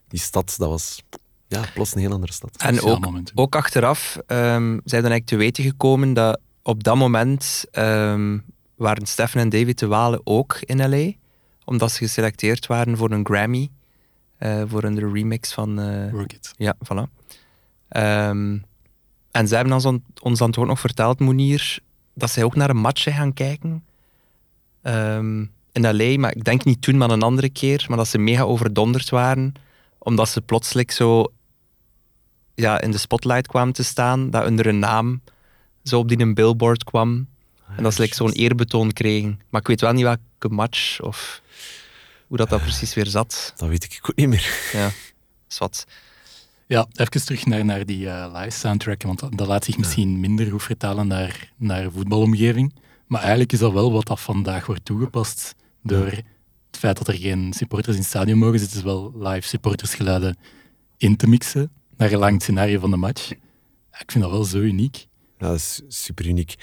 die 0.07 0.19
stad, 0.19 0.55
dat 0.57 0.69
was 0.69 1.03
ja, 1.47 1.63
plots 1.73 1.95
een 1.95 2.01
heel 2.01 2.11
andere 2.11 2.33
stad. 2.33 2.55
En 2.57 2.81
ook, 2.81 3.09
ook 3.35 3.55
achteraf 3.55 4.15
um, 4.15 4.81
zijn 4.85 5.01
dan 5.01 5.11
eigenlijk 5.11 5.25
te 5.25 5.35
weten 5.35 5.63
gekomen 5.63 6.13
dat 6.13 6.39
op 6.61 6.83
dat 6.83 6.95
moment 6.95 7.65
um, 7.71 8.43
waren 8.75 9.05
Stefan 9.05 9.41
en 9.41 9.49
David 9.49 9.79
de 9.79 9.87
Walen 9.87 10.21
ook 10.23 10.59
in 10.61 10.89
L.A. 10.89 11.11
Omdat 11.65 11.91
ze 11.91 11.97
geselecteerd 11.97 12.67
waren 12.67 12.97
voor 12.97 13.11
een 13.11 13.25
Grammy. 13.25 13.69
Uh, 14.39 14.63
voor 14.65 14.83
een 14.83 15.13
remix 15.13 15.53
van... 15.53 15.79
Uh, 15.79 16.11
Work 16.11 16.33
It. 16.33 16.53
Ja, 16.57 16.75
voilà. 16.83 17.25
Um, 17.89 18.65
en 19.31 19.47
zij 19.47 19.57
hebben 19.57 19.75
ons, 19.75 19.99
ons 20.21 20.39
dan 20.39 20.51
toch 20.51 20.65
nog 20.65 20.79
verteld, 20.79 21.19
Monier, 21.19 21.79
dat 22.13 22.29
zij 22.29 22.43
ook 22.43 22.55
naar 22.55 22.69
een 22.69 22.77
match 22.77 23.03
gaan 23.03 23.33
kijken. 23.33 23.83
Um, 24.83 25.51
in 25.71 25.95
L.A., 25.95 26.19
maar 26.19 26.35
ik 26.35 26.43
denk 26.43 26.63
niet 26.63 26.81
toen, 26.81 26.97
maar 26.97 27.09
een 27.09 27.21
andere 27.21 27.49
keer. 27.49 27.85
Maar 27.87 27.97
dat 27.97 28.07
ze 28.07 28.17
mega 28.17 28.41
overdonderd 28.43 29.09
waren, 29.09 29.53
omdat 29.97 30.29
ze 30.29 30.41
plotseling 30.41 30.91
zo 30.91 31.31
ja, 32.55 32.81
in 32.81 32.91
de 32.91 32.97
spotlight 32.97 33.47
kwamen 33.47 33.73
te 33.73 33.83
staan, 33.83 34.29
dat 34.29 34.47
onder 34.47 34.67
een 34.67 34.79
naam 34.79 35.21
zo 35.83 35.99
op 35.99 36.07
die 36.07 36.19
een 36.19 36.33
billboard 36.33 36.83
kwam. 36.83 37.27
En 37.75 37.83
dat 37.83 37.93
ze 37.93 38.01
like, 38.01 38.15
zo'n 38.15 38.31
eerbetoon 38.31 38.93
kregen. 38.93 39.39
Maar 39.49 39.61
ik 39.61 39.67
weet 39.67 39.81
wel 39.81 39.93
niet 39.93 40.03
welke 40.03 40.55
match 40.55 41.01
of 41.01 41.41
hoe 42.27 42.37
dat, 42.37 42.49
dat 42.49 42.61
precies 42.61 42.93
weer 42.93 43.07
zat. 43.07 43.53
Dat 43.55 43.69
weet 43.69 43.83
ik 43.83 43.99
ook 44.01 44.15
niet 44.15 44.27
meer. 44.27 44.69
Ja, 44.71 44.91
wat. 45.57 45.85
Ja, 46.67 46.87
even 46.93 47.25
terug 47.25 47.45
naar, 47.45 47.65
naar 47.65 47.85
die 47.85 48.05
uh, 48.05 48.29
live 48.33 48.57
soundtrack, 48.57 49.03
want 49.03 49.19
dat, 49.19 49.47
laat 49.47 49.65
zich 49.65 49.77
misschien 49.77 50.19
minder 50.19 50.51
goed 50.51 50.63
vertalen 50.63 51.07
naar, 51.07 51.51
naar 51.57 51.91
voetbalomgeving. 51.91 52.73
Maar 53.05 53.19
eigenlijk 53.19 53.51
is 53.51 53.59
dat 53.59 53.73
wel 53.73 53.91
wat 53.91 54.07
dat 54.07 54.19
vandaag 54.19 54.65
wordt 54.65 54.85
toegepast 54.85 55.55
door 55.83 56.05
het 56.05 56.79
feit 56.79 56.97
dat 56.97 57.07
er 57.07 57.13
geen 57.13 57.53
supporters 57.53 57.95
in 57.95 58.01
het 58.01 58.09
stadion 58.09 58.37
mogen 58.37 58.59
zitten, 58.59 58.77
is 58.77 58.83
wel 58.83 59.13
live 59.15 59.47
supportersgeluiden 59.47 60.37
in 60.97 61.15
te 61.15 61.27
mixen 61.27 61.71
naar 61.97 62.11
een 62.11 62.19
lang 62.19 62.41
scenario 62.41 62.79
van 62.79 62.91
de 62.91 62.97
match. 62.97 63.31
Ik 63.99 64.11
vind 64.11 64.23
dat 64.23 64.33
wel 64.33 64.43
zo 64.43 64.57
uniek. 64.57 65.07
Ja, 65.37 65.47
dat 65.47 65.55
is 65.55 65.81
super 65.87 66.25
uniek. 66.25 66.55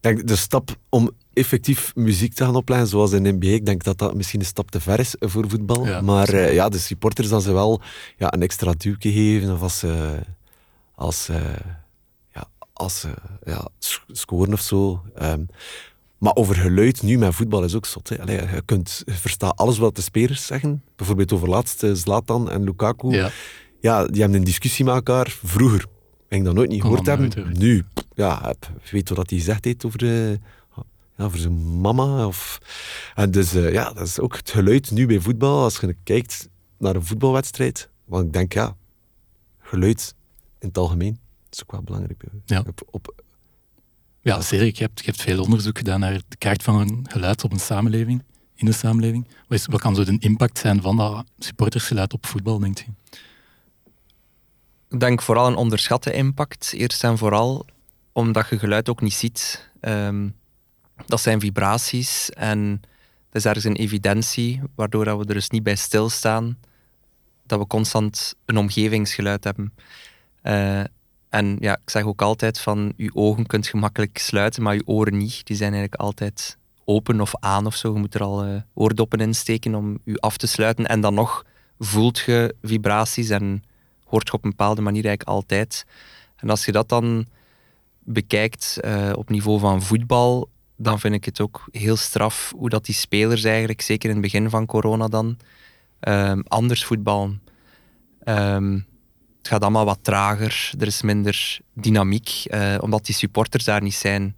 Denk 0.00 0.26
de 0.26 0.36
stap 0.36 0.76
om 0.88 1.10
effectief 1.34 1.94
muziek 1.94 2.34
te 2.34 2.44
gaan 2.44 2.56
opleiden, 2.56 2.90
zoals 2.90 3.12
in 3.12 3.22
de 3.22 3.32
NBA, 3.32 3.46
ik 3.46 3.66
denk 3.66 3.84
dat 3.84 3.98
dat 3.98 4.14
misschien 4.14 4.40
een 4.40 4.46
stap 4.46 4.70
te 4.70 4.80
ver 4.80 5.00
is 5.00 5.14
voor 5.20 5.48
voetbal. 5.48 6.02
maar 6.02 6.34
uh, 6.34 6.54
ja, 6.54 6.68
de 6.68 6.78
supporters, 6.78 7.28
dan 7.28 7.42
ze 7.42 7.52
wel 7.52 7.80
ja, 8.16 8.32
een 8.32 8.42
extra 8.42 8.72
duwtje 8.76 9.12
geven, 9.12 9.52
of 9.52 9.62
als 9.62 9.78
ze, 9.78 10.18
als, 10.94 11.28
ja, 12.32 12.44
als 12.72 13.00
ze 13.00 13.08
ja, 13.44 13.68
scoren 14.08 14.52
of 14.52 14.60
zo. 14.60 15.02
Um, 15.22 15.46
maar 16.18 16.34
over 16.34 16.54
geluid 16.54 17.02
nu 17.02 17.18
met 17.18 17.34
voetbal 17.34 17.64
is 17.64 17.74
ook 17.74 17.86
zot. 17.86 18.08
Hè. 18.08 18.20
Allee, 18.20 18.36
je 18.36 18.62
kunt 18.64 19.02
verstaan 19.06 19.54
alles 19.54 19.78
wat 19.78 19.96
de 19.96 20.02
spelers 20.02 20.46
zeggen. 20.46 20.82
Bijvoorbeeld 20.96 21.32
over 21.32 21.48
laatst 21.48 21.82
eh, 21.82 21.92
Zlatan 21.92 22.50
en 22.50 22.64
Lukaku. 22.64 23.10
Ja. 23.10 23.30
ja, 23.80 24.06
die 24.06 24.20
hebben 24.20 24.38
een 24.38 24.44
discussie 24.44 24.84
met 24.84 24.94
elkaar. 24.94 25.36
Vroeger 25.42 25.86
ik 26.34 26.44
dat 26.44 26.54
nooit 26.54 26.70
niet 26.70 26.80
gehoord 26.80 27.06
hebben. 27.06 27.32
Nu, 27.52 27.84
ja, 28.14 28.54
weet 28.90 29.08
wat 29.08 29.30
hij 29.30 29.40
zegt 29.40 29.64
heeft 29.64 29.84
over, 29.84 30.02
uh, 30.02 30.36
ja, 31.16 31.24
over 31.24 31.38
zijn 31.38 31.80
mama. 31.80 32.26
Of, 32.26 32.58
en 33.14 33.30
dus 33.30 33.54
uh, 33.54 33.72
ja, 33.72 33.92
dat 33.92 34.06
is 34.06 34.20
ook 34.20 34.36
het 34.36 34.50
geluid 34.50 34.90
nu 34.90 35.06
bij 35.06 35.20
voetbal. 35.20 35.62
Als 35.62 35.78
je 35.78 35.96
kijkt 36.04 36.48
naar 36.78 36.94
een 36.94 37.04
voetbalwedstrijd. 37.04 37.88
Want 38.04 38.26
ik 38.26 38.32
denk, 38.32 38.52
ja, 38.52 38.76
geluid 39.58 40.14
in 40.58 40.68
het 40.68 40.78
algemeen 40.78 41.18
is 41.50 41.62
ook 41.62 41.72
wel 41.72 41.82
belangrijk. 41.82 42.22
Ja. 42.44 42.64
Op, 42.66 42.82
op, 42.90 43.22
ja, 44.20 44.40
zeker. 44.40 44.66
Je 44.66 44.82
hebt, 44.84 44.98
je 44.98 45.04
hebt 45.04 45.22
veel 45.22 45.42
onderzoek 45.42 45.78
gedaan 45.78 46.00
naar 46.00 46.20
de 46.28 46.36
kaart 46.36 46.62
van 46.62 46.80
een 46.80 47.06
geluid 47.10 47.44
op 47.44 47.52
een 47.52 47.60
samenleving, 47.60 48.22
in 48.54 48.66
de 48.66 48.72
samenleving. 48.72 49.28
Wat, 49.48 49.58
is, 49.58 49.66
wat 49.66 49.80
kan 49.80 49.94
zo 49.94 50.04
de 50.04 50.16
impact 50.18 50.58
zijn 50.58 50.82
van 50.82 50.96
dat 50.96 51.24
supportersgeluid 51.38 52.12
op 52.12 52.26
voetbal, 52.26 52.58
denkt 52.58 52.78
je? 52.78 53.18
Ik 54.90 55.00
denk 55.00 55.22
vooral 55.22 55.46
een 55.46 55.56
onderschatte 55.56 56.12
impact. 56.12 56.72
Eerst 56.72 57.04
en 57.04 57.18
vooral 57.18 57.66
omdat 58.12 58.48
je 58.48 58.58
geluid 58.58 58.88
ook 58.88 59.00
niet 59.00 59.14
ziet. 59.14 59.70
Ehm, 59.80 60.28
dat 61.06 61.20
zijn 61.20 61.40
vibraties 61.40 62.30
en 62.30 62.80
dat 63.30 63.42
is 63.42 63.44
ergens 63.44 63.64
een 63.64 63.76
evidentie, 63.76 64.60
waardoor 64.74 65.04
we 65.04 65.24
er 65.24 65.34
dus 65.34 65.50
niet 65.50 65.62
bij 65.62 65.76
stilstaan 65.76 66.58
dat 67.46 67.58
we 67.58 67.66
constant 67.66 68.34
een 68.44 68.56
omgevingsgeluid 68.56 69.44
hebben. 69.44 69.74
Uh, 70.42 70.84
en 71.28 71.56
ja, 71.60 71.72
ik 71.72 71.90
zeg 71.90 72.04
ook 72.04 72.22
altijd 72.22 72.60
van, 72.60 72.92
je 72.96 73.14
ogen 73.14 73.46
kunt 73.46 73.66
gemakkelijk 73.66 74.18
sluiten, 74.18 74.62
maar 74.62 74.74
je 74.74 74.86
oren 74.86 75.16
niet. 75.16 75.46
Die 75.46 75.56
zijn 75.56 75.72
eigenlijk 75.72 76.02
altijd 76.02 76.56
open 76.84 77.20
of 77.20 77.34
aan 77.40 77.66
of 77.66 77.74
zo. 77.74 77.92
Je 77.92 77.98
moet 77.98 78.14
er 78.14 78.22
al 78.22 78.46
uh, 78.46 78.56
oordoppen 78.74 79.20
in 79.20 79.34
steken 79.34 79.74
om 79.74 79.98
je 80.04 80.18
af 80.18 80.36
te 80.36 80.46
sluiten. 80.46 80.86
En 80.86 81.00
dan 81.00 81.14
nog 81.14 81.44
voelt 81.78 82.18
je 82.18 82.54
vibraties 82.62 83.28
en 83.28 83.62
hoort 84.04 84.26
je 84.26 84.32
op 84.32 84.44
een 84.44 84.50
bepaalde 84.50 84.80
manier 84.80 85.04
eigenlijk 85.04 85.36
altijd. 85.36 85.86
En 86.36 86.50
als 86.50 86.64
je 86.64 86.72
dat 86.72 86.88
dan 86.88 87.26
bekijkt 87.98 88.78
uh, 88.84 89.12
op 89.14 89.28
niveau 89.28 89.58
van 89.58 89.82
voetbal, 89.82 90.48
dan 90.76 91.00
vind 91.00 91.14
ik 91.14 91.24
het 91.24 91.40
ook 91.40 91.64
heel 91.70 91.96
straf 91.96 92.52
hoe 92.56 92.68
dat 92.68 92.84
die 92.84 92.94
spelers 92.94 93.44
eigenlijk, 93.44 93.80
zeker 93.80 94.08
in 94.08 94.14
het 94.14 94.24
begin 94.24 94.50
van 94.50 94.66
corona 94.66 95.08
dan, 95.08 95.38
um, 96.00 96.42
anders 96.46 96.84
voetballen. 96.84 97.42
Um, 98.24 98.86
het 99.44 99.52
gaat 99.52 99.62
allemaal 99.62 99.84
wat 99.84 99.98
trager, 100.02 100.72
er 100.78 100.86
is 100.86 101.02
minder 101.02 101.58
dynamiek, 101.72 102.44
eh, 102.44 102.74
omdat 102.80 103.06
die 103.06 103.14
supporters 103.14 103.64
daar 103.64 103.82
niet 103.82 103.94
zijn. 103.94 104.36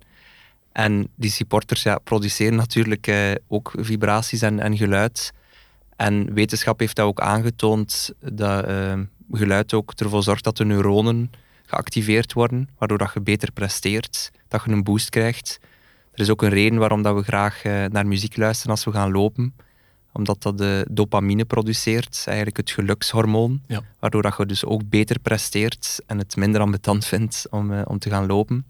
En 0.73 1.09
die 1.15 1.31
supporters 1.31 1.83
ja, 1.83 1.99
produceren 1.99 2.57
natuurlijk 2.57 3.07
eh, 3.07 3.33
ook 3.49 3.73
vibraties 3.77 4.43
en, 4.43 4.61
en, 4.61 4.77
geluid. 4.77 5.33
En 5.97 6.35
wetenschap 6.35 6.81
heeft 6.81 6.97
dat 6.97 7.07
ook 7.07 7.21
aangetoond 7.21 8.13
dat 8.21 8.69
uh, 8.69 9.01
geluid 9.31 9.75
ook 9.75 9.93
ervoor 9.93 10.23
zorgt 10.23 10.45
dat 10.45 10.57
de 10.57 10.65
neuronen 10.65 11.31
geactiveerd 11.67 12.33
worden, 12.33 12.69
waardoor 12.79 12.99
dat 12.99 13.11
je 13.15 13.21
beter 13.21 13.53
presteert, 13.53 14.31
dat 14.49 14.63
je 14.65 14.71
een 14.71 14.85
boost 14.85 15.11
krijgt. 15.11 15.59
Er 16.17 16.23
is 16.23 16.31
ook 16.31 16.43
een 16.43 16.49
reden 16.49 16.79
waarom 16.79 17.03
dat 17.03 17.15
we 17.15 17.23
graag 17.23 17.63
naar 17.65 18.07
muziek 18.07 18.37
luisteren 18.37 18.71
als 18.71 18.85
we 18.85 18.93
gaan 18.93 19.13
lopen 19.13 19.55
omdat 20.17 20.43
dat 20.43 20.59
de 20.59 20.87
dopamine 20.91 21.45
produceert, 21.45 22.25
eigenlijk 22.27 22.57
het 22.57 22.71
gelukshormoon, 22.71 23.63
waardoor 23.99 24.23
dat 24.23 24.37
je 24.37 24.47
dus 24.47 24.65
ook 24.65 24.89
beter 24.89 25.19
presteert 25.19 26.01
en 26.07 26.19
het 26.19 26.37
minder 26.37 26.61
ambetant 26.61 27.07
vindt 27.13 27.47
om, 27.51 27.73
uh, 27.73 27.83
om 27.85 27.99
te 27.99 28.11
gaan 28.11 28.27
lopen. 28.27 28.67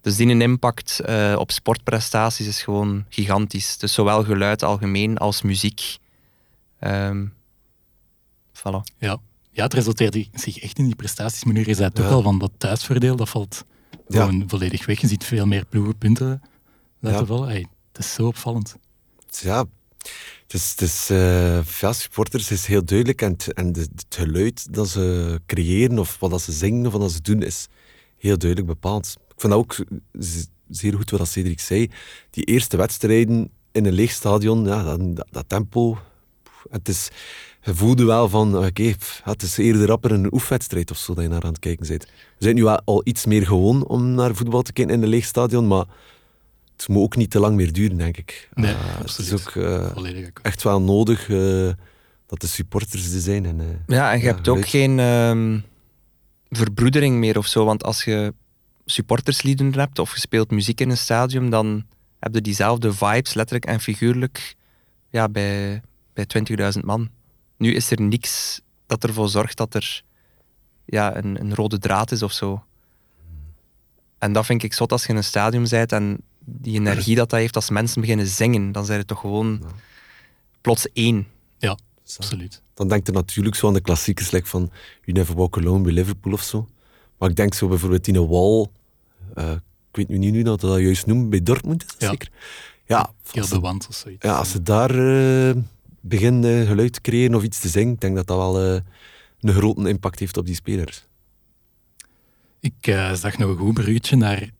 Dus 0.00 0.16
die 0.16 0.38
impact 0.40 1.00
uh, 1.06 1.34
op 1.38 1.50
sportprestaties 1.50 2.46
is 2.46 2.62
gewoon 2.62 3.04
gigantisch. 3.08 3.78
Dus 3.78 3.92
zowel 3.92 4.24
geluid 4.24 4.62
algemeen 4.62 5.18
als 5.18 5.42
muziek. 5.42 5.98
Um, 6.80 7.34
voilà. 8.52 8.94
Ja. 8.98 9.18
ja, 9.50 9.62
het 9.62 9.74
resulteert 9.74 10.28
zich 10.32 10.58
echt 10.58 10.78
in 10.78 10.84
die 10.84 10.96
prestaties. 10.96 11.44
Maar 11.44 11.54
nu 11.54 11.64
is 11.64 11.76
dat 11.76 11.94
toch 11.94 12.08
wel 12.08 12.22
van 12.22 12.38
dat 12.38 12.50
thuisvoordeel, 12.58 13.16
dat 13.16 13.28
valt 13.28 13.64
gewoon 14.08 14.44
volledig 14.46 14.86
weg. 14.86 15.00
Je 15.00 15.06
ziet 15.06 15.24
veel 15.24 15.46
meer 15.46 15.64
ploegenpunten 15.64 16.42
laten 16.98 17.26
vallen. 17.26 17.48
Hey, 17.48 17.66
het 17.92 18.04
is 18.04 18.14
zo 18.14 18.26
opvallend. 18.26 18.76
Ja, 19.28 19.64
dus, 20.46 20.70
het 20.70 20.80
is, 20.80 21.10
uh, 21.10 21.64
ja, 21.64 21.92
supporters 21.92 22.50
is 22.50 22.66
heel 22.66 22.84
duidelijk 22.84 23.22
en, 23.22 23.36
en 23.54 23.66
het 23.66 24.06
geluid 24.08 24.72
dat 24.72 24.88
ze 24.88 25.40
creëren 25.46 25.98
of 25.98 26.16
wat 26.18 26.30
dat 26.30 26.42
ze 26.42 26.52
zingen 26.52 26.86
of 26.86 26.92
wat 26.92 27.00
dat 27.00 27.12
ze 27.12 27.20
doen 27.20 27.42
is 27.42 27.68
heel 28.16 28.38
duidelijk 28.38 28.70
bepaald. 28.70 29.16
Ik 29.34 29.40
vond 29.40 29.52
dat 29.52 29.62
ook 29.62 30.00
zeer 30.68 30.94
goed 30.94 31.10
wat 31.10 31.28
Cedric 31.28 31.60
zei. 31.60 31.90
Die 32.30 32.44
eerste 32.44 32.76
wedstrijden 32.76 33.50
in 33.72 33.86
een 33.86 33.92
leeg 33.92 34.10
stadion, 34.10 34.64
ja, 34.64 34.96
dat, 34.96 35.26
dat, 35.30 35.48
tempo. 35.48 35.98
Het 36.70 36.88
is, 36.88 37.08
je 37.62 37.74
voelde 37.74 38.04
wel 38.04 38.28
van, 38.28 38.66
oké, 38.66 38.94
het 39.22 39.42
is 39.42 39.56
eerder 39.56 39.86
rapper 39.86 40.12
een 40.12 40.32
oefwedstrijd 40.34 40.90
of 40.90 40.96
zo 40.96 41.14
dat 41.14 41.24
je 41.24 41.30
naar 41.30 41.42
aan 41.42 41.48
het 41.48 41.58
kijken 41.58 41.86
bent. 41.88 42.04
We 42.04 42.44
zijn 42.44 42.54
nu 42.54 42.64
al 42.64 43.00
iets 43.04 43.26
meer 43.26 43.46
gewoon 43.46 43.86
om 43.86 44.14
naar 44.14 44.34
voetbal 44.34 44.62
te 44.62 44.72
kijken 44.72 44.94
in 44.94 45.02
een 45.02 45.08
leeg 45.08 45.24
stadion, 45.24 45.66
maar 45.66 45.84
het 46.76 46.88
moet 46.88 47.02
ook 47.02 47.16
niet 47.16 47.30
te 47.30 47.40
lang 47.40 47.56
meer 47.56 47.72
duren, 47.72 47.96
denk 47.96 48.16
ik. 48.16 48.48
Nee, 48.54 48.74
uh, 48.74 48.98
Het 48.98 49.18
is 49.18 49.32
ook 49.32 49.54
uh, 49.54 50.26
echt 50.42 50.62
wel 50.62 50.80
nodig 50.80 51.28
uh, 51.28 51.70
dat 52.26 52.40
de 52.40 52.46
supporters 52.46 53.14
er 53.14 53.20
zijn. 53.20 53.46
En, 53.46 53.60
eh, 53.60 53.66
ja, 53.86 54.12
en 54.12 54.20
je 54.20 54.26
hebt 54.26 54.48
ook 54.48 54.68
geen 54.68 54.98
ehm, 54.98 55.58
verbroedering 56.50 57.16
meer 57.16 57.38
of 57.38 57.46
zo. 57.46 57.64
Want 57.64 57.84
als 57.84 58.04
je 58.04 58.34
supporterslieden 58.84 59.78
hebt 59.78 59.98
of 59.98 60.14
je 60.14 60.20
speelt 60.20 60.50
muziek 60.50 60.80
in 60.80 60.90
een 60.90 60.96
stadion, 60.96 61.50
dan 61.50 61.84
heb 62.18 62.34
je 62.34 62.40
diezelfde 62.40 62.92
vibes, 62.92 63.34
letterlijk 63.34 63.66
en 63.66 63.80
figuurlijk, 63.80 64.56
ja, 65.10 65.28
bij, 65.28 65.82
bij 66.12 66.26
20.000 66.78 66.84
man. 66.84 67.10
Nu 67.62 67.74
is 67.74 67.90
er 67.90 68.00
niks 68.00 68.60
dat 68.86 69.04
ervoor 69.04 69.28
zorgt 69.28 69.56
dat 69.56 69.74
er 69.74 70.02
ja, 70.84 71.16
een, 71.16 71.40
een 71.40 71.54
rode 71.54 71.78
draad 71.78 72.10
is 72.10 72.22
of 72.22 72.32
zo. 72.32 72.62
En 74.18 74.32
dat 74.32 74.46
vind 74.46 74.62
ik 74.62 74.72
zot 74.72 74.92
als 74.92 75.02
je 75.02 75.08
in 75.08 75.16
een 75.16 75.24
stadion 75.24 75.66
bent 75.70 75.92
en 75.92 76.18
die 76.44 76.74
energie 76.74 77.14
dat 77.16 77.30
dat 77.30 77.38
heeft 77.38 77.56
als 77.56 77.70
mensen 77.70 78.00
beginnen 78.00 78.26
zingen, 78.26 78.72
dan 78.72 78.84
zijn 78.84 78.98
het 78.98 79.08
toch 79.08 79.20
gewoon 79.20 79.62
plots 80.60 80.92
één. 80.92 81.26
Ja, 81.58 81.78
absoluut. 82.16 82.62
Dan 82.74 82.88
denk 82.88 83.06
je 83.06 83.12
natuurlijk 83.12 83.56
zo 83.56 83.66
aan 83.66 83.74
de 83.74 83.80
klassiekers 83.80 84.30
like 84.30 84.46
van 84.46 84.70
You 85.04 85.18
Never 85.18 85.34
Walk 85.34 85.56
Alone 85.56 85.82
bij 85.82 85.92
Liverpool 85.92 86.32
of 86.32 86.42
zo. 86.42 86.68
Maar 87.18 87.30
ik 87.30 87.36
denk 87.36 87.54
zo 87.54 87.68
bijvoorbeeld 87.68 88.06
in 88.06 88.14
een 88.14 88.28
wall, 88.28 88.66
uh, 89.34 89.52
ik 89.90 89.96
weet 89.96 90.08
niet 90.08 90.32
nu 90.32 90.42
dat 90.42 90.60
dat 90.60 90.80
juist 90.80 91.06
noemt, 91.06 91.30
bij 91.30 91.42
Dortmund 91.42 91.82
is 91.82 91.88
dat 91.88 92.00
ja. 92.00 92.08
zeker? 92.08 92.28
Ja, 92.86 93.12
Heel 93.30 93.48
de 93.48 93.60
wand 93.60 93.88
of 93.88 93.94
zoiets. 93.94 94.24
Ja, 94.24 94.36
als 94.36 94.50
ze 94.50 94.62
daar 94.62 94.94
uh, 94.94 95.54
beginnen 96.02 96.66
geluid 96.66 96.92
te 96.92 97.00
creëren 97.00 97.34
of 97.34 97.42
iets 97.42 97.60
te 97.60 97.68
zingen, 97.68 97.92
ik 97.92 98.00
denk 98.00 98.16
dat 98.16 98.26
dat 98.26 98.36
wel 98.36 98.74
uh, 98.74 98.80
een 99.40 99.52
grote 99.52 99.88
impact 99.88 100.18
heeft 100.18 100.36
op 100.36 100.46
die 100.46 100.54
spelers. 100.54 101.04
Ik 102.60 102.86
uh, 102.86 103.12
zag 103.12 103.38
nog 103.38 103.50
een 103.50 103.56
goed 103.56 103.74
bruggetje 103.74 104.16
naar, 104.16 104.50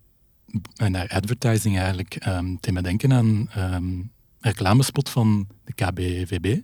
naar 0.76 1.08
advertising 1.08 1.78
eigenlijk. 1.78 2.26
Um, 2.26 2.60
te 2.60 2.72
me 2.72 2.82
denken 2.82 3.12
aan 3.12 3.26
um, 3.26 3.50
een 3.56 4.10
reclamespot 4.40 5.08
van 5.08 5.48
de 5.64 5.72
KBVB. 5.72 6.60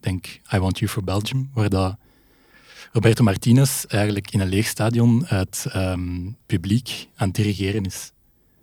Denk 0.00 0.26
I 0.54 0.58
Want 0.58 0.78
You 0.78 0.90
for 0.90 1.04
Belgium, 1.04 1.50
waar 1.54 1.68
dat 1.68 1.96
Roberto 2.92 3.24
Martinez 3.24 3.84
eigenlijk 3.84 4.30
in 4.30 4.40
een 4.40 4.48
leeg 4.48 4.66
stadion 4.66 5.24
het 5.26 5.66
um, 5.76 6.36
publiek 6.46 7.08
aan 7.16 7.26
het 7.26 7.36
dirigeren 7.36 7.84
is. 7.84 8.12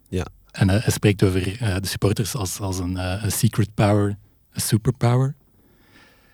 Ja. 0.09 0.25
En 0.51 0.69
uh, 0.69 0.83
hij 0.83 0.91
spreekt 0.91 1.23
over 1.23 1.43
de 1.81 1.87
supporters 1.87 2.35
als, 2.35 2.59
als 2.59 2.79
een, 2.79 3.31
secret 3.31 3.73
power, 3.73 4.17
superpower. 4.53 5.35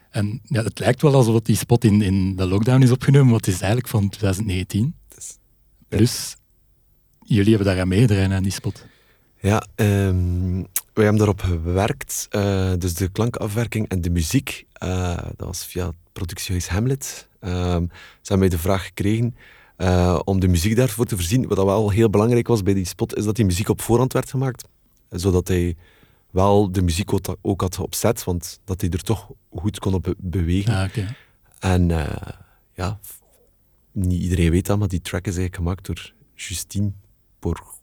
En 0.10 0.42
ja, 0.44 0.64
het 0.64 0.80
lijkt 0.80 1.02
wel 1.02 1.14
alsof 1.14 1.42
die 1.42 1.56
spot 1.56 1.84
in, 1.84 2.02
in 2.02 2.36
de 2.36 2.48
lockdown 2.48 2.82
is 2.82 2.92
opgenomen, 2.92 3.28
maar 3.28 3.38
het 3.38 3.48
is 3.48 3.62
eigenlijk 3.62 3.88
van 3.88 4.10
2019. 4.10 4.96
Plus, 5.88 6.36
jullie 7.22 7.56
hebben 7.56 7.68
daar 7.68 7.82
aan 7.82 7.88
meegedraaid 7.88 8.32
aan 8.32 8.44
die 8.44 8.52
spot. 8.52 8.86
Ja, 9.42 9.68
um, 9.76 10.68
wij 10.94 11.04
hebben 11.04 11.18
daarop 11.18 11.42
gewerkt. 11.42 12.28
Uh, 12.32 12.74
dus 12.78 12.94
de 12.94 13.10
klankafwerking 13.10 13.88
en 13.88 14.02
de 14.02 14.10
muziek. 14.10 14.66
Uh, 14.84 15.18
dat 15.18 15.48
was 15.48 15.66
via 15.66 15.86
het 15.86 15.96
productiehuis 16.14 16.68
Hamlet. 16.68 17.28
Um, 17.42 17.90
ze 17.92 17.98
hebben 18.22 18.40
mij 18.40 18.50
de 18.50 18.58
vraag 18.58 18.86
gekregen 18.86 19.36
uh, 19.78 20.20
om 20.24 20.40
de 20.40 20.48
muziek 20.48 20.76
daarvoor 20.76 21.06
te 21.06 21.16
voorzien. 21.16 21.48
Wat 21.48 21.58
wel 21.58 21.90
heel 21.90 22.10
belangrijk 22.10 22.48
was 22.48 22.64
bij 22.64 22.74
die 22.74 22.86
spot, 22.86 23.16
is 23.16 23.24
dat 23.24 23.36
die 23.36 23.46
muziek 23.46 23.70
op 23.70 23.82
voorhand 23.82 24.14
werd 24.14 24.30
gemaakt. 24.30 24.68
Zodat 25.10 25.48
hij 25.48 25.76
wel 26.30 26.72
de 26.72 26.82
muziek 26.82 27.12
ook 27.42 27.62
had 27.62 27.80
opzet, 27.80 28.24
want 28.24 28.60
dat 28.66 28.82
hij 28.82 28.90
er 28.90 29.04
toch 29.04 29.30
goed 29.52 29.80
kon 29.80 29.94
op 29.94 30.14
bewegen. 30.18 30.74
Ah, 30.74 30.88
okay. 30.88 31.16
En 31.60 31.88
ja, 32.74 33.00
niet 33.92 34.22
iedereen 34.22 34.52
weet 34.52 34.66
dat, 34.66 34.80
maar 34.80 34.88
die 34.88 35.02
track 35.02 35.28
is 35.28 35.38
eigenlijk 35.38 35.56
gemaakt 35.56 35.86
door 35.86 36.14
Justine 36.36 36.92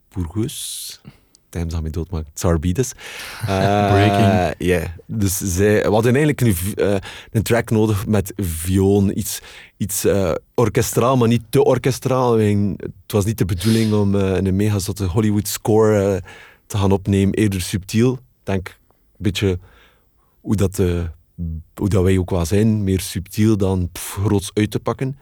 Bourgus. 0.09 1.01
Times 1.49 1.75
aan 1.75 1.83
mij 1.83 1.91
doodmaakt. 1.91 2.31
Sarbides. 2.35 2.93
Uh, 3.43 3.47
Breaking. 3.93 4.27
Ja, 4.27 4.55
yeah. 4.59 4.89
dus 5.07 5.37
zij, 5.37 5.83
we 5.83 5.91
hadden 5.91 6.15
eigenlijk 6.15 6.41
een, 6.41 6.85
uh, 6.87 6.97
een 7.31 7.43
track 7.43 7.71
nodig 7.71 8.07
met 8.07 8.33
viool, 8.37 9.11
iets, 9.11 9.41
iets 9.77 10.07
orkestraal, 10.55 11.17
maar 11.17 11.29
niet 11.29 11.43
te 11.49 11.65
orkestraal. 11.65 12.39
Het 12.39 12.93
was 13.07 13.25
niet 13.25 13.39
de 13.39 13.45
bedoeling 13.45 13.93
om 13.93 14.15
een 14.15 14.57
mega 14.57 14.79
zotte 14.79 15.05
Hollywood 15.05 15.49
score 15.49 16.23
te 16.67 16.79
gaan 16.79 16.93
opnemen, 16.93 17.35
eerder 17.35 17.61
subtiel. 17.61 18.19
Ik 18.47 18.53
denk 18.53 18.69
een 18.69 19.17
beetje 19.17 19.59
hoe 20.41 20.57
dat, 20.57 20.77
hoe 21.75 21.89
dat 21.89 22.03
wij 22.03 22.19
ook 22.19 22.31
wel 22.31 22.45
zijn, 22.45 22.85
meer 22.85 23.01
subtiel 23.01 23.57
dan 23.57 23.89
pff, 23.93 24.13
groots 24.13 24.51
uit 24.55 24.71
te 24.71 24.81
pakken. 24.81 25.19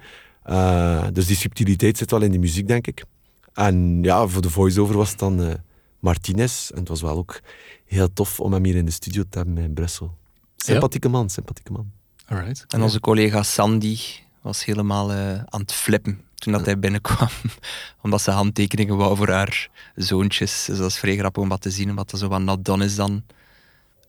Uh, 0.47 1.07
dus 1.13 1.27
die 1.27 1.37
subtiliteit 1.37 1.99
zit 1.99 2.11
wel 2.11 2.23
in 2.23 2.31
die 2.31 2.41
muziek, 2.41 2.69
denk 2.69 2.87
ik. 2.87 3.05
En 3.53 4.03
ja, 4.03 4.27
voor 4.27 4.43
de 4.43 4.51
voice-over 4.51 4.97
was 4.97 5.11
het 5.11 5.19
dan 5.19 5.41
uh, 5.41 5.55
Martinez. 5.99 6.71
En 6.71 6.79
het 6.79 6.89
was 6.89 7.01
wel 7.01 7.17
ook 7.17 7.41
heel 7.85 8.13
tof 8.13 8.41
om 8.41 8.53
hem 8.53 8.65
hier 8.65 8.77
in 8.77 8.85
de 8.85 8.91
studio 8.91 9.23
te 9.29 9.39
hebben 9.39 9.59
in 9.59 9.75
Brussel. 9.75 10.17
Sympathieke 10.57 11.09
man, 11.09 11.31
sympathieke 11.31 11.73
man. 11.73 11.93
Alright. 12.27 12.65
En 12.69 12.83
onze 12.83 13.01
collega 13.01 13.43
Sandy 13.43 13.99
was 14.41 14.65
helemaal 14.65 15.13
uh, 15.13 15.33
aan 15.45 15.61
het 15.61 15.73
flippen 15.73 16.21
toen 16.45 16.53
dat 16.53 16.65
hij 16.65 16.79
binnenkwam. 16.79 17.29
Omdat 18.03 18.21
ze 18.21 18.31
handtekeningen 18.31 18.97
wou 18.97 19.17
voor 19.17 19.29
haar 19.29 19.69
zoontjes. 19.95 20.65
Dus 20.65 20.79
dat 20.79 20.91
is 20.91 20.99
vrij 20.99 21.17
grappig 21.17 21.43
om 21.43 21.49
wat 21.49 21.61
te 21.61 21.71
zien, 21.71 21.91
omdat 21.91 22.11
dat 22.11 22.21
zo 22.21 22.29
wat 22.29 22.41
nat 22.41 22.65
done 22.65 22.85
is 22.85 22.95
dan. 22.95 23.23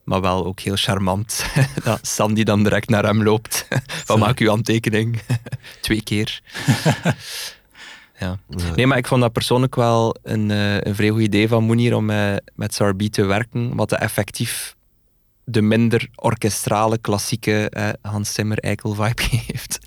Maar 0.03 0.21
wel 0.21 0.45
ook 0.45 0.59
heel 0.59 0.75
charmant. 0.75 1.45
dat 1.83 2.07
Sandy 2.07 2.43
dan 2.43 2.63
direct 2.63 2.89
naar 2.89 3.03
hem 3.03 3.23
loopt. 3.23 3.67
Van 4.07 4.19
maak 4.19 4.39
uw 4.39 4.49
handtekening. 4.49 5.21
Twee 5.81 6.03
keer. 6.03 6.41
ja. 8.19 8.39
Nee, 8.75 8.87
maar 8.87 8.97
ik 8.97 9.07
vond 9.07 9.21
dat 9.21 9.31
persoonlijk 9.31 9.75
wel 9.75 10.15
een, 10.23 10.49
uh, 10.49 10.81
een 10.81 10.95
vrij 10.95 11.09
goed 11.09 11.21
idee 11.21 11.47
van 11.47 11.63
Moenier 11.63 11.95
om 11.95 12.09
uh, 12.09 12.35
met 12.55 12.73
Sarbi 12.73 13.09
te 13.09 13.25
werken. 13.25 13.75
Wat 13.75 13.89
de 13.89 13.95
effectief 13.95 14.75
de 15.45 15.61
minder 15.61 16.07
orkestrale, 16.15 16.97
klassieke 16.97 17.71
uh, 17.77 17.89
Hans 18.01 18.33
Zimmer 18.33 18.57
eikel 18.57 18.93
vibe 18.93 19.21
geeft. 19.23 19.79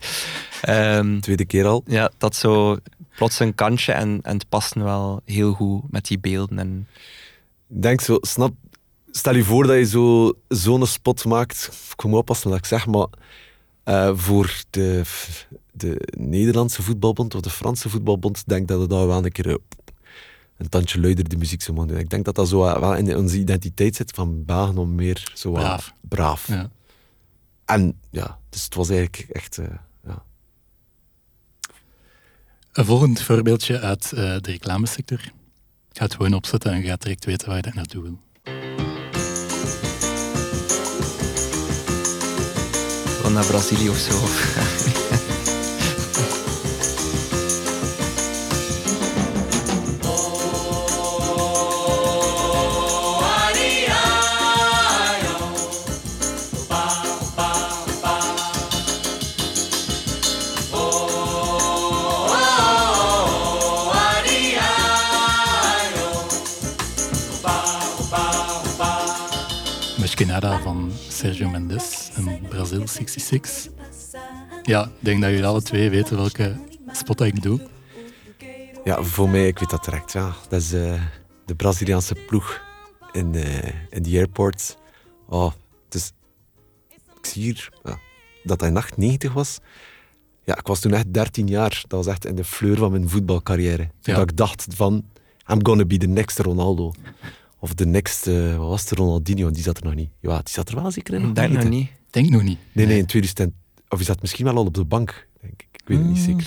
Um, 0.68 1.20
Tweede 1.20 1.44
keer 1.44 1.66
al. 1.66 1.82
Ja, 1.86 2.10
dat 2.18 2.36
zo 2.36 2.76
plots 3.16 3.38
een 3.38 3.54
kantje 3.54 3.92
en, 3.92 4.20
en 4.22 4.34
het 4.34 4.48
past 4.48 4.74
wel 4.74 5.20
heel 5.24 5.52
goed 5.52 5.82
met 5.90 6.06
die 6.06 6.18
beelden. 6.18 6.58
En... 6.58 6.88
Ik 7.68 7.82
denk 7.82 8.00
zo, 8.00 8.18
snap, 8.20 8.54
stel 9.10 9.34
je 9.34 9.44
voor 9.44 9.66
dat 9.66 9.76
je 9.76 9.84
zo, 9.84 10.32
zo'n 10.48 10.86
spot 10.86 11.24
maakt. 11.24 11.70
Ik 11.96 12.04
moet 12.04 12.18
oppassen 12.18 12.50
wat 12.50 12.58
ik 12.58 12.64
zeg, 12.64 12.86
maar 12.86 13.06
uh, 13.84 14.10
voor 14.14 14.62
de, 14.70 15.02
de 15.72 16.08
Nederlandse 16.18 16.82
voetbalbond 16.82 17.34
of 17.34 17.40
de 17.40 17.50
Franse 17.50 17.88
voetbalbond 17.88 18.42
denk 18.46 18.60
ik 18.60 18.68
dat 18.68 18.80
het 18.80 18.90
daar 18.90 19.06
wel 19.06 19.24
een 19.24 19.32
keer 19.32 19.46
uh, 19.46 19.54
een 20.56 20.68
tandje 20.68 21.00
luider 21.00 21.28
de 21.28 21.36
muziek 21.36 21.62
zou 21.62 21.76
moeten 21.76 21.94
doen. 21.94 22.04
Ik 22.04 22.10
denk 22.10 22.24
dat 22.24 22.34
dat 22.34 22.48
zo 22.48 22.66
uh, 22.66 22.78
wel 22.78 22.94
in 22.94 23.16
onze 23.16 23.38
identiteit 23.38 23.96
zit 23.96 24.10
van 24.10 24.44
Belgen 24.44 24.78
om 24.78 24.94
meer 24.94 25.32
zo 25.34 25.50
braaf. 25.52 25.94
braaf. 26.00 26.48
Ja. 26.48 26.70
En 27.64 28.00
ja, 28.10 28.38
dus 28.50 28.64
het 28.64 28.74
was 28.74 28.88
eigenlijk 28.88 29.26
echt. 29.30 29.58
Een 32.78 32.84
volgend 32.84 33.22
voorbeeldje 33.22 33.80
uit 33.80 34.08
de 34.10 34.40
reclamesector. 34.42 35.18
Ik 35.90 35.96
ga 35.98 36.04
het 36.04 36.14
gewoon 36.14 36.32
opzetten 36.32 36.72
en 36.72 36.82
gaat 36.82 37.02
direct 37.02 37.24
weten 37.24 37.48
waar 37.48 37.56
je 37.56 37.62
dat 37.62 37.74
naartoe 37.74 38.02
wil. 38.02 38.18
Van 43.22 43.32
naar 43.32 43.46
Brazilië 43.46 43.88
of 43.88 43.96
zo. 43.98 44.26
Nada 70.26 70.60
van 70.60 70.90
Sergio 71.08 71.48
Mendes 71.48 72.10
en 72.14 72.40
Brazil 72.48 72.88
66. 72.88 73.72
Ja, 74.62 74.84
ik 74.84 74.90
denk 74.98 75.20
dat 75.20 75.30
jullie 75.30 75.46
alle 75.46 75.62
twee 75.62 75.90
weten 75.90 76.16
welke 76.16 76.56
spot 76.92 77.20
ik 77.20 77.42
doe. 77.42 77.60
Ja, 78.84 79.02
voor 79.02 79.28
mij, 79.28 79.46
ik 79.46 79.58
weet 79.58 79.70
dat 79.70 79.84
direct. 79.84 80.12
Ja. 80.12 80.34
Dat 80.48 80.60
is 80.60 80.72
uh, 80.72 81.02
de 81.44 81.54
Braziliaanse 81.54 82.14
ploeg 82.14 82.60
in, 83.12 83.34
uh, 83.34 83.64
in 83.90 84.02
de 84.02 84.16
airport. 84.16 84.76
Oh, 85.28 85.52
dus, 85.88 86.12
ik 87.20 87.26
zie 87.26 87.42
hier 87.42 87.68
ja, 87.84 87.98
dat 88.44 88.60
hij 88.60 88.70
nacht 88.70 88.96
90 88.96 89.32
was. 89.32 89.58
Ja, 90.44 90.58
ik 90.58 90.66
was 90.66 90.80
toen 90.80 90.92
echt 90.92 91.12
13 91.14 91.46
jaar. 91.46 91.82
Dat 91.88 92.04
was 92.04 92.14
echt 92.14 92.24
in 92.26 92.34
de 92.34 92.44
fleur 92.44 92.76
van 92.76 92.90
mijn 92.90 93.08
voetbalcarrière. 93.08 93.88
Toen 94.00 94.14
Ja. 94.14 94.20
ik 94.20 94.36
dacht 94.36 94.66
van, 94.74 95.04
I'm 95.52 95.66
gonna 95.66 95.84
be 95.84 95.96
the 95.96 96.06
next 96.06 96.38
Ronaldo. 96.38 96.92
Of 97.60 97.74
de 97.74 97.86
next, 97.86 98.26
uh, 98.26 98.56
wat 98.56 98.68
was 98.68 98.80
het, 98.80 98.90
Ronaldinho, 98.98 99.50
die 99.50 99.62
zat 99.62 99.76
er 99.76 99.84
nog 99.84 99.94
niet. 99.94 100.10
Ja, 100.20 100.36
die 100.36 100.52
zat 100.52 100.68
er 100.68 100.74
wel 100.82 100.90
zeker 100.90 101.14
in. 101.14 101.28
Ik 101.28 101.34
denk 101.34 101.52
nog 101.52 101.68
niet. 101.68 101.88
Denk 102.10 102.30
nog 102.30 102.42
niet. 102.42 102.58
Nee, 102.72 102.86
nee, 102.86 102.98
in 102.98 103.06
2000. 103.06 103.52
Of 103.88 103.96
die 103.98 104.06
zat 104.06 104.20
misschien 104.20 104.44
wel 104.44 104.56
al 104.56 104.64
op 104.66 104.74
de 104.74 104.84
bank, 104.84 105.26
denk 105.40 105.52
ik. 105.52 105.66
Ik 105.72 105.82
weet 105.88 105.98
het 105.98 106.06
niet 106.06 106.18
zeker. 106.18 106.46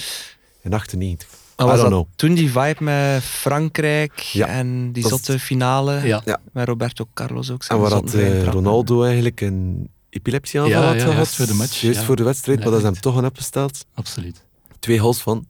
In 0.61 0.73
98. 0.73 1.27
Maar 1.57 1.67
I 1.67 1.69
was 1.69 1.79
don't 1.79 1.91
dat 1.91 2.01
know. 2.01 2.15
toen 2.15 2.33
die 2.33 2.51
vibe 2.51 2.83
met 2.83 3.23
Frankrijk 3.23 4.19
Ja, 4.19 4.47
en 4.47 4.91
die 4.91 5.03
dat 5.03 5.11
is- 5.11 5.17
zotte 5.25 5.39
finale 5.39 6.07
Ja. 6.07 6.21
Ja. 6.25 6.39
met 6.51 6.67
Roberto 6.67 7.05
Carlos 7.13 7.51
ook? 7.51 7.63
En 7.63 7.79
waar 7.79 7.91
had 7.91 8.13
eh. 8.13 8.43
Ronaldo 8.43 9.03
eigenlijk 9.03 9.41
een 9.41 9.89
epilepsieaanval 10.09 10.81
Ja, 10.81 10.85
had 10.87 10.93
ja, 10.95 10.99
gehad. 11.01 11.15
juist 11.15 11.35
voor 11.35 11.45
de 11.45 11.53
match, 11.53 11.81
Juist 11.81 11.99
ja. 11.99 12.05
voor 12.05 12.15
de 12.15 12.23
wedstrijd, 12.23 12.59
maar 12.59 12.67
dat 12.69 12.77
is 12.79 12.83
hem 12.85 12.99
toch 12.99 13.17
aan 13.17 13.25
opgesteld. 13.25 13.85
Absoluut. 13.93 14.43
Twee 14.79 14.99
goals 14.99 15.19
van 15.21 15.45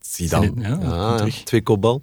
Zidane. 0.00 0.52
Zidane, 0.56 0.84
ja, 0.84 1.16
terug. 1.16 1.42
twee 1.44 1.62
kopbal. 1.62 2.02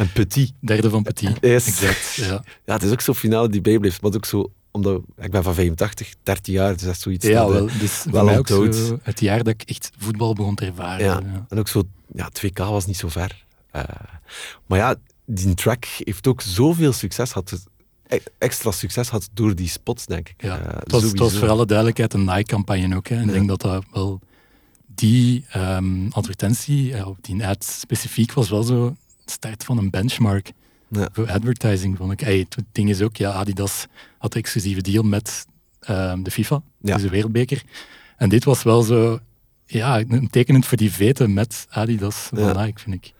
En 0.00 0.12
Petit. 0.12 0.52
Derde 0.60 0.90
van 0.90 1.02
Petit. 1.02 1.36
Yes. 1.40 1.66
Exact. 1.66 2.14
Ja, 2.28 2.44
Ja, 2.64 2.72
het 2.74 2.82
is 2.82 2.90
ook 2.90 3.00
zo'n 3.00 3.14
finale 3.14 3.48
die 3.48 3.60
bijblijft. 3.60 4.02
Maar 4.02 4.14
ook 4.14 4.24
zo, 4.26 4.52
omdat 4.70 5.00
ik 5.18 5.30
ben 5.30 5.42
van 5.42 5.54
85, 5.54 6.14
13 6.22 6.52
jaar, 6.54 6.72
dus 6.72 6.82
dat 6.82 6.94
is 6.94 7.00
zoiets. 7.00 7.26
ja 7.26 7.40
dat, 7.40 7.48
eh, 7.48 7.54
wel. 7.54 7.68
Dus 7.78 8.04
wel 8.10 8.24
mij 8.24 8.38
ook 8.38 8.50
onthoud. 8.50 8.74
zo 8.74 8.98
het 9.02 9.20
jaar 9.20 9.38
dat 9.38 9.46
ik 9.48 9.62
echt 9.62 9.90
voetbal 9.98 10.34
begon 10.34 10.54
te 10.54 10.66
ervaren. 10.66 11.04
Ja. 11.04 11.20
Ja. 11.32 11.46
En 11.48 11.58
ook 11.58 11.68
zo, 11.68 11.82
ja, 12.14 12.28
2K 12.32 12.58
was 12.58 12.86
niet 12.86 12.96
zo 12.96 13.08
ver. 13.08 13.44
Eh, 13.70 13.82
maar 14.66 14.78
ja, 14.78 14.94
die 15.24 15.54
track 15.54 15.84
heeft 15.98 16.26
ook 16.26 16.40
zoveel 16.40 16.92
succes 16.92 17.28
gehad. 17.32 17.64
e- 18.06 18.18
Extra 18.38 18.70
succes 18.70 19.08
gehad 19.08 19.28
door 19.34 19.54
die 19.54 19.68
spots, 19.68 20.06
denk 20.06 20.28
ik. 20.28 20.42
Ja, 20.42 20.58
Eh, 20.58 20.64
het, 20.78 20.90
was, 20.92 21.02
het 21.02 21.10
was 21.10 21.18
sowieso. 21.18 21.38
voor 21.38 21.48
alle 21.48 21.66
duidelijkheid 21.66 22.14
een 22.14 22.24
Nike-campagne 22.24 22.96
ook. 22.96 23.08
Hè. 23.08 23.16
En 23.16 23.22
ik 23.26 23.32
denk 23.32 23.48
dat 23.48 23.60
dat 23.60 23.84
wel 23.92 24.20
die 24.94 25.44
ehm, 25.48 26.08
advertentie, 26.10 26.94
die 27.20 27.46
ad 27.46 27.64
specifiek, 27.64 28.32
was 28.32 28.48
wel 28.50 28.62
zo 28.62 28.96
start 29.30 29.64
van 29.64 29.78
een 29.78 29.90
benchmark 29.90 30.52
Ja. 30.88 31.08
voor 31.12 31.30
advertising. 31.30 31.96
Vond 31.96 32.12
ik. 32.12 32.20
Hey, 32.20 32.38
het 32.38 32.56
ding 32.72 32.88
is 32.88 33.02
ook, 33.02 33.16
ja, 33.16 33.30
Adidas 33.32 33.86
had 34.18 34.34
een 34.34 34.40
exclusieve 34.40 34.80
deal 34.82 35.02
met 35.02 35.46
ehm, 35.80 36.22
de 36.22 36.30
FIFA, 36.30 36.62
Ja. 36.80 36.94
dus 36.94 37.02
de 37.02 37.08
wereldbeker. 37.10 37.62
En 38.16 38.28
dit 38.28 38.44
was 38.44 38.62
wel 38.62 38.82
zo, 38.82 39.18
ja, 39.66 39.98
een 40.08 40.30
tekenend 40.30 40.66
voor 40.66 40.76
die 40.78 40.92
vete 40.92 41.28
met 41.28 41.66
Adidas 41.70 42.16
van 42.16 42.38
Ja. 42.38 42.64
Nike, 42.64 42.80
vind 42.80 42.94
ik. 42.94 43.12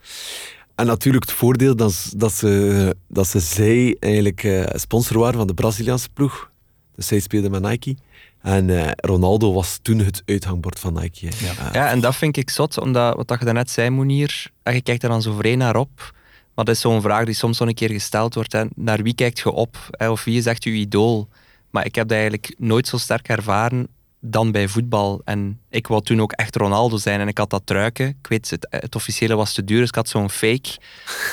En 0.74 0.86
natuurlijk 0.86 1.24
het 1.24 1.34
voordeel 1.34 1.76
dat, 1.76 1.92
ze- 1.92 2.16
dat, 2.16 2.32
ze, 2.32 2.96
dat 3.08 3.26
ze 3.26 3.40
zij 3.40 3.96
eigenlijk 4.00 4.44
eh, 4.44 4.64
sponsor 4.72 5.18
waren 5.18 5.34
van 5.38 5.46
de 5.46 5.54
Braziliaanse 5.54 6.08
ploeg. 6.12 6.50
Dus 6.94 7.06
zij 7.06 7.20
speelde 7.20 7.50
met 7.50 7.62
Nike. 7.62 7.96
En 8.42 8.70
eh, 8.70 8.90
Ronaldo 8.96 9.52
was 9.52 9.78
toen 9.82 9.98
het 9.98 10.22
uithangbord 10.26 10.78
van 10.78 10.92
Nike. 10.92 11.26
Ja. 11.26 11.70
Ja, 11.72 11.88
en 11.88 12.00
dat 12.00 12.16
vind 12.16 12.36
ik 12.36 12.50
zot, 12.50 12.78
omdat 12.78 13.16
wat 13.16 13.28
dat 13.28 13.38
je 13.38 13.44
daarnet 13.44 13.70
zei, 13.70 13.90
Monier, 13.90 14.50
en 14.62 14.74
je 14.74 14.82
kijkt 14.82 15.02
er 15.02 15.08
dan 15.08 15.22
zo 15.22 15.34
vreemd 15.36 15.58
naar 15.58 15.76
op. 15.76 16.14
Maar 16.54 16.64
dat 16.64 16.74
is 16.74 16.80
zo'n 16.80 17.02
vraag 17.02 17.24
die 17.24 17.34
soms 17.34 17.56
zo 17.56 17.66
een 17.66 17.74
keer 17.74 17.90
gesteld 17.90 18.34
wordt. 18.34 18.52
Hè. 18.52 18.64
Naar 18.74 19.02
wie 19.02 19.14
kijkt 19.14 19.38
je 19.38 19.50
op? 19.50 19.88
Hè? 19.90 20.10
Of 20.10 20.24
wie 20.24 20.38
is 20.38 20.46
echt 20.46 20.64
je 20.64 20.70
idool? 20.70 21.28
Maar 21.70 21.84
ik 21.84 21.94
heb 21.94 22.08
dat 22.08 22.16
eigenlijk 22.16 22.54
nooit 22.58 22.88
zo 22.88 22.96
sterk 22.96 23.28
ervaren 23.28 23.88
dan 24.20 24.52
bij 24.52 24.68
voetbal. 24.68 25.20
En 25.24 25.60
ik 25.70 25.86
wou 25.86 26.02
toen 26.02 26.20
ook 26.20 26.32
echt 26.32 26.56
Ronaldo 26.56 26.96
zijn 26.96 27.20
en 27.20 27.28
ik 27.28 27.38
had 27.38 27.50
dat 27.50 27.62
truiken. 27.64 28.08
Ik 28.08 28.26
weet, 28.26 28.50
het, 28.50 28.66
het 28.70 28.94
officiële 28.94 29.34
was 29.34 29.52
te 29.52 29.64
duur, 29.64 29.78
dus 29.80 29.88
ik 29.88 29.94
had 29.94 30.08
zo'n 30.08 30.30
fake. 30.30 30.70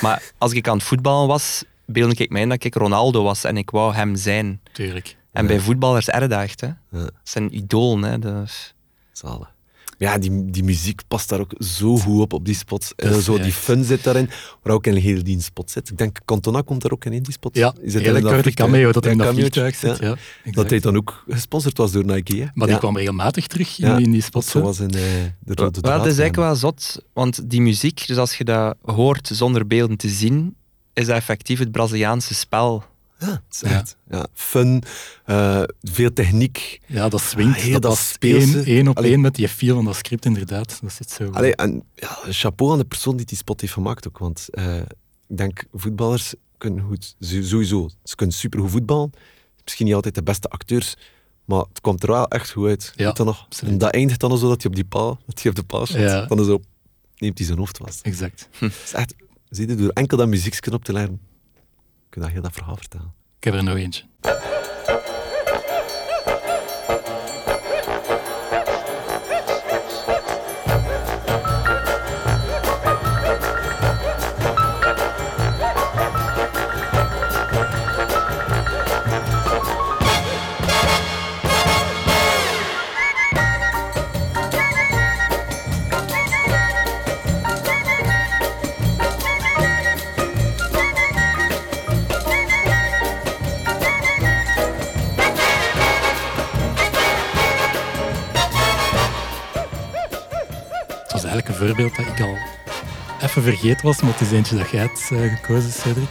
Maar 0.00 0.22
als 0.38 0.52
ik 0.52 0.68
aan 0.68 0.76
het 0.76 0.86
voetballen 0.86 1.28
was, 1.28 1.64
beeldde 1.86 2.22
ik 2.22 2.30
mij 2.30 2.42
in 2.42 2.48
dat 2.48 2.64
ik 2.64 2.74
Ronaldo 2.74 3.22
was 3.22 3.44
en 3.44 3.56
ik 3.56 3.70
wou 3.70 3.94
hem 3.94 4.16
zijn. 4.16 4.60
Tuurlijk. 4.72 5.16
En 5.32 5.46
bij 5.46 5.60
voetballers 5.60 6.08
erg 6.08 6.28
dat 6.28 6.40
echt, 6.42 6.60
hè. 6.60 6.66
Ja. 6.66 6.74
Dat 6.90 7.12
zijn 7.22 7.56
idool, 7.56 8.00
hè. 8.00 8.18
Dus... 8.18 8.74
Zalig. 9.12 9.56
Ja, 9.98 10.18
die, 10.18 10.50
die 10.50 10.64
muziek 10.64 11.00
past 11.08 11.28
daar 11.28 11.40
ook 11.40 11.52
zo 11.58 11.96
goed 11.96 12.20
op, 12.20 12.32
op 12.32 12.44
die 12.44 12.54
spots. 12.54 12.92
En 12.96 13.08
Dat 13.08 13.18
is 13.18 13.24
zo 13.24 13.38
die 13.38 13.52
fun 13.52 13.84
zit 13.84 14.04
daarin, 14.04 14.30
waar 14.62 14.72
ook 14.74 14.86
in 14.86 14.94
heel 14.96 15.22
die 15.22 15.40
spot 15.42 15.70
zit. 15.70 15.90
Ik 15.90 15.98
denk, 15.98 16.18
Cantona 16.24 16.60
komt 16.60 16.82
daar 16.82 16.92
ook 16.92 17.04
in, 17.04 17.12
in 17.12 17.22
die 17.22 17.32
spot. 17.32 17.54
Ja, 17.56 17.74
Is 17.80 17.94
het 17.94 18.02
hele 18.02 18.20
dat 18.20 18.32
korte 18.32 18.50
cameo 18.50 18.92
dat 18.92 19.04
Ja, 19.04 19.10
in 19.10 19.18
dat 19.18 19.34
vliegtuig 19.34 19.74
zit. 19.76 19.98
Ja. 19.98 20.16
Ja. 20.44 20.52
Dat 20.52 20.70
hij 20.70 20.80
dan 20.80 20.96
ook 20.96 21.24
gesponsord 21.28 21.76
was 21.78 21.92
door 21.92 22.04
Nike. 22.04 22.36
Hè? 22.36 22.46
Maar 22.54 22.66
die 22.66 22.74
Ja. 22.74 22.80
kwam 22.80 22.96
regelmatig 22.96 23.46
terug 23.46 23.78
in, 23.78 23.86
Ja, 23.88 23.96
in 23.96 24.10
die 24.10 24.22
spots. 24.22 24.52
hè. 24.52 24.60
Zoals 24.60 24.80
in 24.80 24.90
eh, 24.90 25.00
de 25.40 25.54
Rode 25.54 25.64
het 25.80 25.86
is 25.86 26.04
eigenlijk 26.04 26.36
wel 26.36 26.54
zot, 26.56 27.02
want 27.12 27.50
die 27.50 27.60
muziek, 27.60 28.06
dus 28.06 28.16
als 28.16 28.34
je 28.38 28.44
dat 28.44 28.76
hoort 28.84 29.30
zonder 29.32 29.66
beelden 29.66 29.96
te 29.96 30.08
zien, 30.08 30.54
is 30.92 31.06
dat 31.06 31.16
effectief 31.16 31.58
het 31.58 31.72
Braziliaanse 31.72 32.34
spel. 32.34 32.84
Ja, 33.18 33.26
het 33.26 33.54
is 33.54 33.62
echt, 33.62 33.96
ja. 34.10 34.26
Fun, 34.32 34.82
eh, 35.24 35.62
veel 35.82 36.12
techniek. 36.12 36.80
Ja, 36.86 37.08
dat 37.08 37.20
swingt. 37.20 37.74
Ah, 37.74 37.80
dat 37.80 37.98
speelse. 37.98 38.62
één, 38.62 38.88
op 38.88 39.00
één 39.00 39.20
met 39.20 39.34
die 39.34 39.48
feel 39.48 39.74
van 39.74 39.84
dat 39.84 39.96
script, 39.96 40.24
inderdaad. 40.24 40.78
Dat 40.82 40.92
zit 40.92 41.10
zo. 41.10 41.30
Allee, 41.30 41.56
en 41.56 41.82
ja, 41.94 42.18
chapeau 42.28 42.72
aan 42.72 42.78
de 42.78 42.84
persoon 42.84 43.16
die 43.16 43.26
die 43.26 43.36
spot 43.36 43.60
heeft 43.60 43.72
gemaakt 43.72 44.08
ook. 44.08 44.18
Want 44.18 44.48
eh, 44.50 44.76
ik 45.28 45.36
denk, 45.36 45.64
voetballers 45.72 46.34
kunnen 46.58 46.84
goed, 46.84 47.14
sowieso, 47.20 47.88
ze 48.04 48.14
kunnen 48.14 48.34
supergoed 48.34 48.70
voetballen. 48.70 49.10
Misschien 49.64 49.86
niet 49.86 49.94
altijd 49.94 50.14
de 50.14 50.22
beste 50.22 50.48
acteurs, 50.48 50.94
maar 51.44 51.64
het 51.68 51.80
komt 51.80 52.02
er 52.02 52.10
wel 52.10 52.28
echt 52.28 52.50
goed 52.50 52.66
uit. 52.66 52.92
Ja, 52.96 53.12
dat 53.12 53.26
nog? 53.26 53.44
absoluut. 53.44 53.72
En 53.72 53.78
dat 53.78 53.92
eindigt 53.92 54.20
dan 54.20 54.38
zo 54.38 54.48
dat 54.48 54.62
hij 54.62 54.70
op 54.70 54.76
die 54.76 54.84
paal, 54.84 55.18
dat 55.26 55.42
hij 55.42 55.50
op 55.50 55.56
de 55.56 55.64
paal 55.64 55.86
staat. 55.86 56.00
Ja. 56.00 56.26
Dan 56.26 56.44
zo, 56.44 56.60
neemt 57.16 57.38
hij 57.38 57.46
zijn 57.46 57.58
hoofd 57.58 57.76
vast. 57.76 58.00
Exact. 58.02 58.48
Het 58.58 58.72
is 58.84 58.92
echt, 58.92 59.14
zie 59.48 59.68
je, 59.68 59.74
door 59.74 59.90
enkel 59.90 60.16
dat 60.16 60.28
muziekje 60.28 60.72
op 60.72 60.84
te 60.84 60.92
leren, 60.92 61.20
kun 62.08 62.20
je 62.20 62.26
dat 62.26 62.30
heel 62.30 62.42
dat 62.42 62.52
verhaal 62.52 62.76
vertellen. 62.76 63.14
Ik 63.38 63.44
heb 63.44 63.54
er 63.54 63.64
nog 63.64 63.76
eentje. 63.76 64.04
Het 101.08 101.22
was 101.22 101.30
eigenlijk 101.30 101.60
een 101.60 101.66
voorbeeld 101.66 101.96
dat 101.96 102.06
ik 102.06 102.20
al 102.20 102.38
even 103.20 103.42
vergeten 103.42 103.86
was, 103.86 104.00
maar 104.00 104.12
het 104.12 104.20
is 104.20 104.30
eentje 104.30 104.56
dat 104.56 104.70
jij 104.70 104.80
hebt 104.80 105.10
eh, 105.12 105.36
gekozen, 105.36 105.72
Cedric. 105.72 106.08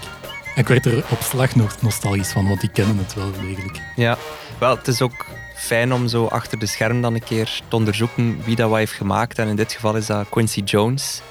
En 0.56 0.62
ik 0.62 0.68
werd 0.68 0.86
er 0.86 1.06
op 1.10 1.22
slag 1.22 1.56
nog 1.56 1.82
nostalgisch 1.82 2.32
van, 2.32 2.48
want 2.48 2.62
die 2.62 2.70
kennen 2.70 2.98
het 2.98 3.14
wel 3.14 3.32
degelijk. 3.32 3.82
Ja, 3.96 4.18
wel, 4.60 4.76
het 4.76 4.88
is 4.88 5.02
ook 5.02 5.26
fijn 5.56 5.94
om 5.94 6.08
zo 6.08 6.26
achter 6.26 6.60
de 6.60 6.66
scherm 6.66 7.02
dan 7.02 7.14
een 7.14 7.24
keer 7.24 7.62
te 7.68 7.76
onderzoeken 7.76 8.44
wie 8.44 8.56
dat 8.56 8.70
wat 8.70 8.78
heeft 8.78 8.92
gemaakt. 8.94 9.40
En 9.40 9.48
in 9.48 9.56
dit 9.56 9.72
geval 9.72 9.96
is 9.96 10.06
dat 10.06 10.30
Quincy 10.30 10.62
Jones. 10.62 11.22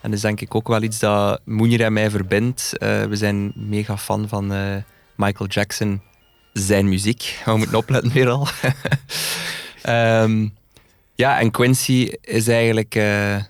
En 0.00 0.10
dat 0.10 0.12
is 0.12 0.20
denk 0.20 0.40
ik 0.40 0.54
ook 0.54 0.68
wel 0.68 0.82
iets 0.82 0.98
dat 0.98 1.40
Moenier 1.44 1.80
en 1.80 1.92
mij 1.92 2.10
verbindt. 2.10 2.78
Eh, 2.78 3.04
we 3.04 3.16
zijn 3.16 3.52
mega 3.54 3.96
fan 3.96 4.28
van 4.28 4.52
eh, 4.52 4.76
Michael 5.16 5.48
Jackson, 5.48 6.02
zijn 6.52 6.88
muziek. 6.88 7.42
We 7.44 7.56
moeten 7.56 7.76
opletten 7.76 8.12
weer 8.12 8.28
al. 8.28 8.48
Ehm, 9.82 10.48
ja, 11.18 11.40
en 11.40 11.50
Quincy 11.50 12.12
is 12.20 12.48
eigenlijk 12.48 12.94
eh, 12.94 13.42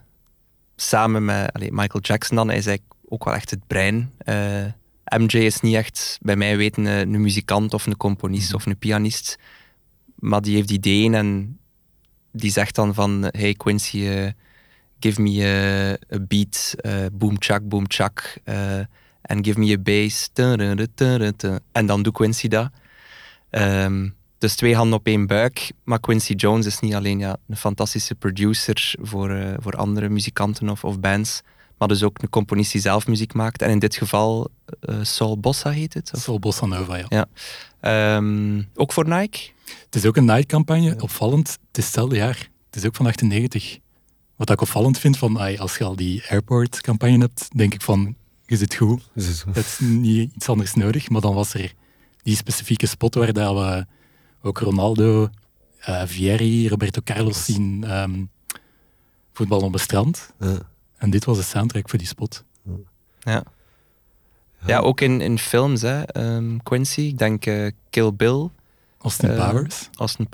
samen 0.77 1.25
met 1.25 1.53
allee, 1.53 1.73
Michael 1.73 2.03
Jackson 2.03 2.37
dan, 2.37 2.49
hij 2.49 2.57
is 2.57 2.67
eigenlijk 2.67 2.97
ook 3.09 3.25
wel 3.25 3.35
echt 3.35 3.51
het 3.51 3.67
brein. 3.67 4.13
Eh, 4.19 4.65
MJ 5.19 5.37
is 5.37 5.61
niet 5.61 5.75
echt, 5.75 6.19
bij 6.23 6.37
mij 6.37 6.57
weten, 6.57 6.87
eh, 6.87 6.99
een 6.99 7.21
muzikant 7.21 7.75
of 7.75 7.87
een 7.87 7.97
componist 7.97 8.55
of 8.55 8.67
een 8.67 8.79
pianist. 8.79 9.39
Maar 10.15 10.41
die 10.43 10.55
heeft 10.55 10.71
ideeën 10.71 11.15
en 11.15 11.59
die 12.33 12.51
zegt 12.51 12.75
dan 12.75 12.95
van... 12.95 13.29
Hey 13.31 13.55
Quincy, 13.55 14.33
give 15.01 15.23
me 15.23 15.45
a, 15.45 16.15
a 16.15 16.21
beat, 16.21 16.75
boom 17.13 17.37
chak, 17.39 17.69
boom 17.69 17.85
chak. 17.89 18.39
En 19.23 19.45
give 19.45 19.59
me 19.59 19.73
a 19.73 19.79
bass. 19.79 20.31
En 21.73 21.87
dan 21.87 22.03
doet 22.03 22.13
Quincy 22.13 22.49
dat. 22.49 22.71
Ehm, 23.51 24.09
dus 24.39 24.55
twee 24.55 24.75
handen 24.75 24.99
op 24.99 25.07
één 25.07 25.27
buik. 25.27 25.73
Maar 25.85 26.01
Quincy 26.01 26.33
Jones 26.33 26.67
is 26.67 26.81
niet 26.81 26.95
alleen 26.95 27.19
ja, 27.19 27.37
een 27.49 27.57
fantastische 27.57 28.15
producer 28.15 28.95
voor, 29.01 29.31
eh, 29.31 29.55
voor 29.59 29.73
andere 29.73 30.09
muzikanten 30.09 30.69
of, 30.69 30.85
of 30.85 31.01
bands, 31.01 31.43
maar 31.79 31.89
dus 31.89 32.03
ook 32.03 32.23
een 32.23 32.29
componist 32.29 32.73
die 32.73 32.81
zelf 32.81 33.07
muziek 33.07 33.35
maakt. 33.35 33.63
En 33.63 33.71
in 33.71 33.79
dit 33.79 33.97
geval 33.97 34.51
eh 34.81 34.97
Saul 35.03 35.39
Bossa 35.39 35.71
heet 35.71 35.95
het. 35.95 36.11
Of? 36.15 36.21
Sol 36.21 36.39
Bossa 36.39 36.67
Nova, 36.67 36.97
ja. 36.97 37.07
Ja. 37.09 37.27
Ehm, 37.81 38.63
ook 38.75 38.93
voor 38.93 39.09
Nike. 39.09 39.39
Het 39.85 39.95
is 39.95 40.05
ook 40.07 40.17
een 40.17 40.25
Nike-campagne, 40.25 40.97
opvallend. 41.01 41.49
Het 41.49 41.79
is 41.79 41.85
hetzelfde 41.85 42.17
jaar. 42.17 42.49
Het 42.67 42.77
is 42.77 42.85
ook 42.87 42.97
van 42.97 43.07
98. 43.07 43.79
Wat 44.37 44.51
ik 44.51 44.61
opvallend 44.61 44.99
vind, 44.99 45.19
van, 45.19 45.39
ai, 45.39 45.59
als 45.59 45.79
je 45.79 45.85
al 45.85 45.97
die 45.97 46.23
airport-campagne 46.29 47.19
hebt, 47.19 47.49
denk 47.57 47.75
ik 47.75 47.83
van, 47.83 48.17
je 48.47 48.57
zit 48.57 48.75
goed. 48.75 49.11
Het 49.15 49.65
is 49.65 49.79
niet 49.79 50.35
iets 50.35 50.49
anders 50.49 50.75
nodig. 50.75 51.09
Maar 51.09 51.21
dan 51.21 51.35
was 51.35 51.55
er 51.55 51.73
die 52.23 52.37
specifieke 52.37 52.87
spot 52.87 53.15
waar 53.15 53.33
dat 53.33 53.55
we 53.55 53.87
ook 54.43 54.59
Ronaldo, 54.59 55.29
eh 55.79 56.03
Vieri, 56.07 56.69
Roberto 56.69 57.01
Carlos 57.05 57.45
zien 57.45 57.85
ehm, 57.85 58.25
voetbal 59.33 59.61
op 59.61 59.73
het 59.73 59.83
strand. 59.83 60.33
Ja. 60.41 60.59
En 60.97 61.11
dit 61.11 61.25
was 61.25 61.37
de 61.37 61.43
soundtrack 61.43 61.89
voor 61.89 61.99
die 61.99 62.09
spot. 62.09 62.45
Ja. 63.21 63.43
Ja, 64.67 64.79
ook 64.79 65.01
in, 65.01 65.21
in 65.21 65.39
films, 65.39 65.83
hè. 65.83 66.03
Ehm, 66.03 66.57
Quincy. 66.63 67.01
Ik 67.01 67.19
denk 67.19 67.47
eh, 67.47 67.67
Kill 67.91 68.13
Bill, 68.15 68.49
Austin 68.99 69.31
Eh, 69.31 69.49
Powers. 69.49 69.89
Austin 69.95 70.25
En 70.25 70.31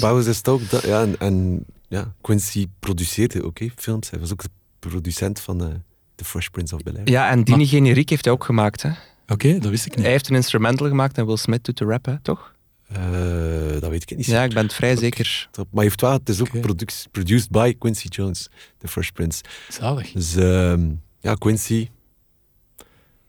Powers. 0.00 0.26
is 0.26 0.36
het 0.36 0.48
ook 0.48 0.70
dat, 0.70 0.82
ja, 0.82 1.02
en, 1.02 1.18
en 1.18 1.64
ja, 1.88 2.12
Quincy 2.20 2.68
produceerde 2.80 3.42
ook 3.44 3.58
hè, 3.58 3.68
films. 3.76 4.10
Hij 4.10 4.20
was 4.20 4.32
ook 4.32 4.42
de 4.42 4.50
producent 4.78 5.40
van 5.40 5.62
eh, 5.62 5.68
The 6.14 6.24
Fresh 6.24 6.46
Prince 6.48 6.74
of 6.74 6.82
Bel-Air. 6.82 7.08
Ja, 7.10 7.30
en 7.30 7.44
Dini 7.44 7.66
Generiek 7.66 8.08
heeft 8.10 8.24
hij 8.24 8.34
ook 8.34 8.44
gemaakt, 8.44 8.82
hè. 8.82 8.90
Oké, 9.28 9.58
dat 9.58 9.70
wist 9.70 9.86
ik 9.86 9.94
niet. 9.94 10.02
Hij 10.04 10.10
heeft 10.12 10.28
een 10.28 10.34
instrumental 10.36 10.88
gemaakt 10.88 11.18
en 11.18 11.26
Will 11.26 11.36
Smith 11.36 11.64
doet 11.64 11.78
de 11.78 11.84
rap, 11.84 12.04
hè, 12.04 12.20
toch? 12.20 12.54
Uh, 12.96 13.80
dat 13.80 13.90
weet 13.90 14.10
ik 14.10 14.16
niet. 14.16 14.26
Ja, 14.26 14.42
ik 14.42 14.54
ben 14.54 14.62
het 14.62 14.74
vrij 14.74 14.96
zeker. 14.96 15.48
Maar 15.70 15.82
heeft 15.84 16.00
wel, 16.00 16.12
het 16.12 16.28
is 16.28 16.40
ook 16.40 16.48
okay. 16.48 16.60
produced, 16.60 17.08
produced 17.10 17.50
by 17.50 17.76
Quincy 17.78 18.06
Jones, 18.08 18.48
The 18.78 18.88
Fresh 18.88 19.08
Prince. 19.08 19.42
Zalig. 19.68 20.12
Dus 20.12 20.36
uh, 20.36 20.74
ja, 21.20 21.34
Quincy, 21.34 21.88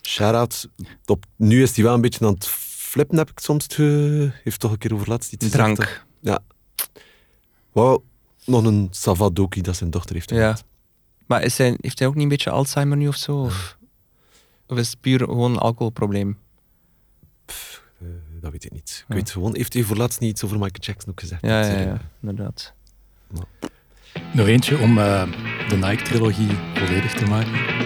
shout-out. 0.01 0.69
Nu 1.35 1.61
is 1.61 1.75
hij 1.75 1.83
wel 1.83 1.93
een 1.93 2.01
beetje 2.01 2.25
aan 2.25 2.33
het 2.33 2.47
flippen, 2.47 3.17
heb 3.17 3.29
ik 3.29 3.39
soms 3.39 3.75
heeft 4.43 4.59
toch 4.59 4.71
een 4.71 4.77
keer 4.77 4.93
over 4.93 5.09
laatst 5.09 5.33
iets 5.33 5.49
Drank. 5.49 5.75
Gezegd, 5.75 6.05
ja. 6.19 6.39
Wauw, 7.71 8.03
nog 8.45 8.63
een 8.63 8.87
Savadoki 8.91 9.61
dat 9.61 9.75
zijn 9.75 9.89
dochter 9.89 10.15
heeft 10.15 10.29
Ja. 10.29 10.57
Maar 11.27 11.43
is 11.43 11.57
hij, 11.57 11.77
heeft 11.81 11.99
hij 11.99 12.07
ook 12.07 12.13
niet 12.13 12.23
een 12.23 12.29
beetje 12.29 12.49
Alzheimer 12.49 12.97
nu 12.97 13.07
of 13.07 13.15
zo? 13.15 13.37
Of, 13.37 13.77
of 14.67 14.77
is 14.77 14.89
het 14.89 15.01
puur 15.01 15.19
gewoon 15.19 15.51
een 15.51 15.57
alcoholprobleem? 15.57 16.37
Dat 18.43 18.51
weet 18.51 18.65
ik 18.65 18.71
niet. 18.71 18.89
Ik 18.89 19.05
ja. 19.07 19.15
weet 19.15 19.31
gewoon, 19.31 19.55
heeft 19.55 19.73
hij 19.73 19.83
voor 19.83 19.95
laatst 19.95 20.19
niet 20.19 20.29
iets 20.29 20.43
over 20.43 20.57
Michael 20.57 20.81
Jackson 20.81 21.11
ook 21.11 21.19
gezegd? 21.19 21.41
Ja, 21.41 21.65
ja, 21.65 21.79
ja, 21.79 22.01
inderdaad. 22.21 22.73
Nou. 23.31 23.45
Nog 24.33 24.47
eentje 24.47 24.77
om 24.77 24.97
uh, 24.97 25.31
de 25.69 25.75
Nike-trilogie 25.75 26.49
volledig 26.73 27.13
te 27.13 27.25
maken. 27.25 27.82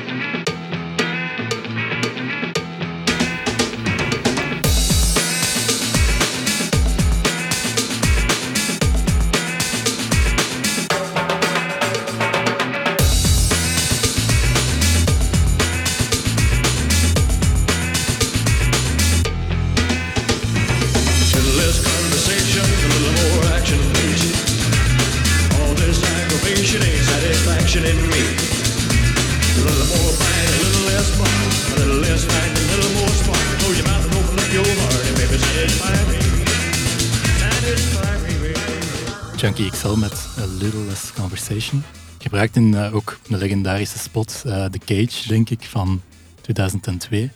Junkie 39.68 39.89
XL 39.89 39.99
met 39.99 40.28
A 40.39 40.45
Little 40.45 40.80
Less 40.80 41.13
Conversation. 41.13 41.84
Gebruikt 42.18 42.55
in 42.55 42.72
uh, 42.74 42.95
ook 42.95 43.20
een 43.30 43.38
legendarische 43.38 43.97
spot, 43.97 44.43
uh, 44.45 44.65
The 44.65 44.80
Cage, 44.86 45.28
denk 45.28 45.49
ik, 45.49 45.63
van 45.63 46.01
2002. 46.41 47.32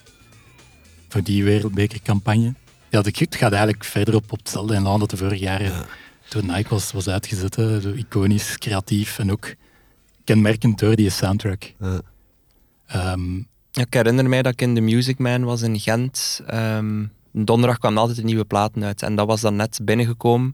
Voor 1.07 1.23
die 1.23 1.43
wereldbekercampagne. 1.43 2.53
Ja, 2.89 3.01
de 3.01 3.11
het 3.13 3.35
gaat 3.35 3.51
eigenlijk 3.51 3.83
verder 3.83 4.15
op, 4.15 4.31
op 4.31 4.37
hetzelfde 4.37 4.75
en 4.75 4.83
dat 4.83 5.09
de 5.09 5.17
vorige 5.17 5.43
jaren 5.43 5.71
ja. 5.71 5.85
door 6.29 6.45
Nike 6.45 6.69
was, 6.69 6.91
was 6.91 7.07
uitgezet. 7.07 7.57
Iconisch, 7.95 8.57
creatief 8.57 9.19
en 9.19 9.31
ook 9.31 9.53
kenmerkend 10.23 10.79
door 10.79 10.95
die 10.95 11.09
soundtrack. 11.09 11.73
Ja. 11.79 12.01
Um, 13.13 13.47
ja, 13.71 13.81
ik 13.81 13.93
herinner 13.93 14.29
mij 14.29 14.41
dat 14.41 14.53
ik 14.53 14.61
in 14.61 14.75
de 14.75 14.81
Music 14.81 15.17
Man 15.17 15.43
was 15.43 15.61
in 15.61 15.79
Gent. 15.79 16.41
Um, 16.53 17.11
donderdag 17.31 17.77
kwam 17.77 17.97
altijd 17.97 18.17
een 18.17 18.25
nieuwe 18.25 18.45
platen 18.45 18.83
uit. 18.83 19.01
En 19.01 19.15
dat 19.15 19.27
was 19.27 19.41
dan 19.41 19.55
net 19.55 19.79
binnengekomen. 19.83 20.53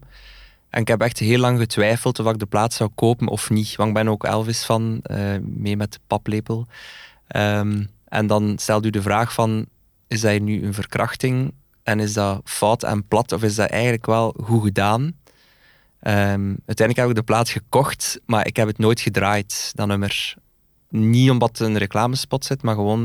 En 0.70 0.80
ik 0.80 0.88
heb 0.88 1.00
echt 1.00 1.18
heel 1.18 1.38
lang 1.38 1.58
getwijfeld 1.58 2.18
of 2.18 2.32
ik 2.32 2.38
de 2.38 2.46
plaat 2.46 2.72
zou 2.72 2.90
kopen 2.94 3.28
of 3.28 3.50
niet. 3.50 3.76
Want 3.76 3.88
ik 3.88 3.94
ben 3.94 4.08
ook 4.08 4.24
Elvis 4.24 4.64
van, 4.64 5.00
uh, 5.10 5.36
mee 5.42 5.76
met 5.76 5.92
de 5.92 5.98
paplepel. 6.06 6.66
Um, 7.36 7.88
en 8.08 8.26
dan 8.26 8.58
stelt 8.58 8.86
u 8.86 8.90
de 8.90 9.02
vraag 9.02 9.32
van, 9.32 9.66
is 10.06 10.20
dat 10.20 10.40
nu 10.40 10.64
een 10.64 10.74
verkrachting? 10.74 11.52
En 11.82 12.00
is 12.00 12.12
dat 12.12 12.40
fout 12.44 12.82
en 12.82 13.06
plat? 13.06 13.32
Of 13.32 13.42
is 13.42 13.54
dat 13.54 13.70
eigenlijk 13.70 14.06
wel 14.06 14.34
goed 14.42 14.62
gedaan? 14.62 15.02
Um, 15.02 16.56
uiteindelijk 16.66 16.96
heb 16.96 17.08
ik 17.08 17.14
de 17.14 17.22
plaat 17.22 17.48
gekocht, 17.48 18.20
maar 18.26 18.46
ik 18.46 18.56
heb 18.56 18.66
het 18.66 18.78
nooit 18.78 19.00
gedraaid, 19.00 19.72
dat 19.74 19.86
nummer. 19.86 20.34
Niet 20.88 21.30
omdat 21.30 21.58
het 21.58 21.68
een 21.68 21.78
reclamespot 21.78 22.44
zit, 22.44 22.62
maar 22.62 22.74
gewoon, 22.74 23.02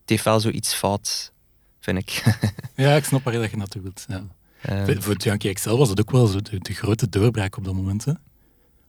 het 0.00 0.10
heeft 0.10 0.24
wel 0.24 0.40
zoiets 0.40 0.74
fout, 0.74 1.32
vind 1.80 1.98
ik. 1.98 2.36
ja, 2.76 2.96
ik 2.96 3.04
snap 3.04 3.24
waar 3.24 3.32
je 3.50 3.56
naartoe 3.56 3.82
wilt. 3.82 4.04
Ja. 4.08 4.24
Um, 4.70 5.02
voor 5.02 5.16
Junkie 5.16 5.52
XL 5.52 5.76
was 5.76 5.88
het 5.88 6.00
ook 6.00 6.10
wel 6.10 6.26
zo 6.26 6.40
de, 6.40 6.58
de 6.58 6.74
grote 6.74 7.08
doorbraak 7.08 7.56
op 7.56 7.64
dat 7.64 7.74
moment. 7.74 8.04
Hè? 8.04 8.12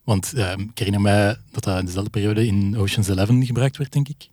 Want 0.03 0.33
um, 0.37 0.59
ik 0.61 0.77
herinner 0.77 1.01
mij 1.01 1.37
dat 1.51 1.63
dat 1.63 1.79
in 1.79 1.85
dezelfde 1.85 2.09
periode 2.09 2.45
in 2.45 2.77
Ocean's 2.77 3.07
Eleven 3.07 3.45
gebruikt 3.45 3.77
werd, 3.77 3.91
denk 3.91 4.07
ik. 4.07 4.29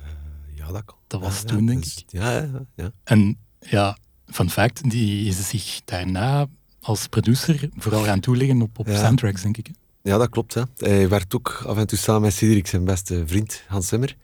Uh, 0.00 0.06
ja, 0.54 0.72
dat 0.72 0.84
kan. 0.84 0.96
Dat 1.06 1.20
was 1.20 1.40
ja, 1.40 1.44
toen, 1.46 1.66
denk 1.66 1.82
dus, 1.84 1.96
ik. 1.98 2.04
Ja, 2.08 2.30
ja, 2.30 2.64
ja. 2.74 2.90
En 3.04 3.38
ja, 3.58 3.98
fun 4.26 4.50
fact, 4.50 4.90
die 4.90 5.28
is 5.28 5.48
zich 5.48 5.80
daarna 5.84 6.46
als 6.80 7.06
producer 7.06 7.68
vooral 7.76 8.02
gaan 8.02 8.20
toeleggen 8.20 8.62
op, 8.62 8.78
op 8.78 8.86
Ja. 8.86 8.98
soundtracks, 8.98 9.42
denk 9.42 9.56
ik. 9.56 9.66
hè. 9.66 9.72
Ja, 10.10 10.18
dat 10.18 10.28
klopt. 10.28 10.54
Hè. 10.54 10.62
Hij 10.76 11.08
werkt 11.08 11.34
ook 11.34 11.62
af 11.66 11.76
en 11.76 11.86
toe 11.86 11.98
samen 11.98 12.22
met 12.22 12.32
Cedric, 12.34 12.66
zijn 12.66 12.84
beste 12.84 13.22
vriend, 13.26 13.62
Hans 13.68 13.88
Zimmer. 13.88 14.16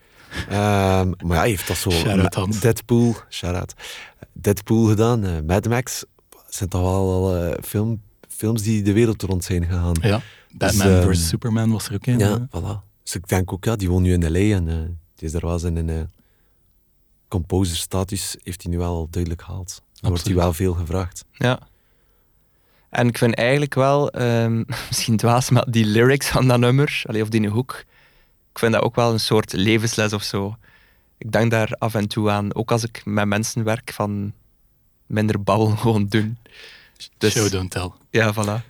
Ehm, 0.48 1.08
maar 1.08 1.36
ja, 1.36 1.38
hij 1.38 1.48
heeft 1.48 1.68
dat 1.68 1.76
zo... 1.76 1.90
Hans. 2.30 2.60
Deadpool, 2.60 3.16
shout-out. 3.28 3.74
Deadpool 4.32 4.84
gedaan, 4.84 5.24
eh, 5.24 5.32
Mad 5.46 5.68
Max. 5.68 6.04
zijn 6.48 6.68
toch 6.68 6.80
wel 6.80 7.12
al 7.12 7.36
eh, 7.36 7.62
film, 7.64 8.02
films 8.28 8.62
die 8.62 8.82
de 8.82 8.92
wereld 8.92 9.22
rond 9.22 9.44
zijn 9.44 9.64
gegaan. 9.64 9.96
Ja, 10.00 10.20
Batman 10.52 10.88
ehm, 10.88 11.12
vs. 11.12 11.28
Superman 11.28 11.70
was 11.70 11.88
er 11.88 11.94
ook 11.94 12.06
in. 12.06 12.18
Ja, 12.18 12.30
hè. 12.30 12.60
voilà. 12.60 12.86
Dus 13.02 13.14
ik 13.14 13.28
denk 13.28 13.52
ook, 13.52 13.64
ja, 13.64 13.76
die 13.76 13.88
woont 13.88 14.02
nu 14.02 14.12
in 14.12 14.32
L.A. 14.32 14.56
en 14.56 14.68
eh, 14.68 14.74
die 15.14 15.26
is 15.26 15.32
daar 15.32 15.46
wel 15.46 15.58
zijn 15.58 15.76
een 15.76 15.88
uh, 15.88 16.00
composer-status 17.28 18.36
heeft 18.42 18.62
hij 18.62 18.72
nu 18.72 18.78
wel 18.78 18.94
al 18.94 19.08
duidelijk 19.10 19.42
gehaald. 19.42 19.82
Dan 20.00 20.10
wordt 20.10 20.24
hij 20.24 20.34
wel 20.34 20.52
veel 20.52 20.74
gevraagd. 20.74 21.24
Ja. 21.32 21.58
En 22.90 23.08
ik 23.08 23.18
vind 23.18 23.34
eigenlijk 23.34 23.74
wel, 23.74 24.10
ehm, 24.10 24.62
misschien 24.88 25.16
dwaas, 25.16 25.50
maar 25.50 25.70
die 25.70 25.84
lyrics 25.84 26.28
van 26.28 26.48
dat 26.48 26.58
nummer, 26.58 27.02
allee, 27.06 27.22
of 27.22 27.28
die 27.28 27.48
hoek, 27.48 27.84
ik 28.58 28.64
vind 28.64 28.76
dat 28.76 28.82
ook 28.82 28.94
wel 28.96 29.12
een 29.12 29.20
soort 29.20 29.52
levensles 29.52 30.12
of 30.12 30.22
zo. 30.22 30.56
Ik 31.18 31.32
denk 31.32 31.50
daar 31.50 31.72
af 31.78 31.94
en 31.94 32.08
toe 32.08 32.30
aan, 32.30 32.54
ook 32.54 32.70
als 32.72 32.84
ik 32.84 33.02
met 33.04 33.26
mensen 33.26 33.64
werk, 33.64 33.92
van 33.92 34.32
minder 35.06 35.42
babbel 35.42 35.66
gewoon 35.82 36.06
doen. 36.08 36.38
Dus- 37.18 37.32
Show 37.32 37.50
don't 37.50 37.70
tell. 37.70 37.90
Ja, 38.10 38.34
voilà. 38.34 38.64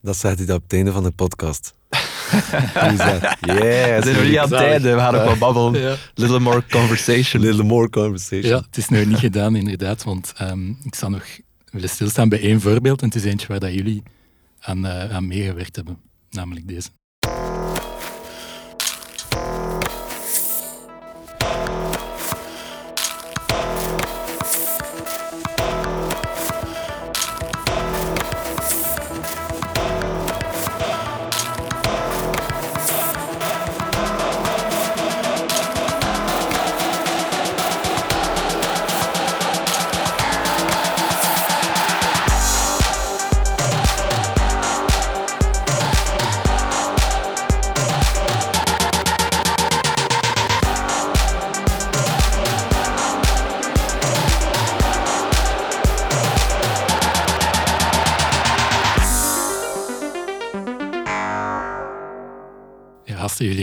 Dat 0.00 0.16
zegt 0.16 0.36
hij 0.38 0.46
dat 0.46 0.56
op 0.56 0.62
het 0.62 0.72
einde 0.72 0.92
van 0.92 1.02
de 1.02 1.10
podcast. 1.10 1.74
Yes. 1.92 2.96
We 2.96 4.00
zijn 4.02 4.16
nog 4.16 4.24
niet 4.24 4.38
aan 4.38 4.50
het 4.50 4.60
einde, 4.60 4.92
we 4.92 4.98
gaan 4.98 5.12
nog 5.14 5.24
wel 5.24 5.36
babbelen. 5.36 5.80
Ja. 5.88 5.96
Little 6.14 6.40
more 6.40 6.64
conversation. 6.70 7.42
Little 7.42 7.64
more 7.64 7.90
conversation. 7.90 8.50
Ja, 8.50 8.56
het 8.66 8.76
is 8.76 8.88
nu 8.88 9.04
niet 9.06 9.18
gedaan, 9.18 9.56
inderdaad. 9.56 10.04
Want 10.04 10.32
ehm, 10.36 10.68
ik 10.82 10.94
zou 10.94 11.12
nog 11.12 11.24
willen 11.70 11.88
stilstaan 11.88 12.28
bij 12.28 12.40
één 12.40 12.60
voorbeeld. 12.60 13.00
En 13.00 13.06
het 13.06 13.16
is 13.16 13.24
eentje 13.24 13.46
waar 13.46 13.60
dat 13.60 13.74
jullie 13.74 14.02
aan, 14.60 14.86
eh, 14.86 15.14
aan 15.14 15.26
meegewerkt 15.26 15.76
hebben. 15.76 16.00
Namelijk 16.30 16.68
deze. 16.68 16.88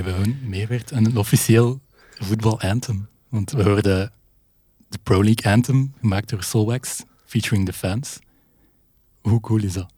Hebben 0.03 0.23
gewoon 0.23 0.49
meegewerkt 0.49 0.93
aan 0.93 1.05
een 1.05 1.17
officieel 1.17 1.81
voetbal 2.19 2.59
anthem. 2.61 3.07
Want 3.29 3.51
we 3.51 3.63
hoorden 3.63 4.11
de 4.89 4.97
Pro 5.03 5.23
League 5.23 5.51
anthem, 5.53 5.93
gemaakt 5.99 6.29
door 6.29 6.43
Solwax, 6.43 7.03
featuring 7.25 7.65
the 7.65 7.73
fans. 7.73 8.19
Hoe 9.21 9.39
cool 9.39 9.63
is 9.63 9.73
dat? 9.73 9.91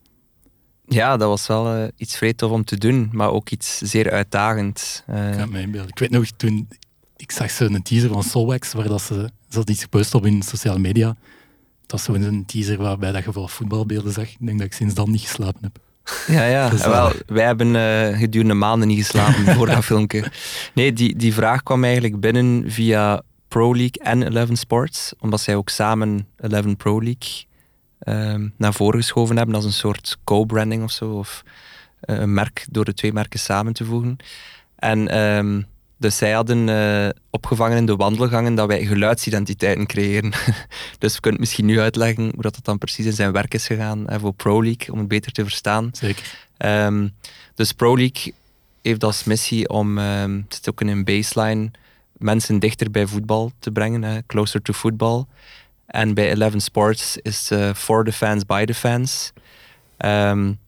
Ja, 0.86 1.16
dat 1.16 1.28
was 1.28 1.46
wel 1.46 1.74
eh, 1.74 1.88
iets 1.96 2.16
vrij 2.16 2.32
tof 2.32 2.50
om 2.50 2.64
te 2.64 2.78
doen, 2.78 3.08
maar 3.12 3.30
ook 3.30 3.50
iets 3.50 3.78
zeer 3.78 4.10
uitdagend. 4.10 5.04
Eh, 5.06 5.30
Ik 5.30 5.36
kan 5.36 5.50
me 5.50 5.60
inbeelden. 5.60 5.90
Ik 5.90 5.98
weet 5.98 6.10
nog, 6.10 6.26
toen 6.36 6.68
ik 7.16 7.30
zag 7.32 7.50
zo'n 7.50 7.82
teaser 7.82 8.08
van 8.08 8.22
Solwax, 8.22 8.72
waar 8.72 8.88
dat 8.88 9.02
ze, 9.02 9.30
ze 9.48 9.58
had 9.58 9.70
iets 9.70 9.82
gepost 9.82 10.14
op 10.14 10.26
in 10.26 10.42
sociale 10.42 10.78
media. 10.78 11.16
Dat 11.86 12.06
was 12.06 12.22
zo'n 12.22 12.44
teaser 12.46 12.76
waarbij 12.76 13.12
dat 13.12 13.24
je 13.24 13.32
vooral 13.32 13.48
voetbalbeelden 13.48 14.12
zag. 14.12 14.28
Ik 14.30 14.36
denk 14.46 14.58
dat 14.58 14.66
ik 14.66 14.72
sinds 14.72 14.94
dan 14.94 15.10
niet 15.10 15.20
geslapen 15.20 15.60
heb. 15.62 15.78
Ja, 16.26 16.44
ja. 16.44 16.76
Wel, 16.76 17.12
wij 17.26 17.44
hebben 17.44 17.76
eh, 17.76 18.18
gedurende 18.18 18.54
maanden 18.54 18.88
niet 18.88 18.98
geslapen 18.98 19.54
voor 19.54 19.66
dat 19.66 19.84
filmpje. 19.94 20.24
Nee, 20.74 20.92
die, 20.92 21.16
die 21.16 21.34
vraag 21.34 21.62
kwam 21.62 21.84
eigenlijk 21.84 22.20
binnen 22.20 22.64
via 22.70 23.22
Pro 23.48 23.76
League 23.76 24.02
en 24.02 24.22
Eleven 24.22 24.56
Sports, 24.56 25.12
omdat 25.18 25.40
zij 25.40 25.54
ook 25.54 25.68
samen 25.68 26.28
Eleven 26.36 26.76
Pro 26.76 27.02
League 27.02 27.44
ehm, 27.98 28.48
naar 28.56 28.74
voren 28.74 29.00
geschoven 29.00 29.36
hebben 29.36 29.54
als 29.54 29.64
een 29.64 29.72
soort 29.72 30.18
co-branding 30.24 30.82
of 30.82 30.90
zo. 30.90 31.10
Of 31.10 31.42
een 32.00 32.34
merk 32.34 32.66
door 32.70 32.84
de 32.84 32.94
twee 32.94 33.12
merken 33.12 33.40
samen 33.40 33.72
te 33.72 33.84
voegen. 33.84 34.16
En 34.76 35.08
ehm, 35.08 35.62
dus 36.02 36.16
zij 36.16 36.32
hadden 36.32 36.68
uh, 36.68 37.08
opgevangen 37.30 37.76
in 37.76 37.86
de 37.86 37.96
wandelgangen 37.96 38.54
dat 38.54 38.66
wij 38.66 38.84
geluidsidentiteiten 38.84 39.86
creëren. 39.86 40.32
dus 40.98 41.14
we 41.14 41.20
kunnen 41.20 41.40
misschien 41.40 41.66
nu 41.66 41.80
uitleggen 41.80 42.30
hoe 42.34 42.42
dat, 42.42 42.58
dan 42.62 42.78
precies 42.78 43.06
in 43.06 43.12
zijn 43.12 43.32
werk 43.32 43.54
is 43.54 43.66
gegaan 43.66 44.02
hè, 44.06 44.18
voor 44.20 44.32
Pro 44.32 44.62
League, 44.62 44.92
om 44.92 44.98
het 44.98 45.08
beter 45.08 45.32
te 45.32 45.42
verstaan. 45.42 45.90
Zeker. 45.92 46.50
Um, 46.58 47.14
dus 47.54 47.72
Pro 47.72 47.96
League 47.96 48.34
heeft 48.82 49.04
als 49.04 49.24
missie 49.24 49.68
om, 49.68 49.98
um, 49.98 50.42
het 50.44 50.54
zit 50.54 50.68
ook 50.68 50.80
in 50.80 50.88
een 50.88 51.04
baseline, 51.04 51.70
mensen 52.12 52.58
dichter 52.58 52.90
bij 52.90 53.06
voetbal 53.06 53.52
te 53.58 53.70
brengen, 53.70 54.02
hè, 54.02 54.18
closer 54.26 54.62
to 54.62 54.72
football. 54.72 55.24
En 55.86 56.14
bij 56.14 56.30
Eleven 56.30 56.60
Sports 56.60 57.16
is 57.16 57.50
uh, 57.50 57.70
for 57.74 58.04
the 58.04 58.12
fans, 58.12 58.46
by 58.46 58.64
the 58.64 58.74
fans. 58.74 59.32
Um, 59.98 60.58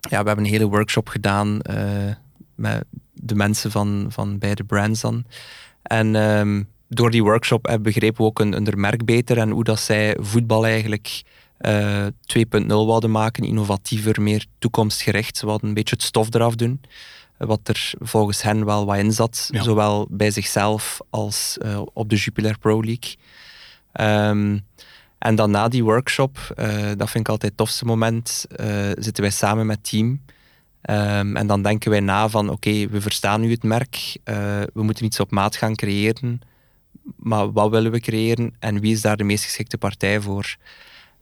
ja, 0.00 0.20
we 0.20 0.26
hebben 0.26 0.44
een 0.44 0.50
hele 0.50 0.68
workshop 0.68 1.08
gedaan 1.08 1.58
uh, 1.70 2.12
met 2.54 2.84
de 3.22 3.34
mensen 3.34 3.70
van, 3.70 4.06
van 4.08 4.38
beide 4.38 4.64
brands 4.64 5.00
dan. 5.00 5.24
En 5.82 6.14
um, 6.14 6.68
door 6.88 7.10
die 7.10 7.22
workshop 7.22 7.66
hebben 7.66 7.82
begrepen 7.82 8.20
we 8.22 8.28
ook 8.28 8.40
een, 8.40 8.56
een 8.56 8.80
merk 8.80 9.04
beter 9.04 9.38
en 9.38 9.50
hoe 9.50 9.64
dat 9.64 9.80
zij 9.80 10.16
voetbal 10.20 10.66
eigenlijk 10.66 11.22
uh, 11.60 12.06
2.0 12.06 12.66
wilden 12.66 13.10
maken, 13.10 13.44
innovatiever, 13.44 14.22
meer 14.22 14.44
toekomstgericht. 14.58 15.36
Ze 15.36 15.46
wilden 15.46 15.68
een 15.68 15.74
beetje 15.74 15.94
het 15.94 16.04
stof 16.04 16.34
eraf 16.34 16.54
doen, 16.54 16.80
wat 17.38 17.68
er 17.68 17.92
volgens 17.98 18.42
hen 18.42 18.64
wel 18.64 18.86
wat 18.86 18.96
in 18.96 19.12
zat, 19.12 19.48
zowel 19.52 20.06
bij 20.10 20.30
zichzelf 20.30 21.00
als 21.10 21.58
uh, 21.62 21.82
op 21.92 22.10
de 22.10 22.16
Jupiler 22.16 22.58
Pro 22.58 22.82
League. 22.82 23.16
Um, 24.30 24.64
en 25.18 25.34
dan 25.34 25.50
na 25.50 25.68
die 25.68 25.84
workshop, 25.84 26.54
uh, 26.56 26.66
dat 26.96 27.10
vind 27.10 27.24
ik 27.24 27.28
altijd 27.28 27.42
het 27.42 27.56
tofste 27.56 27.84
moment, 27.84 28.46
zitten 28.98 29.22
wij 29.22 29.30
samen 29.30 29.66
met 29.66 29.84
team 29.90 30.20
Um, 30.90 31.36
en 31.36 31.46
dan 31.46 31.62
denken 31.62 31.90
wij 31.90 32.00
na 32.00 32.28
van 32.28 32.50
oké, 32.50 32.88
we 32.88 33.00
verstaan 33.00 33.40
nu 33.40 33.50
het 33.50 33.62
merk, 33.62 34.16
uh, 34.24 34.34
we 34.74 34.82
moeten 34.82 35.04
iets 35.04 35.20
op 35.20 35.30
maat 35.30 35.56
gaan 35.56 35.74
creëren, 35.74 36.40
maar 37.16 37.52
wat 37.52 37.70
willen 37.70 37.90
we 37.90 38.00
creëren 38.00 38.54
en 38.58 38.80
wie 38.80 38.92
is 38.92 39.00
daar 39.00 39.16
de 39.16 39.24
meest 39.24 39.44
geschikte 39.44 39.78
partij 39.78 40.20
voor? 40.20 40.56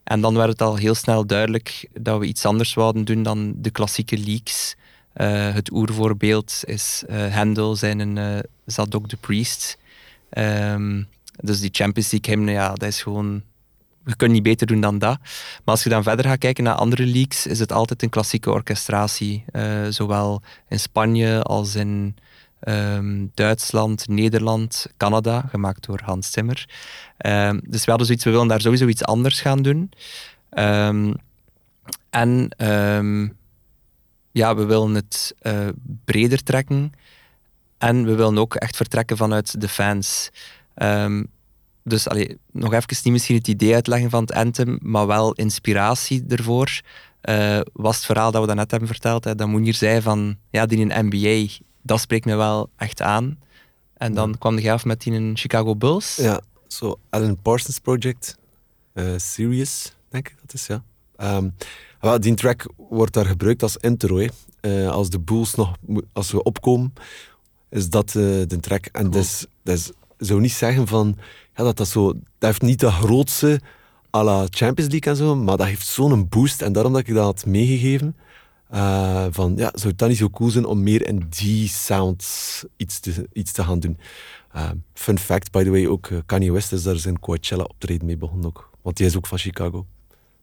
En 0.05 0.21
dan 0.21 0.35
werd 0.35 0.49
het 0.49 0.63
al 0.63 0.77
heel 0.77 0.95
snel 0.95 1.27
duidelijk 1.27 1.89
dat 2.01 2.19
we 2.19 2.27
iets 2.27 2.45
anders 2.45 2.75
wouden 2.75 3.05
doen 3.05 3.23
dan 3.23 3.55
de 3.57 3.71
klassieke 3.71 4.19
leaks. 4.19 4.75
Uh, 5.17 5.55
het 5.55 5.73
oervoorbeeld 5.73 6.61
is 6.65 7.05
uh, 7.11 7.35
Handel 7.35 7.77
zijn 7.77 7.99
een 7.99 8.17
uh, 8.17 8.39
Zadok 8.67 9.09
the 9.09 9.17
Priest. 9.17 9.79
Um, 10.39 11.07
dus 11.41 11.61
die 11.61 11.71
Champions 11.73 12.11
League 12.11 12.35
hymne, 12.35 12.53
ja, 12.53 12.69
dat 12.69 12.89
is 12.89 13.03
gewoon 13.03 13.43
we 14.05 14.17
kunnen 14.17 14.37
niet 14.37 14.47
beter 14.47 14.67
doen 14.67 14.81
dan 14.81 14.99
dat. 14.99 15.19
Maar 15.21 15.75
als 15.75 15.83
je 15.83 15.89
dan 15.89 16.03
verder 16.03 16.25
gaat 16.25 16.39
kijken 16.39 16.65
naar 16.65 16.75
andere 16.75 17.07
leagues, 17.07 17.47
is 17.47 17.59
het 17.59 17.73
altijd 17.73 18.03
een 18.03 18.09
klassieke 18.09 18.51
orchestratie. 18.51 19.45
Uh, 19.53 19.87
zowel 19.89 20.43
in 20.69 20.81
Spanje 20.81 21.43
als 21.43 21.75
in 21.75 22.17
um, 22.69 23.31
Duitsland, 23.35 24.09
Nederland, 24.09 24.87
Canada, 24.97 25.45
gemaakt 25.51 25.87
door 25.87 26.01
Hans 26.05 26.31
Zimmer. 26.31 26.69
Um, 27.27 27.61
dus 27.67 27.85
we 27.85 28.05
zoiets, 28.05 28.25
we 28.25 28.31
willen 28.31 28.49
daar 28.49 28.61
sowieso 28.61 28.87
iets 28.87 29.05
anders 29.05 29.41
gaan 29.41 29.63
doen. 29.63 29.93
Um, 30.51 31.15
en 32.11 32.49
ja, 34.33 34.55
we 34.57 34.65
willen 34.65 34.95
het 34.95 35.35
uh, 35.43 35.69
breder 36.05 36.43
trekken. 36.43 36.93
En 37.79 38.05
we 38.05 38.15
willen 38.15 38.39
ook 38.39 38.55
echt 38.55 38.77
vertrekken 38.77 39.17
vanuit 39.17 39.61
de 39.61 39.69
fans. 39.69 40.31
Dus 41.85 42.09
allee, 42.09 42.39
nog 42.53 42.73
even 42.73 42.97
niet 43.03 43.13
misschien 43.13 43.37
het 43.37 43.49
idee 43.49 43.75
uitleggen 43.75 44.11
van 44.11 44.21
het 44.21 44.33
Anthem, 44.33 44.79
maar 44.83 45.07
wel 45.07 45.33
inspiratie 45.33 46.25
ervoor. 46.29 46.81
Uh, 47.29 47.61
was 47.73 47.97
het 47.97 48.05
verhaal 48.05 48.31
dat 48.31 48.41
we 48.41 48.47
daarnet 48.47 48.71
hebben 48.71 48.89
verteld, 48.89 49.25
hè, 49.25 49.35
dat 49.35 49.49
Moenier 49.49 49.75
zei 49.75 50.01
van, 50.03 50.37
ja, 50.51 50.67
die 50.67 50.79
in 50.79 51.07
NBA, 51.09 51.53
dat 51.83 52.01
spreekt 52.01 52.25
me 52.25 52.35
wel 52.35 52.71
echt 52.77 53.03
aan. 53.03 53.39
En 53.95 54.15
dan 54.15 54.39
kwam 54.39 54.57
de 54.57 54.73
af 54.73 54.85
met 54.85 55.01
die 55.01 55.13
in 55.13 55.37
Chicago 55.37 55.77
Bulls. 55.77 56.17
Ja, 56.17 56.41
zo 56.67 56.87
so 56.87 56.99
Alan 57.11 57.39
Parsons 57.43 57.79
Project, 57.79 58.37
uh, 58.95 59.13
Serious, 59.17 59.95
denk 60.09 60.29
ik 60.29 60.37
dat 60.41 60.55
is, 60.55 60.67
ja. 60.67 60.83
Um, 61.37 61.55
well, 62.01 62.19
die 62.19 62.35
track 62.35 62.67
wordt 62.77 63.13
daar 63.13 63.27
gebruikt 63.27 63.63
als 63.63 63.77
intro. 63.77 64.27
Uh, 64.61 64.91
als 64.91 65.11
de 65.11 65.21
Bulls 65.21 65.55
nog, 65.55 65.77
als 66.13 66.31
we 66.31 66.43
opkomen, 66.43 66.93
is 67.71 67.89
dat 67.89 68.11
de 68.11 68.59
track. 68.61 68.87
En 68.87 69.01
cool. 69.01 69.11
dus, 69.11 69.47
dus 69.63 69.91
zou 70.19 70.41
niet 70.41 70.53
zeggen 70.53 70.87
van 70.87 71.19
ja, 71.55 71.65
dat, 71.65 71.77
dat, 71.77 71.89
zo, 71.89 72.13
dat 72.13 72.21
heeft 72.39 72.63
niet 72.63 72.81
de 72.81 72.91
grootste 72.91 73.61
à 74.15 74.23
la 74.23 74.47
Champions 74.51 74.91
League 74.91 75.13
en 75.13 75.19
zo, 75.19 75.37
maar 75.37 75.57
dat 75.57 75.67
heeft 75.67 75.87
zo'n 75.87 76.29
boost. 76.29 76.63
En 76.63 76.73
daarom 76.73 76.93
dat 76.93 77.09
ik 77.09 77.15
dat 77.15 77.25
had 77.25 77.47
meegegeven. 77.47 78.17
Uh, 78.73 79.27
van, 79.31 79.53
ja, 79.57 79.71
zou 79.75 79.89
het 79.89 79.99
dan 79.99 80.09
niet 80.09 80.19
zo 80.19 80.31
cool 80.31 80.51
zijn 80.51 80.65
om 80.65 80.83
meer 80.83 81.07
in 81.07 81.27
die 81.29 81.69
sounds 81.69 82.65
iets 82.77 83.01
te, 83.01 83.29
iets 83.33 83.53
te 83.53 83.65
gaan 83.65 83.81
doen? 83.81 83.99
Uh, 84.57 84.71
fun 84.95 85.19
fact, 85.19 85.51
by 85.51 85.65
the 85.65 85.71
way, 85.71 85.87
ook 85.87 86.09
uh, 86.09 86.19
Kanye 86.27 86.53
West 86.53 86.73
is 86.73 86.83
daar 86.83 86.97
zijn 86.97 87.21
Coachella 87.21 87.63
optreden 87.63 88.07
mee 88.07 88.17
begonnen 88.17 88.47
ook. 88.47 88.71
Want 88.83 88.97
die 88.97 89.07
is 89.07 89.17
ook 89.17 89.27
van 89.27 89.39
Chicago. 89.39 89.87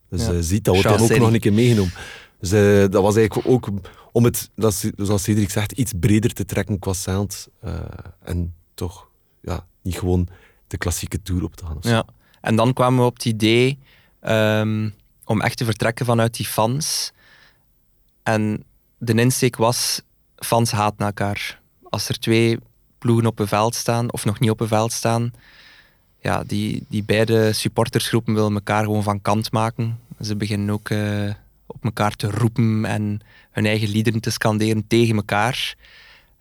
Dus 0.10 0.26
ja. 0.26 0.42
ziet, 0.42 0.64
dat 0.64 0.74
wordt 0.74 0.90
dan 0.90 1.12
ook 1.12 1.18
nog 1.18 1.34
een 1.34 1.40
keer 1.40 1.54
meegenomen. 1.54 1.94
Dus 2.40 2.50
dat 2.90 3.02
was 3.02 3.16
eigenlijk 3.16 3.48
ook 3.48 3.70
om 4.12 4.24
het, 4.24 4.50
zoals 4.96 5.24
Cedric 5.24 5.50
zegt, 5.50 5.72
iets 5.72 5.94
breder 6.00 6.34
te 6.34 6.46
trekken 6.46 6.80
qua 6.80 6.94
sound. 6.94 7.48
en 8.24 8.54
toch, 8.74 9.08
ja, 9.42 9.68
niet 9.82 9.98
gewoon 9.98 10.28
de 10.72 10.78
klassieke 10.78 11.22
tour 11.22 11.44
op 11.44 11.56
te 11.56 11.66
gaan. 11.66 11.78
Ja. 11.82 12.06
En 12.42 12.56
dan 12.56 12.74
kwamen 12.74 13.00
we 13.00 13.06
op 13.06 13.14
het 13.14 13.26
idee 13.26 13.80
ehm, 14.20 14.90
om 15.26 15.42
echt 15.42 15.58
te 15.58 15.66
vertrekken 15.66 16.06
vanuit 16.06 16.36
die 16.36 16.46
fans. 16.46 17.12
En 18.24 18.64
de 18.98 19.14
insteek 19.14 19.56
was, 19.56 20.02
fans 20.36 20.72
haten 20.72 21.06
elkaar. 21.06 21.60
Als 21.90 22.10
er 22.10 22.20
twee 22.20 22.60
ploegen 22.98 23.26
op 23.26 23.40
een 23.40 23.48
veld 23.48 23.76
staan, 23.76 24.12
of 24.12 24.26
nog 24.26 24.40
niet 24.40 24.50
op 24.50 24.60
een 24.60 24.68
veld 24.68 24.92
staan, 24.92 25.34
ja, 26.20 26.44
die, 26.44 26.86
die 26.90 27.04
beide 27.04 27.54
supportersgroepen 27.54 28.34
willen 28.34 28.54
elkaar 28.54 28.84
gewoon 28.84 29.04
van 29.04 29.22
kant 29.22 29.52
maken. 29.52 30.00
Ze 30.22 30.36
beginnen 30.36 30.70
ook 30.70 30.90
uh, 30.90 31.34
op 31.66 31.84
elkaar 31.84 32.16
te 32.16 32.30
roepen 32.30 32.86
en 32.86 33.20
hun 33.52 33.66
eigen 33.66 33.90
liederen 33.90 34.20
te 34.20 34.30
scanderen 34.30 34.88
tegen 34.88 35.16
elkaar. 35.16 35.76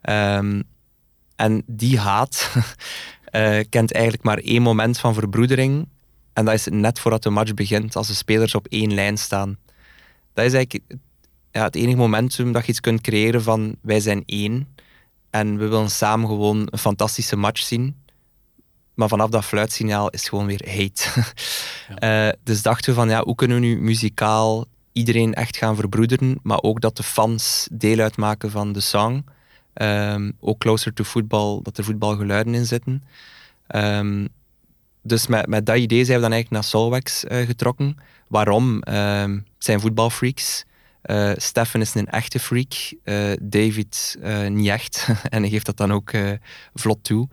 Um, 0.02 0.62
en 1.36 1.62
die 1.66 1.98
haat 1.98 2.52
uh, 3.32 3.58
kent 3.68 3.92
eigenlijk 3.92 4.24
maar 4.24 4.38
één 4.38 4.62
moment 4.62 4.98
van 4.98 5.14
verbroedering. 5.14 5.88
En 6.32 6.44
dat 6.44 6.54
is 6.54 6.66
net 6.70 6.98
voordat 6.98 7.22
de 7.22 7.30
match 7.30 7.54
begint, 7.54 7.96
als 7.96 8.06
de 8.06 8.14
spelers 8.14 8.54
op 8.54 8.66
één 8.66 8.94
lijn 8.94 9.18
staan. 9.18 9.58
Dat 10.32 10.44
is 10.44 10.52
eigenlijk 10.52 10.98
ja, 11.50 11.62
het 11.62 11.74
enige 11.74 11.96
momentum 11.96 12.52
dat 12.52 12.64
je 12.64 12.70
iets 12.70 12.80
kunt 12.80 13.00
creëren 13.00 13.42
van 13.42 13.76
wij 13.82 14.00
zijn 14.00 14.22
één. 14.26 14.68
En 15.30 15.58
we 15.58 15.66
willen 15.68 15.90
samen 15.90 16.28
gewoon 16.28 16.68
een 16.70 16.78
fantastische 16.78 17.36
match 17.36 17.62
zien. 17.62 17.96
Maar 18.94 19.08
vanaf 19.08 19.30
dat 19.30 19.44
fluitsignaal 19.44 20.10
is 20.10 20.28
gewoon 20.28 20.46
weer 20.46 20.68
hate. 20.68 21.04
Uh, 22.04 22.28
dus 22.44 22.62
dachten 22.62 22.90
we 22.90 23.00
van 23.00 23.08
ja, 23.08 23.22
hoe 23.22 23.34
kunnen 23.34 23.60
we 23.60 23.66
nu 23.66 23.80
muzikaal 23.80 24.66
iedereen 24.92 25.34
echt 25.34 25.56
gaan 25.56 25.76
verbroederen, 25.76 26.38
maar 26.42 26.62
ook 26.62 26.80
dat 26.80 26.96
de 26.96 27.02
fans 27.02 27.68
deel 27.72 27.98
uitmaken 27.98 28.50
van 28.50 28.72
de 28.72 28.80
song. 28.80 29.24
Um, 29.74 30.32
ook 30.40 30.58
closer 30.58 30.92
to 30.92 31.04
football, 31.04 31.60
dat 31.62 31.78
er 31.78 31.84
voetbalgeluiden 31.84 32.54
in 32.54 32.66
zitten. 32.66 33.02
Um, 33.74 34.28
dus 35.02 35.26
met, 35.26 35.46
met 35.46 35.66
dat 35.66 35.76
idee 35.76 36.04
zijn 36.04 36.16
we 36.16 36.22
dan 36.22 36.32
eigenlijk 36.32 36.62
naar 36.62 36.70
Solwax 36.70 37.24
uh, 37.24 37.46
getrokken. 37.46 37.96
Waarom? 38.28 38.82
Um, 38.88 39.46
zijn 39.58 39.80
voetbalfreaks. 39.80 40.64
Uh, 41.04 41.32
Stefan 41.36 41.80
is 41.80 41.94
een 41.94 42.06
echte 42.06 42.38
freak. 42.38 42.94
Uh, 43.04 43.32
David 43.42 44.18
niet 44.48 44.68
echt. 44.68 45.08
en 45.30 45.42
hij 45.42 45.50
geeft 45.50 45.66
dat 45.66 45.76
dan 45.76 45.92
ook 45.92 46.12
vlot 46.74 47.04
toe. 47.04 47.28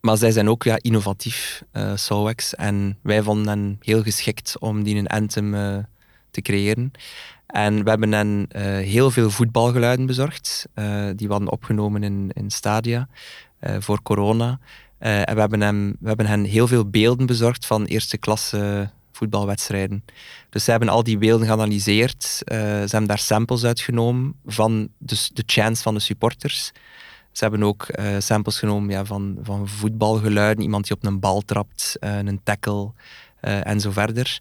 maar 0.00 0.16
zij 0.16 0.30
zijn 0.30 0.48
ook 0.48 0.62
ja, 0.62 0.78
innovatief, 0.80 1.62
uh, 1.72 1.92
Solwax. 1.96 2.54
En 2.54 2.98
wij 3.02 3.22
vonden 3.22 3.48
hen 3.48 3.76
heel 3.80 4.02
geschikt 4.02 4.58
om 4.58 4.82
die 4.82 4.96
een 4.96 5.06
anthem 5.06 5.52
te 6.30 6.42
creëren. 6.42 6.92
En 7.52 7.84
we 7.84 7.90
hebben 7.90 8.12
hen 8.12 8.48
uh, 8.56 8.62
heel 8.62 9.10
veel 9.10 9.30
voetbalgeluiden 9.30 10.06
bezorgd. 10.06 10.68
Uh, 10.74 11.08
die 11.16 11.28
hadden 11.28 11.50
opgenomen 11.50 12.02
in, 12.02 12.30
in 12.32 12.50
stadia 12.50 13.08
uh, 13.60 13.76
voor 13.78 14.02
corona. 14.02 14.58
en 14.98 15.34
we 15.34 15.40
hebben, 15.40 15.60
hem, 15.60 15.96
we 16.00 16.08
hebben 16.08 16.26
hen 16.26 16.44
heel 16.44 16.66
veel 16.66 16.90
beelden 16.90 17.26
bezorgd 17.26 17.66
van 17.66 17.84
eerste 17.84 18.18
klasse 18.18 18.90
voetbalwedstrijden. 19.12 20.04
Dus 20.50 20.64
ze 20.64 20.70
hebben 20.70 20.88
al 20.88 21.02
die 21.02 21.18
beelden 21.18 21.46
geanalyseerd. 21.46 22.22
ze 22.22 22.88
hebben 22.88 23.06
daar 23.06 23.18
samples 23.18 23.64
uitgenomen 23.64 24.34
van 24.46 24.88
de, 24.98 25.28
de 25.32 25.42
chants 25.46 25.82
van 25.82 25.94
de 25.94 26.00
supporters. 26.00 26.72
Ze 27.32 27.44
hebben 27.44 27.62
ook 27.62 27.86
samples 28.18 28.58
genomen 28.58 28.90
ja, 28.90 29.04
van, 29.04 29.38
van 29.42 29.68
voetbalgeluiden. 29.68 30.62
Iemand 30.64 30.86
die 30.86 30.96
op 30.96 31.04
een 31.04 31.20
bal 31.20 31.40
trapt, 31.40 31.96
een 32.00 32.40
tackle 32.42 32.92
en 33.40 33.80
zo 33.80 33.90
verder. 33.90 34.40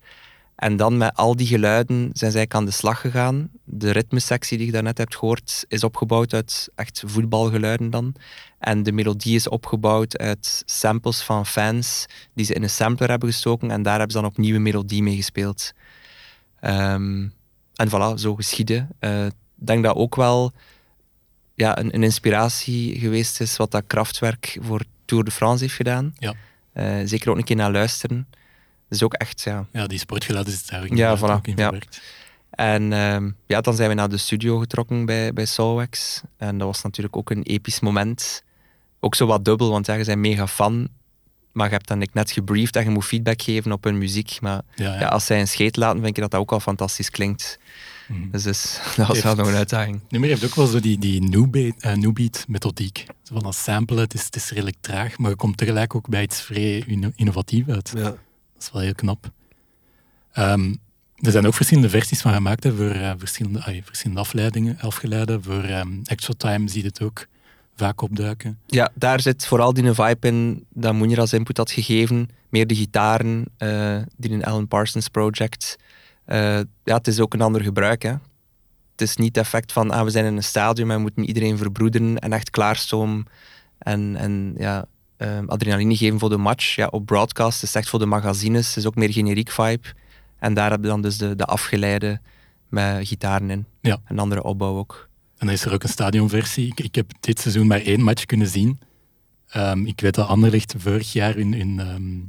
En 0.61 0.75
dan 0.75 0.97
met 0.97 1.15
al 1.15 1.35
die 1.35 1.47
geluiden 1.47 2.09
zijn 2.13 2.31
zij 2.31 2.45
aan 2.49 2.65
de 2.65 2.71
slag 2.71 3.01
gegaan. 3.01 3.49
De 3.63 3.91
ritmesectie 3.91 4.57
die 4.57 4.65
je 4.65 4.71
daarnet 4.71 4.97
hebt 4.97 5.15
gehoord 5.15 5.65
is 5.67 5.83
opgebouwd 5.83 6.33
uit 6.33 6.69
echt 6.75 7.03
voetbalgeluiden 7.05 7.89
dan. 7.89 8.15
En 8.59 8.83
de 8.83 8.91
melodie 8.91 9.35
is 9.35 9.47
opgebouwd 9.47 10.17
uit 10.17 10.63
samples 10.65 11.21
van 11.21 11.45
fans 11.45 12.05
die 12.33 12.45
ze 12.45 12.53
in 12.53 12.63
een 12.63 12.69
sampler 12.69 13.09
hebben 13.09 13.29
gestoken 13.29 13.71
en 13.71 13.81
daar 13.81 13.97
hebben 13.97 14.11
ze 14.11 14.21
dan 14.21 14.29
opnieuw 14.29 14.55
een 14.55 14.61
melodie 14.61 15.03
mee 15.03 15.15
gespeeld. 15.15 15.73
Ehm, 16.59 17.27
en 17.75 17.89
voilà, 17.89 18.13
zo 18.15 18.35
geschieden. 18.35 18.89
Eh, 18.99 19.25
ik 19.25 19.33
denk 19.55 19.83
dat 19.83 19.95
ook 19.95 20.15
wel 20.15 20.51
ja, 21.55 21.77
een, 21.77 21.95
een, 21.95 22.03
inspiratie 22.03 22.99
geweest 22.99 23.41
is 23.41 23.57
wat 23.57 23.71
dat 23.71 23.83
Kraftwerk 23.87 24.57
voor 24.61 24.83
Tour 25.05 25.23
de 25.23 25.31
France 25.31 25.63
heeft 25.63 25.75
gedaan. 25.75 26.15
Ja. 26.17 26.33
Uh, 26.73 27.07
zeker 27.07 27.29
ook 27.29 27.37
een 27.37 27.43
keer 27.43 27.55
naar 27.55 27.71
luisteren. 27.71 28.27
Dus 28.91 29.03
ook 29.03 29.13
echt, 29.13 29.41
ja. 29.41 29.65
Ja, 29.71 29.87
die 29.87 29.99
sportgeluiden 29.99 30.53
is 30.53 30.65
daar 30.65 30.81
ook, 30.83 30.95
ja, 30.97 31.17
voilà, 31.17 31.21
ook 31.21 31.47
in 31.47 31.53
ja. 31.55 31.63
verwerkt. 31.63 32.01
En 32.49 32.91
um, 32.91 33.35
ja, 33.45 33.61
dan 33.61 33.73
zijn 33.75 33.89
we 33.89 33.95
naar 33.95 34.09
de 34.09 34.17
studio 34.17 34.57
getrokken 34.59 35.05
bij, 35.05 35.33
bij 35.33 35.45
Soulwax. 35.45 36.21
En 36.37 36.57
dat 36.57 36.67
was 36.67 36.81
natuurlijk 36.81 37.15
ook 37.17 37.29
een 37.29 37.43
episch 37.43 37.79
moment. 37.79 38.43
Ook 38.99 39.15
zo 39.15 39.25
wat 39.25 39.45
dubbel, 39.45 39.69
want 39.69 39.85
ja, 39.85 39.93
je 39.93 40.05
bent 40.05 40.19
mega 40.19 40.47
fan. 40.47 40.87
Maar 41.51 41.65
je 41.67 41.73
hebt 41.73 41.87
dan 41.87 42.03
net 42.13 42.31
gebriefd 42.31 42.73
dat 42.73 42.83
je 42.83 42.89
moet 42.89 43.05
feedback 43.05 43.41
geven 43.41 43.71
op 43.71 43.83
hun 43.83 43.97
muziek. 43.97 44.37
Maar 44.41 44.61
Ja, 44.75 44.93
ja. 44.93 44.99
ja, 44.99 45.07
als 45.07 45.25
zij 45.25 45.39
een 45.39 45.47
scheet 45.47 45.75
laten, 45.75 46.01
vind 46.01 46.15
ik 46.17 46.21
dat 46.21 46.31
dat 46.31 46.39
ook 46.39 46.51
al 46.51 46.59
fantastisch 46.59 47.09
klinkt. 47.09 47.59
Mhm. 48.07 48.29
Dus, 48.31 48.43
dus 48.43 48.79
dat 48.95 49.07
was 49.07 49.21
wel 49.21 49.35
nog 49.35 49.47
een 49.47 49.55
uitdaging. 49.55 49.99
nummer 50.09 50.29
heeft 50.29 50.45
ook 50.45 50.55
wel 50.55 50.67
zo 50.67 50.79
die, 50.79 50.97
die 50.99 51.21
new 51.21 51.49
beat, 51.49 51.73
eh, 51.79 51.93
new 51.93 52.13
beat 52.13 52.45
methodiek. 52.47 53.05
Zo 53.23 53.33
van 53.33 53.43
dat 53.43 53.55
samplen, 53.55 53.99
het 53.99 54.13
is, 54.13 54.23
het 54.25 54.35
is 54.35 54.49
redelijk 54.49 54.77
traag, 54.81 55.17
maar 55.17 55.29
je 55.29 55.35
komt 55.35 55.57
tegelijk 55.57 55.95
ook 55.95 56.09
bij 56.09 56.21
iets 56.21 56.41
vrij 56.41 56.83
inno- 56.87 57.11
innovatief 57.15 57.67
uit. 57.69 57.91
Ja. 57.95 58.15
Dat 58.61 58.69
is 58.69 58.75
wel 58.75 58.81
heel 58.81 58.95
knap. 58.95 59.31
Ehm, 60.31 60.75
er 61.15 61.31
zijn 61.31 61.47
ook 61.47 61.53
verschillende 61.53 61.89
versies 61.89 62.21
van 62.21 62.33
gemaakt 62.33 62.63
hè, 62.63 62.75
voor 62.75 62.89
eh, 62.89 63.11
verschillende, 63.17 63.61
ai, 63.63 63.83
verschillende 63.83 64.21
afleidingen, 64.21 64.79
afgeleiden. 64.79 65.43
Voor 65.43 65.63
Extra 66.03 66.33
Time 66.37 66.69
zie 66.69 66.81
je 66.81 66.87
het 66.87 67.01
ook 67.01 67.27
vaak 67.75 68.01
opduiken. 68.01 68.59
Ja, 68.65 68.91
daar 68.93 69.19
zit 69.21 69.45
vooral 69.45 69.73
die 69.73 69.93
vibe 69.93 70.27
in 70.27 70.65
dat 70.69 70.93
Moenier 70.93 71.19
als 71.19 71.33
input 71.33 71.57
had 71.57 71.71
gegeven. 71.71 72.29
Meer 72.49 72.67
de 72.67 72.75
gitaren, 72.75 73.45
eh, 73.57 73.97
die 74.17 74.31
in 74.31 74.43
Alan 74.43 74.67
Parsons 74.67 75.07
Project. 75.07 75.77
Eh, 76.25 76.59
ja, 76.83 76.97
het 76.97 77.07
is 77.07 77.19
ook 77.19 77.33
een 77.33 77.41
ander 77.41 77.61
gebruik. 77.61 78.03
Het 78.03 79.09
is 79.09 79.15
niet 79.15 79.35
het 79.35 79.45
effect 79.45 79.71
van 79.71 79.91
ah, 79.91 80.03
we 80.03 80.09
zijn 80.09 80.25
in 80.25 80.35
een 80.35 80.43
stadium 80.43 80.91
en 80.91 81.01
moeten 81.01 81.25
iedereen 81.25 81.57
verbroederen 81.57 82.19
en 82.19 82.33
echt 82.33 82.49
klaarstomen 82.49 83.25
en, 83.77 84.15
en 84.15 84.53
ja, 84.57 84.85
eh, 85.21 85.47
adrenaline 85.47 85.95
geven 85.95 86.19
voor 86.19 86.29
de 86.29 86.37
match. 86.37 86.75
Ja, 86.75 86.87
op 86.87 87.05
broadcast 87.05 87.63
is 87.63 87.75
echt 87.75 87.89
voor 87.89 87.99
de 87.99 88.05
magazines, 88.05 88.67
het 88.67 88.77
is 88.77 88.85
ook 88.85 88.95
meer 88.95 89.11
generiek 89.13 89.51
vibe. 89.51 89.87
En 90.39 90.53
daar 90.53 90.71
heb 90.71 90.81
je 90.81 90.87
dan 90.87 91.01
dus 91.01 91.17
de, 91.17 91.35
de 91.35 91.45
afgeleide 91.45 92.19
met 92.69 93.07
gitaren 93.07 93.49
in. 93.49 93.65
Ja. 93.81 93.97
Een 94.07 94.19
andere 94.19 94.43
opbouw 94.43 94.77
ook. 94.77 95.09
En 95.37 95.45
dan 95.45 95.55
is 95.55 95.65
er 95.65 95.73
ook 95.73 95.83
een 95.83 95.89
stadionversie. 95.89 96.67
Ik, 96.67 96.79
ik 96.79 96.95
heb 96.95 97.11
dit 97.19 97.39
seizoen 97.39 97.67
maar 97.67 97.81
één 97.81 98.01
match 98.01 98.25
kunnen 98.25 98.47
zien. 98.47 98.79
Ehm, 99.47 99.85
ik 99.85 100.01
weet 100.01 100.15
dat 100.15 100.27
Anderlecht 100.27 100.75
vorig 100.77 101.13
jaar 101.13 101.35
hun, 101.35 101.53
hun, 101.53 101.79
ehm, 101.79 102.19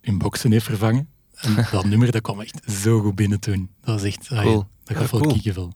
hun 0.00 0.18
boksen 0.18 0.52
heeft 0.52 0.64
vervangen. 0.64 1.08
En 1.34 1.54
dat 1.70 1.84
nummer 1.84 2.10
dat 2.12 2.22
kwam 2.22 2.40
echt 2.40 2.60
zo 2.70 3.00
goed 3.00 3.14
binnen 3.14 3.40
toen. 3.40 3.70
Dat 3.84 4.02
is 4.02 4.16
echt... 4.16 4.30
ah, 4.30 4.42
Cool. 4.42 4.66
dat 4.84 4.96
gaf 4.96 5.10
wel 5.10 5.20
cool. 5.20 5.72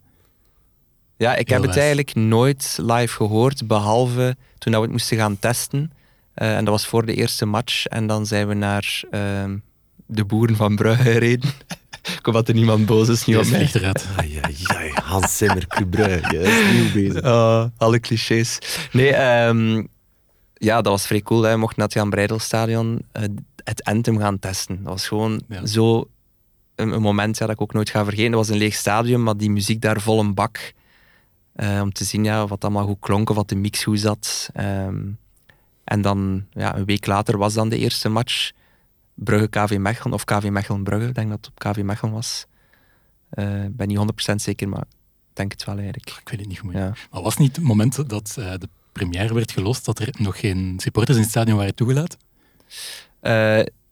Ja, 1.18 1.36
ik 1.36 1.48
Heel 1.48 1.58
heb 1.60 1.66
het 1.66 1.76
eigenlijk 1.78 2.14
nooit 2.14 2.78
live 2.80 3.14
gehoord, 3.14 3.66
behalve 3.66 4.36
toen 4.58 4.72
dat 4.72 4.80
we 4.80 4.86
het 4.86 4.90
moesten 4.96 5.16
gaan 5.16 5.38
testen. 5.38 5.92
Eh, 6.34 6.56
en 6.56 6.64
dat 6.64 6.74
was 6.74 6.86
voor 6.86 7.06
de 7.06 7.14
eerste 7.14 7.46
match. 7.46 7.86
En 7.86 8.06
dan 8.06 8.26
zijn 8.26 8.48
we 8.48 8.54
naar 8.54 9.02
ehm, 9.10 9.56
de 10.06 10.24
boeren 10.24 10.56
van 10.56 10.76
Brugge 10.76 11.02
gereden. 11.02 11.50
ik 12.18 12.18
hoop 12.22 12.34
dat 12.34 12.48
er 12.48 12.54
niemand 12.54 12.86
boos 12.86 13.08
is, 13.08 13.24
niet 13.24 13.36
op 13.36 13.46
mij. 13.50 13.70
eruit. 13.72 14.06
Ai, 14.16 14.38
ai, 14.42 14.54
ai. 14.64 14.90
Hans 15.04 15.36
Zimmer, 15.36 15.66
Brugge. 15.90 16.36
Ja, 16.36 16.40
is 16.40 16.72
nieuw 16.72 16.92
bezig. 16.92 17.22
Oh, 17.32 17.64
alle 17.76 18.00
clichés. 18.00 18.58
Nee, 18.92 19.12
ehm, 19.14 19.84
ja, 20.54 20.74
dat 20.82 20.92
was 20.92 21.06
vrij 21.06 21.22
cool. 21.22 21.42
Hè. 21.42 21.50
We 21.52 21.56
mochten 21.58 21.78
naar 21.78 21.86
het 21.88 21.96
Jan 21.96 22.10
Breidelstadion 22.10 23.02
eh, 23.12 23.22
het 23.64 23.84
Anthem 23.84 24.18
gaan 24.18 24.38
testen. 24.38 24.82
Dat 24.82 24.92
was 24.92 25.08
gewoon 25.08 25.42
Ja. 25.48 25.66
zo 25.66 26.08
een, 26.74 26.92
een 26.92 27.02
moment 27.02 27.38
ja, 27.38 27.46
dat 27.46 27.54
ik 27.54 27.60
ook 27.62 27.72
nooit 27.72 27.90
ga 27.90 28.02
vergeten. 28.04 28.26
Het 28.26 28.34
was 28.34 28.48
een 28.48 28.56
leeg 28.56 28.74
stadion, 28.74 29.22
maar 29.22 29.36
die 29.36 29.50
muziek 29.50 29.80
daar 29.80 30.00
vol 30.00 30.20
een 30.20 30.34
bak. 30.34 30.72
Eh, 31.58 31.80
om 31.80 31.92
te 31.92 32.04
zien 32.04 32.24
ja, 32.24 32.46
het 32.46 32.64
allemaal 32.64 32.86
goed 32.86 33.00
klonk, 33.00 33.30
of 33.30 33.36
wat 33.36 33.48
de 33.48 33.56
mix 33.56 33.82
goed 33.82 34.00
zat. 34.00 34.50
Ehm, 34.52 35.06
en 35.84 36.02
dan, 36.02 36.46
ja, 36.50 36.76
een 36.76 36.84
week 36.84 37.06
later 37.06 37.38
was 37.38 37.54
dan 37.54 37.68
de 37.68 37.78
eerste 37.78 38.08
match. 38.08 38.50
Brugge 39.14 39.48
KV 39.48 39.76
Mechelen, 39.80 40.14
of 40.14 40.24
KV 40.24 40.48
Mechelen 40.50 40.82
Brugge. 40.82 41.08
Ik 41.08 41.14
denk 41.14 41.28
dat 41.28 41.38
het 41.38 41.48
op 41.48 41.58
KV 41.58 41.82
Mechelen 41.82 42.12
was. 42.12 42.46
Eh, 43.30 43.64
Ik 43.64 43.76
ben 43.76 43.88
niet 43.88 43.96
100% 43.96 44.42
zeker, 44.42 44.68
maar 44.68 44.80
ik 44.80 45.32
denk 45.32 45.52
het 45.52 45.64
wel 45.64 45.76
eigenlijk. 45.76 46.08
Ik 46.08 46.28
weet 46.28 46.38
het 46.40 46.48
niet 46.48 46.58
goed. 46.58 46.72
Ja. 46.72 46.92
Maar 47.10 47.22
was 47.22 47.36
niet 47.36 47.56
het 47.56 47.64
moment 47.64 48.08
dat 48.08 48.36
eh, 48.38 48.52
de 48.58 48.68
première 48.92 49.34
werd 49.34 49.52
gelost 49.52 49.84
dat 49.84 49.98
er 49.98 50.14
nog 50.18 50.40
geen 50.40 50.74
supporters 50.76 51.16
in 51.16 51.22
het 51.22 51.32
stadion 51.32 51.56
waren 51.56 51.74
toegelaten? 51.74 52.18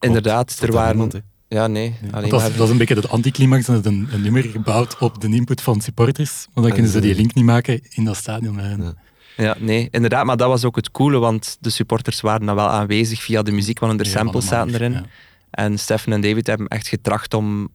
Inderdaad, 0.01 0.59
er 0.61 0.73
waren... 0.73 0.97
niemand? 0.97 1.21
Ja, 1.49 1.67
nee. 1.67 1.95
Alleen 2.11 2.31
dat, 2.31 2.41
is, 2.41 2.49
maar... 2.49 2.57
dat 2.57 2.67
is 2.67 2.73
een 2.73 2.79
beetje 2.79 2.95
de 3.01 3.09
anticlimax. 3.09 3.67
Dat 3.67 3.79
is 3.79 3.85
een, 3.85 4.09
een 4.13 4.23
nummer 4.23 4.43
gebouwd 4.43 4.99
op 4.99 5.21
de 5.21 5.29
input 5.29 5.61
van 5.61 5.81
supporters. 5.81 6.35
Want 6.35 6.55
dan 6.55 6.65
En 6.65 6.73
kunnen 6.73 6.91
ze 6.91 7.01
die 7.01 7.15
link 7.15 7.35
niet 7.35 7.45
maken 7.45 7.81
in 7.89 8.05
dat 8.05 8.17
stadion. 8.17 8.57
Ja. 8.57 8.95
Ja, 9.37 9.57
nee, 9.59 9.89
inderdaad. 9.91 10.25
Maar 10.25 10.37
dat 10.37 10.49
was 10.49 10.65
ook 10.65 10.77
het 10.77 10.91
coole, 10.91 11.19
want 11.19 11.57
de 11.61 11.71
supporters 11.71 12.21
waren 12.21 12.47
dan 12.47 12.55
wel 12.55 12.69
aanwezig 12.69 13.23
via 13.23 13.43
de 13.43 13.53
muziek, 13.53 13.79
want 13.79 14.01
er 14.01 14.07
samples 14.07 14.47
zaten 14.47 14.75
erin. 14.75 14.93
ja. 14.93 15.05
En 15.51 15.79
Stefan 15.79 16.13
en 16.13 16.21
David 16.21 16.47
hebben 16.47 16.69
echt 16.69 16.89
getracht 16.89 17.35
om 17.35 17.69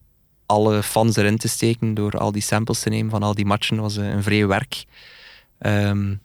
alle 0.45 0.83
fans 0.83 1.15
erin 1.15 1.37
te 1.37 1.47
steken 1.47 1.93
door 1.93 2.17
al 2.17 2.31
die 2.31 2.41
samples 2.41 2.79
te 2.79 2.89
nemen 2.89 3.11
van 3.11 3.23
al 3.23 3.35
die 3.35 3.45
matchen. 3.45 3.75
Dat 3.75 3.85
was 3.85 3.97
eh, 3.97 4.09
een 4.09 4.23
vrij 4.23 4.47
werk. 4.47 4.85
Ehm, 5.57 6.15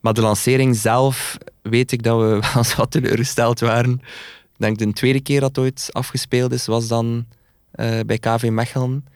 maar 0.00 0.12
de 0.12 0.20
lancering 0.20 0.76
zelf 0.76 1.38
weet 1.62 1.92
ik 1.92 2.02
dat 2.02 2.20
we 2.20 2.26
wel 2.54 2.64
wat 2.76 2.90
teleurgesteld 2.90 3.60
waren. 3.60 4.00
Denk 4.56 4.78
de 4.78 4.92
tweede 4.92 5.20
keer 5.20 5.40
dat 5.40 5.58
ooit 5.58 5.88
afgespeeld 5.92 6.52
is, 6.52 6.66
was 6.66 6.88
dan 6.88 7.26
eh, 7.70 8.00
bij 8.06 8.18
KV 8.18 8.48
Mechelen. 8.50 9.06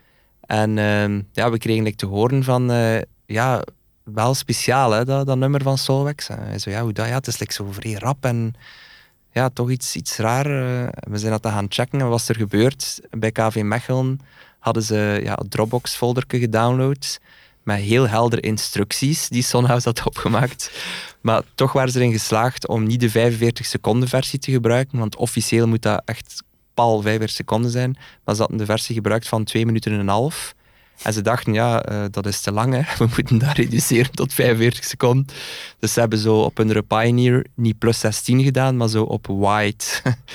En 0.41 0.79
ehm, 0.79 1.23
ja, 1.33 1.51
we 1.51 1.59
kregen 1.59 1.85
like, 1.85 1.97
te 1.97 2.07
horen 2.07 2.45
van, 2.45 2.71
eh, 2.71 3.01
ja, 3.27 3.63
wel 4.05 4.35
speciaal 4.35 4.91
hè, 4.91 5.05
dat, 5.05 5.27
dat 5.27 5.37
nummer 5.37 5.63
van 5.63 5.79
Solvex. 5.79 6.29
En 6.29 6.61
zo, 6.61 6.71
ja, 6.71 6.83
hoe 6.83 6.93
dat? 6.93 7.07
Ja, 7.09 7.15
het 7.15 7.27
is 7.27 7.39
like, 7.39 7.53
zo 7.53 7.73
vrij 7.73 7.93
rap 7.93 8.25
en 8.25 8.55
ja, 9.33 9.49
toch 9.49 9.71
iets, 9.71 9.97
iets 9.97 10.17
raar. 10.17 10.47
eh. 10.47 10.89
we 11.01 11.19
zijn 11.19 11.39
dat 11.41 11.53
gaan 11.53 11.67
checken 11.69 12.01
en 12.01 12.09
wat 12.09 12.21
is 12.21 12.29
er 12.29 12.37
gebeurd. 12.37 13.01
Bij 13.11 13.33
KV 13.33 13.61
Mechelen 13.65 14.21
hadden 14.59 14.83
ze 14.83 15.21
ja, 15.23 15.39
een 15.39 15.49
Dropbox-folderke 15.49 16.39
gedownload 16.39 17.19
met 17.69 17.81
heel 17.81 18.09
heldere 18.09 18.43
instructies 18.43 19.29
die 19.29 19.43
Sonhouse 19.43 19.89
had 19.89 20.07
opgemaakt. 20.07 20.71
Maar 21.21 21.43
toch 21.55 21.73
waren 21.73 21.91
ze 21.93 21.99
erin 21.99 22.13
geslaagd 22.13 22.69
om 22.69 22.87
niet 22.87 23.01
de 23.01 23.11
45 23.11 23.67
seconden 23.67 24.09
versie 24.09 24.39
te 24.39 24.51
gebruiken, 24.51 24.99
want 24.99 25.17
officieel 25.17 25.67
moet 25.67 25.83
dat 25.83 26.03
echt 26.05 26.43
pal 26.75 27.03
45 27.03 27.37
seconden 27.37 27.71
zijn. 27.71 27.97
Maar 28.25 28.35
ze 28.35 28.41
hadden 28.41 28.59
de 28.59 28.65
versie 28.65 28.95
gebruikt 28.95 29.29
van 29.29 29.45
2 29.45 29.67
minuten 29.67 29.93
en 29.93 29.99
een 29.99 30.09
half. 30.09 30.55
En 31.03 31.13
ze 31.13 31.23
dachten, 31.23 31.53
ja, 31.53 31.83
eh, 31.83 32.05
dat 32.11 32.27
is 32.27 32.41
te 32.41 32.53
lang, 32.53 32.75
hè. 32.75 32.81
we 33.05 33.11
moeten 33.17 33.39
dat 33.39 33.57
reduceren 33.57 34.11
tot 34.11 34.33
45 34.33 34.85
seconden. 34.85 35.27
Dus 35.79 35.93
ze 35.93 36.01
hebben 36.01 36.19
zo 36.19 36.41
op 36.41 36.57
hun 36.57 36.87
Pioneer 36.87 37.47
niet 37.55 37.79
plus 37.79 38.01
16 38.01 38.43
gedaan, 38.43 38.77
maar 38.77 38.89
zo 38.89 39.03
op 39.03 39.27
wide. 39.27 39.85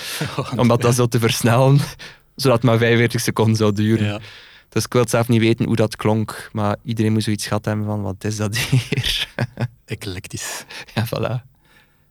Om 0.62 0.68
dat 0.68 0.96
zo 0.96 1.06
te 1.08 1.20
versnellen, 1.20 1.80
zodat 2.36 2.58
het 2.58 2.66
maar 2.66 2.78
45 2.78 3.22
seconden 3.22 3.56
zou 3.56 3.74
duren. 3.74 4.06
Ja. 4.06 4.20
Dus 4.74 4.86
ik 4.86 4.94
wil 4.94 5.08
zelf 5.08 5.28
niet 5.28 5.40
weten 5.40 5.66
hoe 5.66 5.76
dat 5.76 5.96
klonk, 5.96 6.50
maar 6.52 6.76
iedereen 6.84 7.14
moet 7.14 7.24
zoiets 7.24 7.48
gehad 7.48 7.66
hebben 7.66 7.86
van, 7.86 8.02
wat 8.02 8.24
is 8.24 8.36
dat 8.38 8.58
hier? 8.58 9.28
Eclectisch. 9.86 10.66
ja, 10.96 11.06
voilà. 11.08 11.52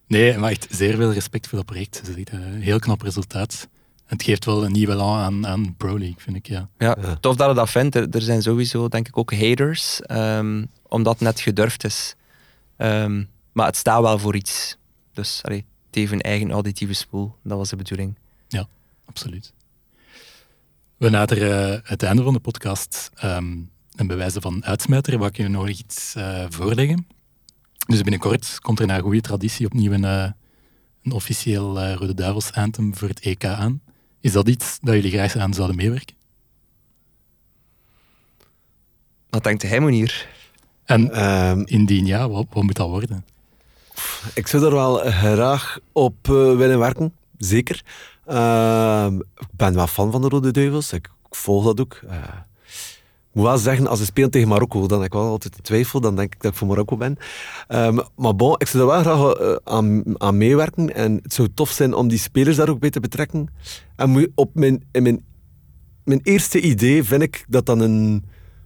Nee, 0.06 0.38
maar 0.38 0.50
echt 0.50 0.66
zeer 0.70 0.96
veel 0.96 1.12
respect 1.12 1.46
voor 1.48 1.58
dat 1.58 1.66
project. 1.66 1.96
Het 1.98 2.08
is 2.08 2.14
echt 2.16 2.32
een 2.32 2.60
heel 2.60 2.78
knap 2.78 3.02
resultaat. 3.02 3.68
En 4.06 4.16
het 4.18 4.22
geeft 4.22 4.44
wel 4.44 4.64
een 4.64 4.72
nieuwe 4.72 4.92
elan 4.92 5.18
aan, 5.18 5.46
aan 5.46 5.74
Pro 5.76 5.98
League, 5.98 6.16
vind 6.18 6.36
ik. 6.36 6.46
Ja. 6.46 6.68
Ja, 6.78 6.96
Ja. 7.00 7.16
tof 7.16 7.36
dat 7.36 7.48
je 7.48 7.54
dat 7.54 7.70
vindt. 7.70 7.94
Er, 7.94 8.08
er 8.10 8.22
zijn 8.22 8.42
sowieso, 8.42 8.88
denk 8.88 9.08
ik, 9.08 9.16
ook 9.18 9.32
haters, 9.34 10.00
ehm, 10.00 10.64
omdat 10.88 11.12
het 11.12 11.22
net 11.22 11.40
gedurfd 11.40 11.84
is. 11.84 12.14
Ehm, 12.76 13.24
maar 13.52 13.66
het 13.66 13.76
staat 13.76 14.00
wel 14.02 14.18
voor 14.18 14.36
iets. 14.36 14.76
Dus 15.12 15.40
allee, 15.42 15.64
het 15.86 15.94
heeft 15.94 16.12
een 16.12 16.20
eigen 16.20 16.50
auditieve 16.50 16.92
spoel. 16.92 17.34
Dat 17.42 17.58
was 17.58 17.68
de 17.68 17.76
bedoeling. 17.76 18.14
Absoluut. 19.04 19.52
We 21.02 21.08
naderen 21.08 21.82
eh, 21.82 21.90
het 21.90 22.02
einde 22.02 22.22
van 22.22 22.32
de 22.32 22.40
podcast. 22.40 23.10
ehm 23.14 23.54
en 23.96 24.06
bij 24.06 24.16
wijze 24.16 24.40
van 24.40 24.64
uitsmijter 24.64 25.18
wil 25.18 25.26
ik 25.26 25.36
je 25.36 25.48
nog 25.48 25.68
iets 25.68 26.14
eh, 26.14 26.44
voorleggen. 26.48 27.06
Dus 27.86 28.02
binnenkort 28.02 28.58
komt 28.60 28.80
er 28.80 28.86
naar 28.86 29.00
goede 29.02 29.20
traditie 29.20 29.66
opnieuw 29.66 29.92
een, 29.92 30.04
eh, 30.04 30.30
een 31.02 31.12
officieel 31.12 31.80
eh, 31.80 31.94
Rode 31.94 32.14
Duivels 32.14 32.52
anthem 32.52 32.96
voor 32.96 33.08
het 33.08 33.20
EK 33.20 33.44
aan. 33.44 33.80
Is 34.20 34.32
dat 34.32 34.48
iets 34.48 34.78
dat 34.80 34.94
jullie 34.94 35.10
graag 35.10 35.36
aan 35.36 35.54
zouden 35.54 35.76
meewerken? 35.76 36.16
Wat 39.30 39.44
denkt 39.44 39.62
hij, 39.62 39.80
Monier? 39.80 40.28
En 40.84 41.12
Ehm, 41.12 41.62
indien 41.64 42.06
ja, 42.06 42.28
wat, 42.28 42.46
wat 42.50 42.62
moet 42.62 42.76
dat 42.76 42.88
worden? 42.88 43.24
ik 44.34 44.46
zou 44.46 44.64
er 44.64 44.72
wel 44.72 44.96
graag 44.96 45.78
op 45.92 46.26
willen 46.26 46.78
werken, 46.78 47.14
zeker. 47.38 47.82
Ehm, 48.24 49.16
ik 49.16 49.48
ben 49.50 49.74
wel 49.74 49.86
fan 49.86 50.12
van 50.12 50.20
de 50.20 50.28
Rode 50.28 50.50
Duivels. 50.50 50.92
Ik, 50.92 51.10
volg 51.30 51.64
dat 51.64 51.80
ook. 51.80 52.00
Uh, 52.04 52.12
ik 53.32 53.38
moet 53.38 53.44
wel 53.46 53.58
zeggen, 53.58 53.86
als 53.86 53.98
ze 53.98 54.04
spelen 54.04 54.30
tegen 54.30 54.48
Marokko, 54.48 54.86
dan 54.86 54.98
heb 54.98 55.06
ik 55.06 55.12
wel 55.12 55.28
altijd 55.28 55.64
twijfel. 55.64 56.00
Dan 56.00 56.16
denk 56.16 56.34
ik 56.34 56.42
dat 56.42 56.52
ik 56.52 56.58
voor 56.58 56.68
Marokko 56.68 56.96
ben. 56.96 57.16
Um, 57.68 58.00
maar 58.16 58.36
bon, 58.36 58.54
ik 58.58 58.66
zou 58.66 58.86
daar 58.86 59.04
wel 59.04 59.14
graag 59.14 59.40
uh, 59.40 59.56
aan, 59.64 60.02
aan, 60.20 60.36
meewerken. 60.36 60.94
En 60.94 61.18
het 61.22 61.34
zou 61.34 61.48
tof 61.54 61.70
zijn 61.70 61.94
om 61.94 62.08
die 62.08 62.18
spelers 62.18 62.56
daar 62.56 62.68
ook 62.68 62.80
bij 62.80 62.90
te 62.90 63.00
betrekken. 63.00 63.48
En 63.96 64.32
op 64.34 64.54
mijn, 64.54 64.84
in 64.90 65.02
mijn, 65.02 65.24
mijn 66.04 66.20
eerste 66.22 66.60
idee 66.60 67.04
vind 67.04 67.22
ik 67.22 67.44
dat 67.48 67.66
dan 67.66 67.80
een 67.80 68.24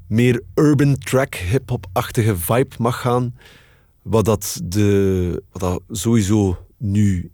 meer 0.09 0.43
urban 0.55 0.99
track, 0.99 1.35
hip-hop-achtige 1.35 2.37
vibe 2.37 2.75
mag 2.79 3.01
gaan. 3.01 3.35
Wat 4.03 4.25
dat, 4.25 4.61
de, 4.65 5.43
wat 5.53 5.61
dat 5.61 5.83
sowieso 5.89 6.59
nu 6.79 7.31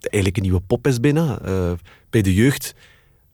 eigenlijk 0.00 0.36
een 0.36 0.42
nieuwe 0.42 0.60
pop 0.60 0.86
is 0.86 1.00
bijna, 1.00 1.38
uh, 1.46 1.72
bij 2.10 2.22
de 2.22 2.34
jeugd. 2.34 2.74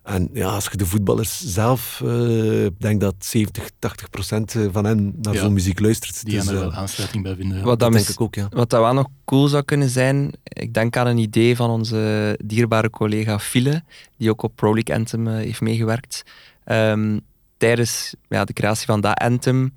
En 0.02 0.28
ja, 0.32 0.48
als 0.48 0.68
je 0.70 0.76
de 0.76 0.86
voetballers 0.86 1.40
zelf, 1.40 2.00
uh, 2.04 2.66
denk 2.78 3.00
dat 3.00 3.14
70, 3.18 3.70
80 3.78 4.10
procent 4.10 4.56
van 4.72 4.84
hen 4.84 5.14
naar 5.22 5.34
ja, 5.34 5.40
zo'n 5.40 5.52
muziek 5.52 5.80
luistert. 5.80 6.24
Die 6.24 6.34
dus, 6.34 6.46
er 6.46 6.54
wel 6.54 6.72
aansluiting 6.72 7.22
bij 7.22 7.36
vinden. 7.36 7.62
Wat 7.62 7.78
dat, 7.78 7.92
denk 7.92 8.08
ik 8.08 8.20
ook, 8.20 8.34
ja. 8.34 8.46
Wat 8.50 8.70
dat 8.70 8.80
wel 8.80 8.94
nog 8.94 9.06
cool 9.24 9.48
zou 9.48 9.62
kunnen 9.62 9.88
zijn, 9.88 10.32
ik 10.42 10.74
denk 10.74 10.96
aan 10.96 11.06
een 11.06 11.18
idee 11.18 11.56
van 11.56 11.70
onze 11.70 12.38
dierbare 12.44 12.90
collega 12.90 13.38
File, 13.38 13.82
die 14.16 14.30
ook 14.30 14.42
op 14.42 14.56
Pro 14.56 14.74
League 14.74 14.96
Anthem 14.96 15.26
uh, 15.26 15.34
heeft 15.34 15.60
meegewerkt. 15.60 16.22
Um, 16.66 17.20
tijdens 17.56 18.14
ja, 18.28 18.44
de 18.44 18.52
creatie 18.52 18.86
van 18.86 19.00
dat 19.00 19.18
anthem 19.18 19.74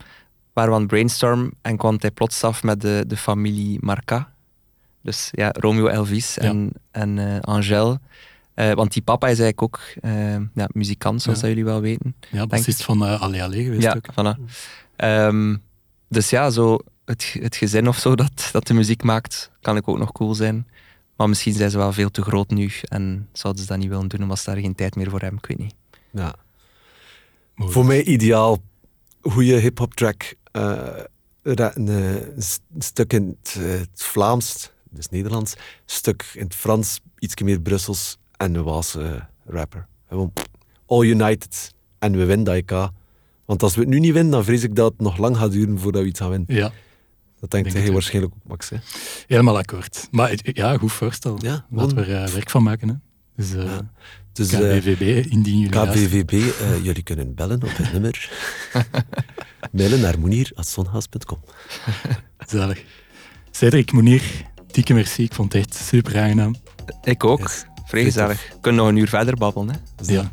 waren 0.53 0.71
we 0.71 0.77
aan 0.77 0.87
brainstorm 0.87 1.51
en 1.61 1.77
kwam 1.77 1.95
hij 1.99 2.11
plots 2.11 2.43
af 2.43 2.63
met 2.63 2.81
de, 2.81 3.03
de 3.07 3.17
familie 3.17 3.77
Marca. 3.81 4.31
Dus 5.07 5.29
ja, 5.31 5.49
Romeo 5.59 5.87
Elvis 5.87 6.37
en, 6.37 6.71
en 6.91 7.17
uh, 7.17 7.39
Angèle. 7.39 7.99
Uh, 8.55 8.71
want 8.71 8.93
die 8.93 9.01
papa 9.01 9.27
is 9.27 9.39
eigenlijk 9.39 9.61
ook 9.61 9.79
uh, 10.01 10.35
ja, 10.53 10.69
muzikant, 10.73 11.21
zoals 11.21 11.39
ja. 11.39 11.47
jullie 11.47 11.65
wel 11.65 11.81
weten. 11.81 12.15
Ja, 12.31 12.47
bassist 12.47 12.83
van 12.83 13.03
uh, 13.03 13.21
Allee 13.21 13.43
Allee 13.43 13.63
geweest 13.63 13.81
ja, 13.81 13.95
ook. 13.95 14.07
Voilà. 14.11 14.39
Um, 14.97 15.61
dus 16.07 16.29
ja, 16.29 16.49
zo 16.49 16.79
het, 17.05 17.35
het 17.39 17.55
gezin 17.55 17.87
of 17.87 17.97
zo 17.97 18.15
dat, 18.23 18.49
dat 18.51 18.67
de 18.67 18.73
muziek 18.73 19.03
maakt, 19.03 19.51
kan 19.61 19.77
ik 19.77 19.87
ook 19.87 19.97
nog 19.97 20.11
cool 20.11 20.35
zijn. 20.35 20.67
Maar 21.15 21.29
misschien 21.29 21.53
zijn 21.53 21.69
ze 21.69 21.77
wel 21.77 21.93
veel 21.93 22.11
te 22.11 22.21
groot 22.21 22.49
nu 22.49 22.71
en 22.81 23.29
zouden 23.33 23.61
ze 23.61 23.67
dat 23.67 23.77
niet 23.77 23.89
willen 23.89 24.07
doen 24.07 24.21
omdat 24.21 24.39
ze 24.39 24.49
daar 24.49 24.61
geen 24.61 24.75
tijd 24.75 24.95
meer 24.95 25.09
voor 25.09 25.21
hebben, 25.21 25.39
ik 25.39 25.47
weet 25.47 25.59
niet. 25.59 25.75
Ja. 26.11 26.35
Voor 27.55 27.85
mij 27.85 28.03
ideaal. 28.03 28.61
Goede 29.21 29.55
hip-hop 29.55 29.93
track. 29.93 30.33
Uh, 30.51 30.87
een, 31.43 31.87
een, 31.87 32.43
stuk 32.79 33.13
in 33.13 33.37
het, 33.41 33.53
het, 33.53 34.03
Vlaams, 34.03 34.71
dus 34.97 35.09
Nederlands. 35.09 35.55
stuk 35.85 36.31
in 36.33 36.43
het 36.43 36.55
Frans, 36.55 36.99
iets 37.19 37.41
meer 37.41 37.59
Brussels. 37.59 38.17
En 38.37 38.55
een 38.55 38.63
Waalse 38.63 39.27
rapper. 39.45 39.87
Gewoon 40.07 40.33
all 40.85 41.05
united. 41.05 41.73
En 41.99 42.17
we 42.17 42.25
winnen 42.25 42.45
dat 42.45 42.55
EK. 42.55 42.89
Want 43.45 43.63
als 43.63 43.75
we 43.75 43.81
het 43.81 43.89
nu 43.89 43.99
niet 43.99 44.13
winnen, 44.13 44.31
dan 44.31 44.43
vrees 44.43 44.63
ik 44.63 44.75
dat 44.75 44.91
het 44.91 45.01
nog 45.01 45.17
lang 45.17 45.37
gaat 45.37 45.51
duren 45.51 45.79
voordat 45.79 46.01
we 46.01 46.07
iets 46.07 46.19
gaan 46.19 46.29
winnen. 46.29 46.55
Ja. 46.55 46.71
Dat 47.39 47.51
denkt 47.51 47.73
hij 47.73 47.91
waarschijnlijk 47.91 48.33
ook, 48.35 48.49
Max. 48.49 48.69
Hè? 48.69 48.77
Helemaal 49.27 49.57
akkoord. 49.57 50.07
Maar 50.11 50.35
ja, 50.41 50.77
goed 50.77 50.91
voorstel. 50.91 51.37
Ja, 51.41 51.65
Laten 51.69 51.97
we 51.97 52.03
er 52.03 52.23
uh, 52.23 52.33
werk 52.33 52.49
van 52.49 52.63
maken. 52.63 52.87
Hè. 52.87 52.95
Dus, 53.35 53.53
uh, 53.53 53.63
ja. 53.63 53.91
Dus, 54.31 54.47
KVVB, 54.47 55.25
indien 55.31 55.59
jullie 55.59 55.85
KVVB, 55.85 56.31
uh, 56.31 56.83
jullie 56.83 57.03
kunnen 57.03 57.35
bellen 57.35 57.63
op 57.63 57.77
het 57.77 57.91
nummer. 57.91 58.31
Mailen 59.71 59.99
naar 59.99 60.19
monier.zonhaas.com. 60.19 61.39
Zalig. 62.47 62.83
Cedric, 63.51 63.91
Monier, 63.91 64.23
dikke 64.71 64.93
merci. 64.93 65.23
Ik 65.23 65.33
vond 65.33 65.53
het 65.53 65.61
echt 65.61 65.75
super 65.75 66.19
aangenaam. 66.19 66.55
Ik 67.03 67.23
ook. 67.23 67.39
Yes. 67.39 67.65
Vrij 67.85 68.03
gezellig. 68.03 68.47
We 68.49 68.59
kunnen 68.61 68.81
nog 68.81 68.89
een 68.91 68.97
uur 68.97 69.07
verder 69.09 69.35
babbelen. 69.35 69.69
Hè? 69.69 70.13
Ja. 70.13 70.31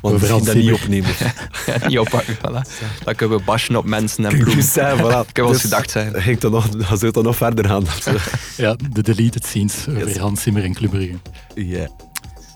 Want 0.00 0.20
we 0.20 0.26
gaan 0.26 0.44
dat 0.44 0.54
niet 0.54 0.72
opnemen. 0.72 1.10
ja, 1.66 1.88
niet 1.88 1.98
oppakken, 1.98 2.36
voilà. 2.36 2.68
Dan 3.04 3.14
kunnen 3.14 3.38
we 3.38 3.44
bashen 3.44 3.76
op 3.76 3.84
mensen 3.84 4.24
en 4.24 4.38
bloemen. 4.38 4.64
Zijn, 4.64 4.98
voilà. 4.98 5.00
Ik 5.00 5.26
heb 5.26 5.36
wel 5.36 5.48
eens 5.48 5.62
dus 5.62 5.70
gedacht 5.70 5.90
zijn. 5.90 6.22
Ging 6.22 6.38
dan 6.38 6.50
nog, 6.50 6.68
dan 6.68 6.98
zou 6.98 7.12
het 7.12 7.22
nog 7.22 7.36
verder 7.36 7.64
gaan. 7.64 7.84
ja, 8.56 8.76
de 8.92 9.02
deleted 9.02 9.44
scenes 9.44 9.88
over 9.88 10.08
yes. 10.08 10.16
Hans 10.16 10.42
Zimmer 10.42 10.64
en 10.64 10.74
Club 10.74 10.92
Ja. 10.92 11.08
Yeah. 11.54 11.88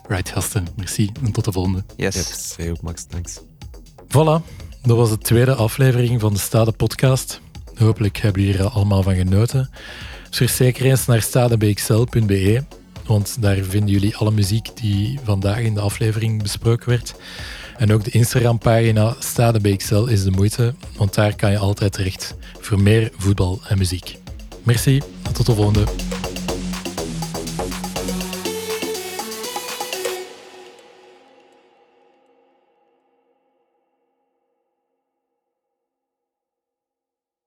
Right, 0.09 0.29
gasten. 0.29 0.67
Merci 0.77 1.11
en 1.25 1.33
tot 1.33 1.45
de 1.45 1.53
volgende. 1.53 1.85
Yes. 1.97 2.57
ook, 2.71 2.83
Max. 2.83 3.05
Thanks. 3.05 3.41
Voilà. 4.09 4.63
Dat 4.83 4.97
was 4.97 5.11
de 5.11 5.19
tweede 5.19 5.55
aflevering 5.55 6.21
van 6.21 6.33
de 6.33 6.39
Stade 6.39 6.73
podcast. 6.73 7.41
Hopelijk 7.75 8.17
hebben 8.17 8.43
jullie 8.43 8.59
er 8.59 8.69
allemaal 8.69 9.03
van 9.03 9.15
genoten. 9.15 9.71
Surf 10.35 10.51
zeker 10.51 10.85
eens 10.85 11.07
naar 11.07 11.23
stadebxl.be, 11.23 12.65
want 13.07 13.37
daar 13.41 13.57
vinden 13.57 13.91
jullie 13.91 14.17
alle 14.17 14.31
muziek 14.31 14.69
die 14.75 15.19
vandaag 15.25 15.59
in 15.59 15.75
de 15.75 15.81
aflevering 15.81 16.43
besproken 16.43 16.89
werd. 16.89 17.15
En 17.77 17.93
ook 17.93 18.05
de 18.05 18.11
Instagram-pagina 18.11 19.17
StadeBXL 19.19 20.05
is 20.05 20.25
de 20.25 20.31
moeite, 20.31 20.75
want 20.97 21.15
daar 21.15 21.37
kan 21.37 21.51
je 21.51 21.59
altijd 21.59 21.93
terecht 21.93 22.35
voor 22.61 22.81
meer 22.81 23.11
voetbal 23.17 23.61
en 23.69 23.79
muziek. 23.79 24.19
Merci, 24.63 25.03
tot 25.33 25.47
de 25.47 25.55
volgende. 25.55 25.85